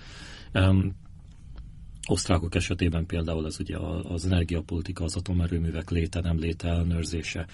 Um, 0.53 0.95
osztrákok 2.09 2.55
esetében 2.55 3.05
például 3.05 3.45
ez 3.45 3.59
ugye 3.59 3.77
az 4.03 4.25
energiapolitika, 4.25 5.03
az 5.03 5.15
atomerőművek 5.15 5.89
léte, 5.89 6.21
nem 6.21 6.39
léte 6.39 6.67
ellenőrzése. 6.67 7.47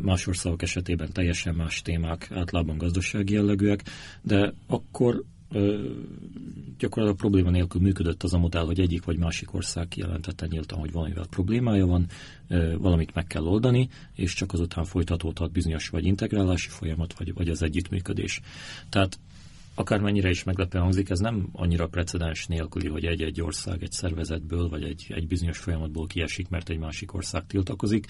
Más 0.00 0.26
országok 0.26 0.62
esetében 0.62 1.12
teljesen 1.12 1.54
más 1.54 1.82
témák, 1.82 2.28
általában 2.30 2.78
gazdasági 2.78 3.32
jellegűek, 3.34 3.82
de 4.22 4.52
akkor 4.66 5.24
gyakorlatilag 6.78 7.16
probléma 7.16 7.50
nélkül 7.50 7.80
működött 7.80 8.22
az 8.22 8.34
a 8.34 8.38
modell, 8.38 8.64
hogy 8.64 8.80
egyik 8.80 9.04
vagy 9.04 9.18
másik 9.18 9.54
ország 9.54 9.88
kijelentette 9.88 10.46
nyíltan, 10.46 10.78
hogy 10.78 10.92
valamivel 10.92 11.26
problémája 11.26 11.86
van, 11.86 12.06
valamit 12.78 13.14
meg 13.14 13.26
kell 13.26 13.44
oldani, 13.44 13.88
és 14.14 14.34
csak 14.34 14.52
azután 14.52 14.84
folytatódhat 14.84 15.52
bizonyos 15.52 15.88
vagy 15.88 16.04
integrálási 16.04 16.68
folyamat, 16.68 17.18
vagy, 17.18 17.34
vagy 17.34 17.48
az 17.48 17.62
együttműködés. 17.62 18.40
Tehát 18.88 19.18
akármennyire 19.74 20.28
is 20.28 20.44
meglepően 20.44 20.84
hangzik, 20.84 21.10
ez 21.10 21.18
nem 21.18 21.48
annyira 21.52 21.86
precedens 21.86 22.46
nélküli, 22.46 22.88
hogy 22.88 23.04
egy-egy 23.04 23.40
ország 23.40 23.82
egy 23.82 23.92
szervezetből, 23.92 24.68
vagy 24.68 24.82
egy, 24.82 25.06
egy 25.08 25.26
bizonyos 25.26 25.58
folyamatból 25.58 26.06
kiesik, 26.06 26.48
mert 26.48 26.68
egy 26.68 26.78
másik 26.78 27.14
ország 27.14 27.46
tiltakozik. 27.46 28.06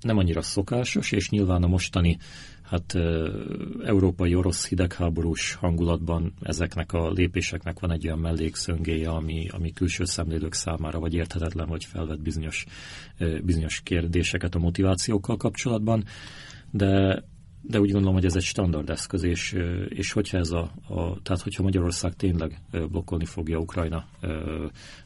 Nem 0.00 0.18
annyira 0.18 0.42
szokásos, 0.42 1.12
és 1.12 1.30
nyilván 1.30 1.62
a 1.62 1.66
mostani 1.66 2.18
hát 2.62 2.94
európai-orosz 3.84 4.68
hidegháborús 4.68 5.54
hangulatban 5.54 6.32
ezeknek 6.40 6.92
a 6.92 7.10
lépéseknek 7.10 7.80
van 7.80 7.90
egy 7.90 8.06
olyan 8.06 8.18
mellékszöngéje, 8.18 9.10
ami, 9.10 9.48
ami 9.48 9.72
külső 9.72 10.04
szemlélők 10.04 10.54
számára 10.54 10.98
vagy 10.98 11.14
érthetetlen, 11.14 11.68
vagy 11.68 11.84
felvet 11.84 12.22
bizonyos, 12.22 12.66
bizonyos 13.44 13.80
kérdéseket 13.80 14.54
a 14.54 14.58
motivációkkal 14.58 15.36
kapcsolatban, 15.36 16.04
de 16.70 17.22
de 17.62 17.80
úgy 17.80 17.90
gondolom, 17.90 18.14
hogy 18.14 18.24
ez 18.24 18.36
egy 18.36 18.42
standard 18.42 18.90
eszköz, 18.90 19.22
és, 19.22 19.56
és 19.88 20.12
hogyha 20.12 20.38
ez 20.38 20.50
a, 20.50 20.70
a, 20.88 21.22
tehát 21.22 21.42
hogyha 21.42 21.62
Magyarország 21.62 22.14
tényleg 22.14 22.60
blokkolni 22.70 23.24
fogja 23.24 23.58
Ukrajna, 23.58 24.04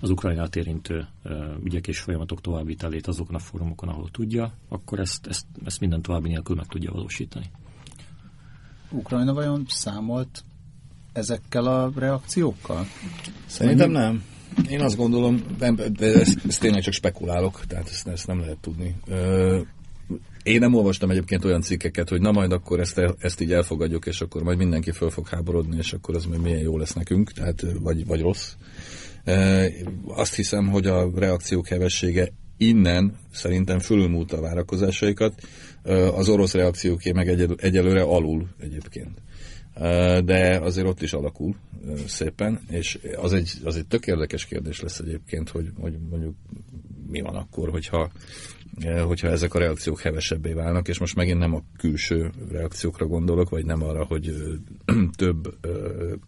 az 0.00 0.10
Ukrajnát 0.10 0.56
érintő 0.56 1.06
ügyek 1.64 1.86
és 1.88 1.98
folyamatok 1.98 2.40
továbbvitelét 2.40 3.06
azokon 3.06 3.34
a 3.34 3.38
fórumokon, 3.38 3.88
ahol 3.88 4.08
tudja, 4.10 4.52
akkor 4.68 5.00
ezt, 5.00 5.26
ezt, 5.26 5.46
ezt 5.64 5.80
minden 5.80 6.02
további 6.02 6.28
nélkül 6.28 6.56
meg 6.56 6.66
tudja 6.66 6.92
valósítani. 6.92 7.50
Ukrajna 8.90 9.32
vajon 9.32 9.64
számolt 9.68 10.44
ezekkel 11.12 11.66
a 11.66 11.92
reakciókkal? 11.96 12.86
Szerintem 13.46 13.90
nem. 13.90 14.24
Én 14.68 14.80
azt 14.80 14.96
gondolom, 14.96 15.42
de 15.58 15.74
ezt, 15.98 16.44
ezt 16.48 16.60
tényleg 16.60 16.82
csak 16.82 16.92
spekulálok, 16.92 17.66
tehát 17.66 17.88
ezt, 17.88 18.06
ezt 18.06 18.26
nem 18.26 18.40
lehet 18.40 18.58
tudni. 18.58 18.96
Én 20.42 20.58
nem 20.58 20.74
olvastam 20.74 21.10
egyébként 21.10 21.44
olyan 21.44 21.60
cikkeket, 21.60 22.08
hogy 22.08 22.20
na 22.20 22.32
majd 22.32 22.52
akkor 22.52 22.80
ezt, 22.80 23.00
ezt 23.18 23.40
így 23.40 23.52
elfogadjuk, 23.52 24.06
és 24.06 24.20
akkor 24.20 24.42
majd 24.42 24.58
mindenki 24.58 24.90
föl 24.90 25.10
fog 25.10 25.28
háborodni, 25.28 25.76
és 25.76 25.92
akkor 25.92 26.14
az 26.14 26.24
majd 26.24 26.40
milyen 26.40 26.60
jó 26.60 26.78
lesz 26.78 26.92
nekünk, 26.92 27.32
tehát 27.32 27.64
vagy, 27.80 28.06
vagy 28.06 28.20
rossz. 28.20 28.52
E, 29.24 29.66
azt 30.06 30.34
hiszem, 30.34 30.68
hogy 30.68 30.86
a 30.86 31.10
reakciók 31.14 31.68
hevessége 31.68 32.32
innen 32.56 33.16
szerintem 33.32 33.78
fölülmúlta 33.78 34.36
a 34.36 34.40
várakozásaikat, 34.40 35.42
az 36.14 36.28
orosz 36.28 36.54
reakcióké 36.54 37.12
meg 37.12 37.28
egyel, 37.28 37.54
egyelőre 37.56 38.02
alul 38.02 38.48
egyébként. 38.60 39.22
De 40.24 40.58
azért 40.62 40.86
ott 40.86 41.02
is 41.02 41.12
alakul 41.12 41.56
szépen, 42.06 42.60
és 42.70 42.98
az 43.16 43.32
egy, 43.32 43.52
az 43.64 43.76
egy 43.76 43.86
tök 43.86 44.06
érdekes 44.06 44.44
kérdés 44.44 44.80
lesz 44.80 44.98
egyébként, 44.98 45.48
hogy, 45.48 45.70
hogy 45.80 45.98
mondjuk 46.10 46.34
mi 47.10 47.20
van 47.20 47.34
akkor, 47.34 47.70
hogyha 47.70 48.10
hogyha 49.06 49.28
ezek 49.28 49.54
a 49.54 49.58
reakciók 49.58 50.00
hevesebbé 50.00 50.52
válnak, 50.52 50.88
és 50.88 50.98
most 50.98 51.16
megint 51.16 51.38
nem 51.38 51.54
a 51.54 51.62
külső 51.78 52.30
reakciókra 52.50 53.06
gondolok, 53.06 53.48
vagy 53.48 53.64
nem 53.64 53.82
arra, 53.82 54.04
hogy 54.04 54.34
több 55.16 55.54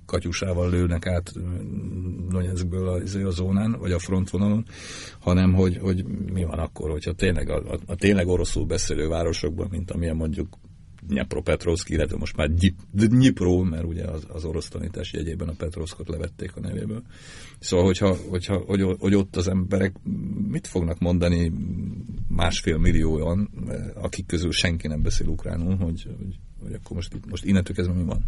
katyusával 0.07 0.71
lőnek 0.71 1.07
át 1.07 1.33
Donetskből 2.29 2.89
a, 2.89 3.27
a 3.27 3.31
zónán, 3.31 3.77
vagy 3.79 3.93
a 3.93 3.99
frontvonalon, 3.99 4.65
hanem 5.21 5.53
hogy, 5.53 5.77
hogy 5.77 6.05
mi 6.33 6.45
van 6.45 6.59
akkor, 6.59 6.91
hogyha 6.91 7.13
tényleg 7.13 7.51
a, 7.51 7.73
a, 7.73 7.79
a 7.87 7.95
tényleg 7.95 8.29
oroszul 8.29 8.65
beszélő 8.65 9.09
városokban, 9.09 9.69
mint 9.71 9.91
amilyen 9.91 10.17
mondjuk 10.17 10.49
Dnipropetrovsk, 11.07 11.91
illetve 11.91 12.17
most 12.17 12.37
már 12.37 12.51
Dnipro, 12.93 13.63
mert 13.63 13.85
ugye 13.85 14.05
az, 14.05 14.27
az 14.29 14.45
orosz 14.45 14.69
tanítás 14.69 15.13
jegyében 15.13 15.49
a 15.49 15.55
Petrovskot 15.57 16.09
levették 16.09 16.57
a 16.57 16.61
nevéből. 16.61 17.03
Szóval, 17.59 17.85
hogyha, 17.87 18.17
hogyha, 18.29 18.57
hogy, 18.57 18.97
hogy 18.99 19.15
ott 19.15 19.37
az 19.37 19.49
emberek 19.49 19.97
mit 20.49 20.67
fognak 20.67 20.99
mondani 20.99 21.53
másfél 22.29 22.79
millióan, 22.79 23.51
akik 23.95 24.27
közül 24.27 24.53
senki 24.53 24.87
nem 24.87 25.03
beszél 25.03 25.27
ukránul, 25.27 25.77
hogy, 25.77 26.03
hogy, 26.19 26.39
hogy 26.63 26.73
akkor 26.73 26.97
most, 26.97 27.13
most 27.31 27.45
innentől 27.45 27.77
kezdve 27.77 27.95
mi 27.95 28.05
van? 28.05 28.25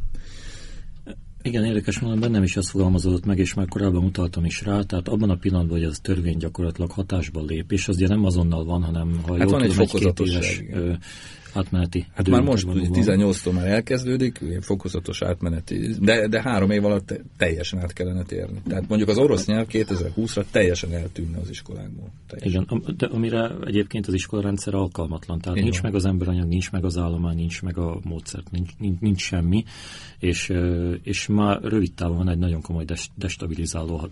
Igen, 1.46 1.64
érdekes 1.64 1.98
mondom, 1.98 2.20
bennem 2.20 2.42
is 2.42 2.56
ez 2.56 2.70
fogalmazódott 2.70 3.24
meg, 3.24 3.38
és 3.38 3.54
már 3.54 3.68
korábban 3.68 4.04
utaltam 4.04 4.44
is 4.44 4.62
rá, 4.62 4.82
tehát 4.82 5.08
abban 5.08 5.30
a 5.30 5.36
pillanatban, 5.36 5.78
hogy 5.78 5.86
az 5.86 5.98
törvény 5.98 6.36
gyakorlatilag 6.36 6.90
hatásba 6.90 7.42
lép, 7.44 7.72
és 7.72 7.88
az 7.88 7.96
ugye 7.96 8.08
nem 8.08 8.24
azonnal 8.24 8.64
van, 8.64 8.82
hanem 8.82 9.20
ha 9.26 9.38
hát 9.38 9.50
jól 9.50 9.58
van 9.58 9.68
tudom, 9.68 9.80
egy 9.80 9.90
két 9.90 10.20
éves 10.20 10.62
átmeneti 11.56 12.06
Hát 12.14 12.28
már 12.28 12.42
most 12.42 12.66
18-tól 12.68 13.52
már 13.52 13.66
elkezdődik, 13.66 14.40
fokozatos 14.60 15.22
átmeneti, 15.22 15.94
de, 16.00 16.28
de 16.28 16.42
három 16.42 16.70
év 16.70 16.84
alatt 16.84 17.20
teljesen 17.36 17.80
át 17.80 17.92
kellene 17.92 18.22
térni. 18.22 18.60
Tehát 18.68 18.88
mondjuk 18.88 19.10
az 19.10 19.18
orosz 19.18 19.46
nyelv 19.46 19.66
2020-ra 19.70 20.44
teljesen 20.50 20.92
eltűnne 20.92 21.38
az 21.38 21.50
iskolákból. 21.50 22.10
Teljesen. 22.26 22.66
Igen, 22.70 22.96
de 22.96 23.06
amire 23.06 23.50
egyébként 23.64 24.06
az 24.06 24.14
iskolarendszer 24.14 24.74
alkalmatlan. 24.74 25.38
Tehát 25.38 25.56
Igen. 25.56 25.68
nincs 25.68 25.82
meg 25.82 25.94
az 25.94 26.04
emberanyag, 26.04 26.48
nincs 26.48 26.70
meg 26.70 26.84
az 26.84 26.96
állomány, 26.96 27.36
nincs 27.36 27.62
meg 27.62 27.78
a 27.78 28.00
módszert, 28.02 28.50
nincs, 28.50 28.70
nincs, 28.78 29.00
nincs 29.00 29.20
semmi, 29.20 29.64
és, 30.18 30.52
és 31.02 31.26
már 31.26 31.62
rövid 31.62 31.92
távon 31.92 32.16
van 32.16 32.28
egy 32.28 32.38
nagyon 32.38 32.60
komoly 32.60 32.84
destabilizáló, 33.14 34.08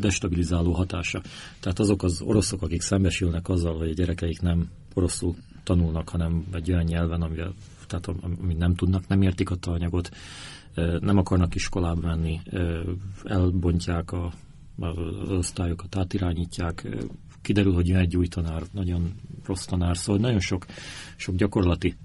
destabilizáló 0.00 0.72
hatása. 0.72 1.22
Tehát 1.60 1.78
azok 1.78 2.02
az 2.02 2.20
oroszok, 2.20 2.62
akik 2.62 2.80
szembesülnek 2.80 3.48
azzal, 3.48 3.78
hogy 3.78 3.90
a 3.90 3.94
gyerekeik 3.94 4.40
nem 4.40 4.70
oroszul 4.94 5.34
tanulnak, 5.62 6.08
hanem 6.08 6.46
egy 6.52 6.72
olyan 6.72 6.84
nyelven, 6.84 7.22
amivel, 7.22 7.54
tehát 7.86 8.06
amit 8.40 8.58
nem 8.58 8.74
tudnak, 8.74 9.06
nem 9.06 9.22
értik 9.22 9.50
a 9.50 9.54
tananyagot, 9.54 10.10
nem 11.00 11.18
akarnak 11.18 11.54
iskolába 11.54 12.00
menni, 12.00 12.40
elbontják 13.24 14.12
a, 14.12 14.32
az 14.78 15.30
osztályokat, 15.30 15.96
átirányítják, 15.96 16.88
kiderül, 17.42 17.72
hogy 17.72 17.88
jön 17.88 17.98
egy 17.98 18.16
új 18.16 18.26
tanár, 18.26 18.62
nagyon 18.72 19.14
rossz 19.44 19.64
tanár, 19.64 19.96
szóval 19.96 20.20
nagyon 20.20 20.40
sok, 20.40 20.66
sok 21.16 21.34
gyakorlati 21.34 21.96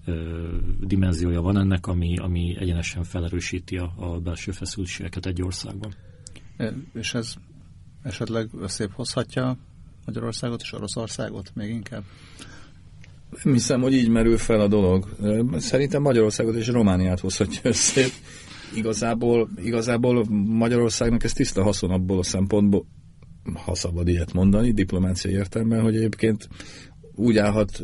dimenziója 0.80 1.42
van 1.42 1.58
ennek, 1.58 1.88
ami, 1.88 2.18
ami 2.18 2.56
egyenesen 2.60 3.04
felerősíti 3.04 3.78
a, 3.78 3.94
a 3.96 4.20
belső 4.20 4.52
feszültségeket 4.52 5.26
egy 5.26 5.42
országban. 5.42 5.94
És 6.94 7.14
ez 7.14 7.34
esetleg 8.02 8.50
összép 8.60 8.92
hozhatja 8.92 9.58
Magyarországot 10.06 10.62
és 10.62 10.74
Oroszországot 10.74 11.52
még 11.56 11.70
inkább? 11.70 12.04
Hiszem, 13.44 13.82
hogy 13.82 13.94
így 13.94 14.10
merül 14.10 14.38
fel 14.38 14.60
a 14.60 14.68
dolog. 14.68 15.06
Szerintem 15.58 16.02
Magyarországot 16.02 16.56
és 16.56 16.68
Romániát 16.68 17.20
hozhatja 17.20 17.62
össze. 17.64 18.06
Igazából, 18.76 19.50
igazából 19.64 20.26
Magyarországnak 20.46 21.24
ez 21.24 21.34
tiszta 21.34 21.64
haszon 21.64 21.92
abból 21.92 22.18
a 22.20 22.24
szempontból, 22.24 22.86
ha 23.66 23.76
szabad 23.76 24.08
ilyet 24.08 24.34
mondani, 24.34 24.72
diplomáciai 24.72 25.34
értelemben, 25.34 25.82
hogy 25.82 25.96
egyébként 25.96 26.48
úgy 27.18 27.38
állhat, 27.38 27.84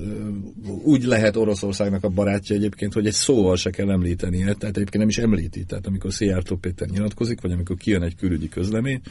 úgy 0.83 1.03
lehet 1.03 1.35
Oroszországnak 1.35 2.03
a 2.03 2.09
barátja 2.09 2.55
egyébként, 2.55 2.93
hogy 2.93 3.07
egy 3.07 3.13
szóval 3.13 3.55
se 3.55 3.69
kell 3.69 3.91
említenie, 3.91 4.53
tehát 4.53 4.75
egyébként 4.75 4.97
nem 4.97 5.07
is 5.07 5.17
említi. 5.17 5.63
Tehát 5.63 5.87
amikor 5.87 6.13
Szijjártó 6.13 6.55
Péter 6.55 6.87
nyilatkozik, 6.87 7.41
vagy 7.41 7.51
amikor 7.51 7.75
kijön 7.75 8.03
egy 8.03 8.15
külügyi 8.15 8.49
közlemény, 8.49 9.01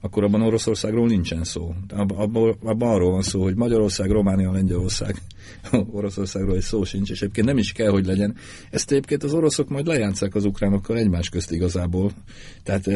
akkor 0.00 0.24
abban 0.24 0.42
Oroszországról 0.42 1.06
nincsen 1.06 1.44
szó. 1.44 1.74
Abban, 1.88 2.56
abban 2.62 2.88
arról 2.88 3.10
van 3.10 3.22
szó, 3.22 3.42
hogy 3.42 3.54
Magyarország, 3.54 4.10
Románia, 4.10 4.52
Lengyelország, 4.52 5.16
Oroszországról 5.98 6.56
egy 6.56 6.62
szó 6.62 6.84
sincs, 6.84 7.10
és 7.10 7.22
egyébként 7.22 7.46
nem 7.46 7.58
is 7.58 7.72
kell, 7.72 7.90
hogy 7.90 8.06
legyen. 8.06 8.36
Ezt 8.70 8.90
egyébként 8.90 9.22
az 9.22 9.32
oroszok 9.32 9.68
majd 9.68 9.86
lejátszák 9.86 10.34
az 10.34 10.44
ukránokkal 10.44 10.98
egymás 10.98 11.28
közt 11.28 11.52
igazából. 11.52 12.12
Tehát 12.62 12.86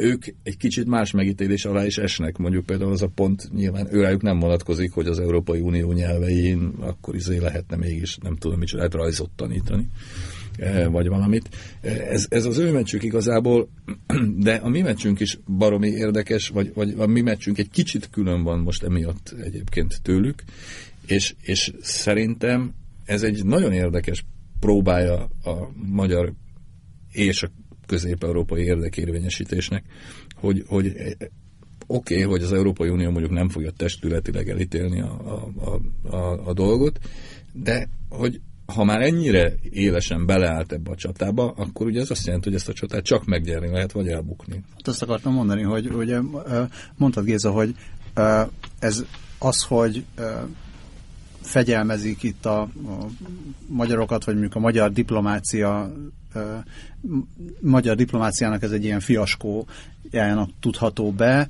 ők 0.00 0.24
egy 0.42 0.56
kicsit 0.56 0.86
más 0.86 1.10
megítélés 1.10 1.64
alá 1.64 1.86
is 1.86 1.98
esnek. 1.98 2.36
Mondjuk 2.36 2.66
például 2.66 2.92
az 2.92 3.02
a 3.02 3.10
pont 3.14 3.50
nyilván 3.52 3.94
őrájuk 3.94 4.22
nem 4.22 4.38
vonatkozik, 4.38 4.92
hogy 4.92 5.06
az 5.06 5.18
Európai 5.18 5.60
Unió 5.60 5.92
nyelve 5.92 6.29
iskoláin, 6.30 6.74
akkor 6.80 7.14
izé 7.14 7.38
lehetne 7.38 7.76
mégis, 7.76 8.16
nem 8.16 8.36
tudom 8.36 8.58
micsoda, 8.58 8.76
lehet 8.76 8.94
rajzot 8.94 9.30
tanítani 9.36 9.88
vagy 10.90 11.08
valamit. 11.08 11.48
Ez, 11.80 12.26
ez 12.28 12.44
az 12.44 12.58
ő 12.58 12.72
meccsük 12.72 13.02
igazából, 13.02 13.68
de 14.46 14.54
a 14.54 14.68
mi 14.68 14.80
meccsünk 14.80 15.20
is 15.20 15.38
baromi 15.56 15.88
érdekes, 15.88 16.48
vagy, 16.48 16.72
vagy 16.74 16.94
a 16.96 17.06
mi 17.06 17.20
meccsünk 17.20 17.58
egy 17.58 17.70
kicsit 17.70 18.10
külön 18.10 18.42
van 18.42 18.58
most 18.58 18.82
emiatt 18.82 19.34
egyébként 19.42 20.02
tőlük, 20.02 20.42
és, 21.06 21.34
és 21.42 21.72
szerintem 21.80 22.74
ez 23.04 23.22
egy 23.22 23.44
nagyon 23.44 23.72
érdekes 23.72 24.24
próbája 24.60 25.16
a 25.44 25.70
magyar 25.74 26.32
és 27.12 27.42
a 27.42 27.50
közép-európai 27.86 28.62
érdekérvényesítésnek, 28.62 29.84
hogy, 30.34 30.64
hogy 30.66 30.92
oké, 31.90 32.14
okay, 32.14 32.26
hogy 32.26 32.42
az 32.42 32.52
Európai 32.52 32.88
Unió 32.88 33.10
mondjuk 33.10 33.32
nem 33.32 33.48
fogja 33.48 33.70
testületileg 33.70 34.48
elítélni 34.48 35.00
a, 35.00 35.42
a, 35.56 35.80
a, 36.16 36.48
a 36.48 36.52
dolgot, 36.52 36.98
de 37.52 37.88
hogy 38.08 38.40
ha 38.66 38.84
már 38.84 39.00
ennyire 39.00 39.54
élesen 39.70 40.26
beleállt 40.26 40.72
ebbe 40.72 40.90
a 40.90 40.94
csatába, 40.94 41.52
akkor 41.56 41.86
ugye 41.86 42.00
ez 42.00 42.10
azt 42.10 42.26
jelenti, 42.26 42.48
hogy 42.48 42.58
ezt 42.58 42.68
a 42.68 42.72
csatát 42.72 43.04
csak 43.04 43.24
megnyerni 43.24 43.68
lehet, 43.68 43.92
vagy 43.92 44.08
elbukni. 44.08 44.54
Hát 44.54 44.88
azt 44.88 45.02
akartam 45.02 45.32
mondani, 45.32 45.62
hogy 45.62 45.88
ugye 45.88 46.20
mondtad 46.96 47.24
Géza, 47.24 47.50
hogy 47.50 47.74
ez 48.78 49.04
az, 49.38 49.62
hogy 49.62 50.04
fegyelmezik 51.40 52.22
itt 52.22 52.46
a, 52.46 52.60
a 52.60 53.06
magyarokat, 53.66 54.24
vagy 54.24 54.34
mondjuk 54.34 54.54
a 54.54 54.60
magyar 54.60 54.92
diplomácia 54.92 55.92
magyar 57.60 57.96
diplomáciának 57.96 58.62
ez 58.62 58.70
egy 58.70 58.84
ilyen 58.84 59.00
fiaskójának 59.00 60.50
tudható 60.60 61.12
be. 61.12 61.48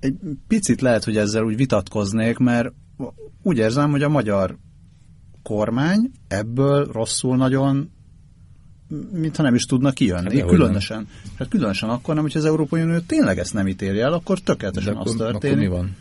Egy 0.00 0.14
picit 0.48 0.80
lehet, 0.80 1.04
hogy 1.04 1.16
ezzel 1.16 1.44
úgy 1.44 1.56
vitatkoznék, 1.56 2.38
mert 2.38 2.72
úgy 3.42 3.58
érzem, 3.58 3.90
hogy 3.90 4.02
a 4.02 4.08
magyar 4.08 4.58
kormány 5.42 6.10
ebből 6.28 6.84
rosszul 6.92 7.36
nagyon 7.36 7.90
mintha 9.12 9.42
nem 9.42 9.54
is 9.54 9.64
tudna 9.64 9.90
kijönni. 9.90 10.38
Hát 10.38 10.48
különösen. 10.48 11.06
Hát 11.38 11.48
különösen 11.48 11.88
akkor 11.88 12.14
nem, 12.14 12.22
hogy 12.22 12.36
az 12.36 12.44
Európai 12.44 12.82
Unió 12.82 12.98
tényleg 12.98 13.38
ezt 13.38 13.54
nem 13.54 13.66
ítéli 13.66 14.00
el, 14.00 14.12
akkor 14.12 14.38
tökéletesen 14.38 14.96
az 14.96 15.14
történik. 15.16 15.56
Akkor 15.56 15.58
mi 15.58 15.66
van? 15.66 15.96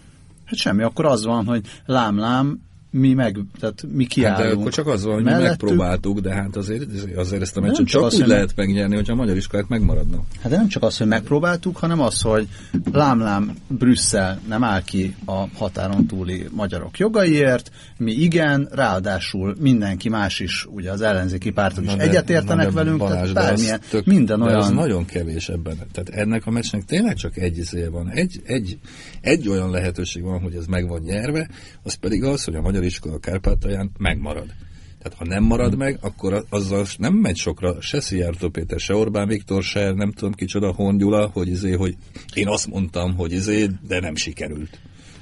Hát 0.46 0.58
semmi, 0.58 0.84
akkor 0.84 1.06
az 1.06 1.26
van, 1.26 1.46
hogy 1.46 1.66
lám-lám, 1.86 2.62
mi 2.92 3.14
meg, 3.14 3.40
tehát 3.60 3.84
mi 3.92 4.06
kiállunk. 4.06 4.40
Hát 4.40 4.54
de 4.54 4.60
akkor 4.60 4.72
csak 4.72 4.88
az 4.88 5.04
van, 5.04 5.14
hogy 5.14 5.24
mi 5.24 5.32
megpróbáltuk, 5.32 6.20
de 6.20 6.34
hát 6.34 6.56
azért, 6.56 6.86
azért 7.16 7.42
ezt 7.42 7.58
a 7.58 7.62
meccset 7.62 7.88
csak, 7.88 8.10
csak 8.10 8.22
úgy 8.22 8.28
lehet 8.28 8.56
megnyerni, 8.56 8.96
hogyha 8.96 9.14
a 9.14 9.16
magyar 9.16 9.36
iskolák 9.36 9.68
megmaradnak. 9.68 10.26
Hát 10.42 10.52
de 10.52 10.58
nem 10.58 10.68
csak 10.68 10.84
az, 10.84 10.98
hogy 10.98 11.08
megpróbáltuk, 11.08 11.78
hanem 11.78 12.02
az, 12.02 12.22
hogy 12.22 12.48
lám-lám 12.92 13.56
Brüsszel 13.68 14.40
nem 14.48 14.64
áll 14.64 14.84
ki 14.84 15.16
a 15.26 15.46
határon 15.58 16.06
túli 16.06 16.48
magyarok 16.52 16.98
jogaiért, 16.98 17.72
mi 17.98 18.12
igen, 18.12 18.68
ráadásul 18.72 19.56
mindenki 19.60 20.10
más 20.10 20.40
is, 20.40 20.66
ugye 20.70 20.92
az 20.92 21.02
ellenzéki 21.02 21.52
pártok 21.52 21.84
is 21.84 21.94
egyetértenek 21.94 22.72
velünk, 22.72 22.98
Balázs, 22.98 23.32
tehát 23.32 23.50
bármilyen, 23.50 23.80
tök, 23.90 24.06
minden 24.06 24.42
olyan... 24.42 24.60
De 24.60 24.66
az 24.66 24.70
nagyon 24.70 25.06
kevés 25.06 25.50
ebben. 25.50 25.78
Tehát 25.92 26.10
ennek 26.10 26.46
a 26.46 26.52
meccsnek 26.52 26.86
tényleg 26.86 27.16
csak 27.16 27.38
egy 27.38 27.58
izé 27.58 27.86
van. 27.86 28.10
Egy, 28.10 28.42
egy, 28.46 28.80
egy 29.22 29.50
olyan 29.50 29.70
lehetőség 29.70 30.24
van, 30.24 30.40
hogy 30.42 30.56
ez 30.56 30.66
meg 30.66 30.88
van 30.88 31.02
nyerve, 31.02 31.50
az 31.84 31.94
pedig 31.94 32.24
az, 32.24 32.44
hogy 32.44 32.56
a 32.56 32.62
magyar 32.62 32.79
magyar 32.80 32.92
iskola 32.94 33.20
Kárpátalján 33.20 33.92
megmarad. 33.98 34.54
Tehát 34.98 35.18
ha 35.18 35.26
nem 35.26 35.44
marad 35.44 35.78
meg, 35.78 35.98
akkor 36.02 36.46
azzal 36.50 36.86
nem 36.98 37.14
megy 37.14 37.36
sokra 37.36 37.82
se 37.82 38.00
Szijjártó 38.00 38.50
Péter, 38.50 38.80
se 38.80 38.96
Orbán 38.96 39.28
Viktor, 39.28 39.64
se 39.64 39.92
nem 39.92 40.12
tudom 40.12 40.34
kicsoda 40.34 40.74
Hon 40.74 40.98
Gyula, 40.98 41.30
hogy, 41.34 41.48
izé, 41.48 41.72
hogy 41.72 41.96
én 42.34 42.48
azt 42.48 42.68
mondtam, 42.68 43.16
hogy 43.16 43.32
izé, 43.32 43.68
de 43.88 44.00
nem 44.00 44.16
sikerült. 44.16 44.80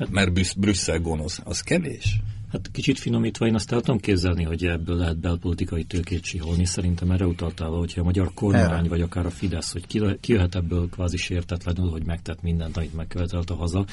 Mert 0.10 0.60
Brüsszel 0.60 1.00
gonosz. 1.00 1.42
Az 1.44 1.62
kevés. 1.62 2.20
Hát 2.52 2.70
kicsit 2.72 3.00
finomítva 3.00 3.48
én 3.48 3.54
azt 3.54 3.72
el 3.72 3.82
tudom 3.82 4.00
képzelni, 4.00 4.44
hogy 4.44 4.66
ebből 4.66 4.96
lehet 4.96 5.20
belpolitikai 5.20 5.84
tőkét 5.84 6.22
csiholni. 6.22 6.66
Szerintem 6.66 7.12
erre 7.12 7.26
utaltál, 7.26 7.70
hogyha 7.70 8.02
a 8.02 8.04
magyar 8.04 8.32
kormány, 8.34 8.88
vagy 8.88 9.02
akár 9.02 9.26
a 9.26 9.30
Fidesz, 9.30 9.72
hogy 9.72 9.88
ki, 9.88 10.02
ki 10.20 10.34
jöhet 10.34 10.56
ebből 10.56 10.90
kvázi 10.90 11.18
sértetlenül, 11.18 11.90
hogy 11.90 12.06
megtett 12.06 12.42
mindent, 12.42 12.78
amit 12.78 12.96
megkövetelt 12.96 13.50
a 13.50 13.56
haza. 13.56 13.86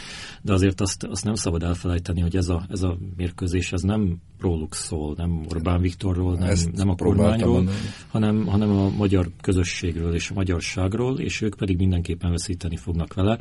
De 0.42 0.52
azért 0.52 0.80
azt, 0.80 1.04
azt 1.04 1.24
nem 1.24 1.34
szabad 1.34 1.62
elfelejteni, 1.62 2.20
hogy 2.20 2.36
ez 2.36 2.48
a, 2.48 2.66
ez 2.68 2.82
a 2.82 2.98
mérkőzés 3.16 3.72
ez 3.72 3.82
nem 3.82 4.16
róluk 4.40 4.74
szól, 4.74 5.14
nem 5.16 5.44
Orbán 5.50 5.80
Viktorról, 5.80 6.36
nem, 6.36 6.56
nem 6.74 6.88
a 6.88 6.94
kormányról, 6.94 7.68
hanem, 8.08 8.46
hanem 8.46 8.70
a 8.70 8.88
magyar 8.88 9.30
közösségről 9.40 10.14
és 10.14 10.30
a 10.30 10.34
magyarságról, 10.34 11.18
és 11.18 11.40
ők 11.40 11.54
pedig 11.54 11.76
mindenképpen 11.76 12.30
veszíteni 12.30 12.76
fognak 12.76 13.14
vele 13.14 13.38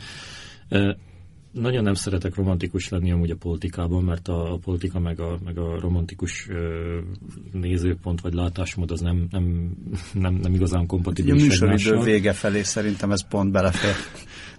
nagyon 1.54 1.84
nem 1.84 1.94
szeretek 1.94 2.36
romantikus 2.36 2.90
lenni 2.90 3.12
amúgy 3.12 3.30
a 3.30 3.36
politikában, 3.36 4.04
mert 4.04 4.28
a, 4.28 4.54
a 4.54 4.58
politika 4.58 5.00
meg 5.00 5.20
a, 5.20 5.40
meg 5.44 5.58
a 5.58 5.80
romantikus 5.80 6.48
ö, 6.50 7.00
nézőpont 7.52 8.22
vagy 8.22 8.34
látásmód 8.34 8.92
az 8.92 9.00
nem, 9.00 9.28
nem, 9.32 9.72
nem, 10.14 10.34
nem 10.34 10.54
igazán 10.54 10.86
kompatibilis 10.86 11.62
A 11.62 11.66
műsoridő 11.66 12.04
vége 12.04 12.34
felé 12.34 12.62
szerintem 12.62 13.12
ez 13.12 13.28
pont 13.28 13.52
belefér. 13.52 13.96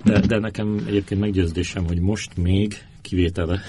De, 0.04 0.20
de 0.20 0.38
nekem 0.38 0.84
egyébként 0.86 1.20
meggyőződésem, 1.20 1.86
hogy 1.86 2.00
most 2.00 2.36
még 2.36 2.74
kivétele, 3.04 3.60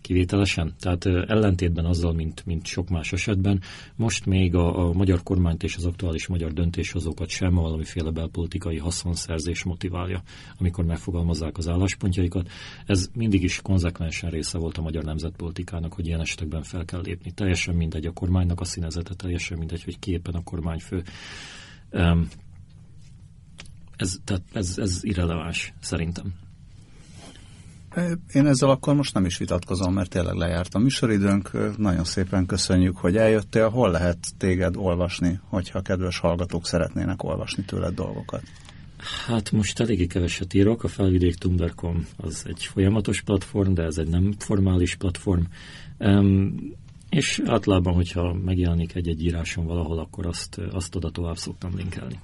kivételesen, 0.00 0.74
tehát 0.78 1.06
ellentétben 1.06 1.84
azzal, 1.84 2.12
mint, 2.12 2.46
mint 2.46 2.66
sok 2.66 2.88
más 2.88 3.12
esetben, 3.12 3.60
most 3.96 4.26
még 4.26 4.54
a, 4.54 4.88
a 4.88 4.92
magyar 4.92 5.22
kormányt 5.22 5.62
és 5.62 5.76
az 5.76 5.84
aktuális 5.84 6.26
magyar 6.26 6.52
döntéshozókat 6.52 7.28
sem 7.28 7.54
valamiféle 7.54 8.10
belpolitikai 8.10 8.78
haszonszerzés 8.78 9.62
motiválja, 9.62 10.22
amikor 10.58 10.84
megfogalmazzák 10.84 11.58
az 11.58 11.68
álláspontjaikat. 11.68 12.48
Ez 12.86 13.10
mindig 13.14 13.42
is 13.42 13.60
konzekvensen 13.62 14.30
része 14.30 14.58
volt 14.58 14.78
a 14.78 14.82
magyar 14.82 15.04
nemzetpolitikának, 15.04 15.92
hogy 15.92 16.06
ilyen 16.06 16.20
esetekben 16.20 16.62
fel 16.62 16.84
kell 16.84 17.00
lépni. 17.00 17.30
Teljesen 17.30 17.74
mindegy 17.74 18.06
a 18.06 18.12
kormánynak 18.12 18.60
a 18.60 18.64
színezete, 18.64 19.14
teljesen 19.14 19.58
mindegy, 19.58 19.84
hogy 19.84 19.98
ki 19.98 20.10
éppen 20.10 20.34
a 20.34 20.42
kormányfő. 20.42 21.02
Ez, 23.96 24.18
tehát 24.24 24.42
ez, 24.52 24.78
ez 24.78 24.98
irreleváns 25.02 25.72
szerintem. 25.80 26.41
Én 28.32 28.46
ezzel 28.46 28.70
akkor 28.70 28.94
most 28.94 29.14
nem 29.14 29.24
is 29.24 29.38
vitatkozom, 29.38 29.94
mert 29.94 30.10
tényleg 30.10 30.34
lejárt 30.34 30.74
a 30.74 30.78
műsoridőnk. 30.78 31.76
Nagyon 31.76 32.04
szépen 32.04 32.46
köszönjük, 32.46 32.96
hogy 32.96 33.16
eljöttél. 33.16 33.68
Hol 33.68 33.90
lehet 33.90 34.18
téged 34.38 34.76
olvasni, 34.76 35.40
hogyha 35.48 35.80
kedves 35.80 36.18
hallgatók 36.18 36.66
szeretnének 36.66 37.22
olvasni 37.22 37.64
tőled 37.64 37.94
dolgokat? 37.94 38.42
Hát 39.26 39.50
most 39.50 39.80
eléggé 39.80 40.06
keveset 40.06 40.54
írok. 40.54 40.84
A 40.84 40.88
felvidék.com 40.88 42.06
az 42.16 42.44
egy 42.46 42.64
folyamatos 42.64 43.20
platform, 43.20 43.72
de 43.72 43.82
ez 43.82 43.98
egy 43.98 44.08
nem 44.08 44.32
formális 44.38 44.94
platform. 44.94 45.42
Um, 45.98 46.54
és 47.08 47.42
általában, 47.46 47.94
hogyha 47.94 48.34
megjelenik 48.34 48.94
egy-egy 48.94 49.22
íráson 49.22 49.66
valahol, 49.66 49.98
akkor 49.98 50.26
azt, 50.26 50.60
azt 50.70 50.94
oda 50.94 51.10
tovább 51.10 51.36
szoktam 51.36 51.76
linkelni 51.76 52.18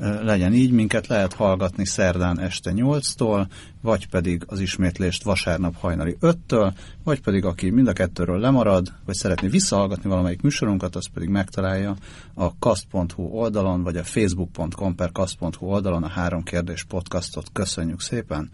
legyen 0.00 0.52
így, 0.52 0.70
minket 0.70 1.06
lehet 1.06 1.32
hallgatni 1.32 1.86
szerdán 1.86 2.40
este 2.40 2.72
8-tól, 2.74 3.46
vagy 3.82 4.08
pedig 4.08 4.42
az 4.46 4.60
ismétlést 4.60 5.22
vasárnap 5.22 5.76
hajnali 5.76 6.16
5-től, 6.20 6.72
vagy 7.04 7.20
pedig 7.20 7.44
aki 7.44 7.70
mind 7.70 7.88
a 7.88 7.92
kettőről 7.92 8.38
lemarad, 8.38 8.92
vagy 9.04 9.14
szeretné 9.14 9.48
visszahallgatni 9.48 10.08
valamelyik 10.08 10.42
műsorunkat, 10.42 10.96
az 10.96 11.06
pedig 11.14 11.28
megtalálja 11.28 11.96
a 12.34 12.58
kast.hu 12.58 13.22
oldalon, 13.22 13.82
vagy 13.82 13.96
a 13.96 14.04
facebook.com 14.04 14.94
per 14.94 15.12
kast.hu 15.12 15.66
oldalon 15.66 16.02
a 16.02 16.08
három 16.08 16.42
kérdés 16.42 16.84
podcastot. 16.84 17.46
Köszönjük 17.52 18.00
szépen, 18.00 18.50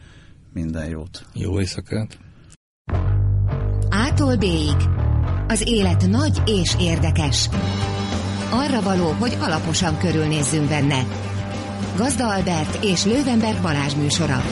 minden 0.53 0.89
jót! 0.89 1.27
Jó 1.33 1.61
éjszakát! 1.61 2.19
Ától 3.89 4.37
b 4.37 4.45
Az 5.47 5.63
élet 5.67 6.09
nagy 6.09 6.43
és 6.47 6.77
érdekes. 6.81 7.49
Arra 8.51 8.83
való, 8.83 9.11
hogy 9.11 9.37
alaposan 9.41 9.99
körülnézzünk 9.99 10.69
benne. 10.69 11.33
Gazda 11.97 12.29
Albert 12.29 12.85
és 12.85 13.05
Lővenberg 13.05 13.63
Balázs 13.63 13.95
műsora. 13.95 14.43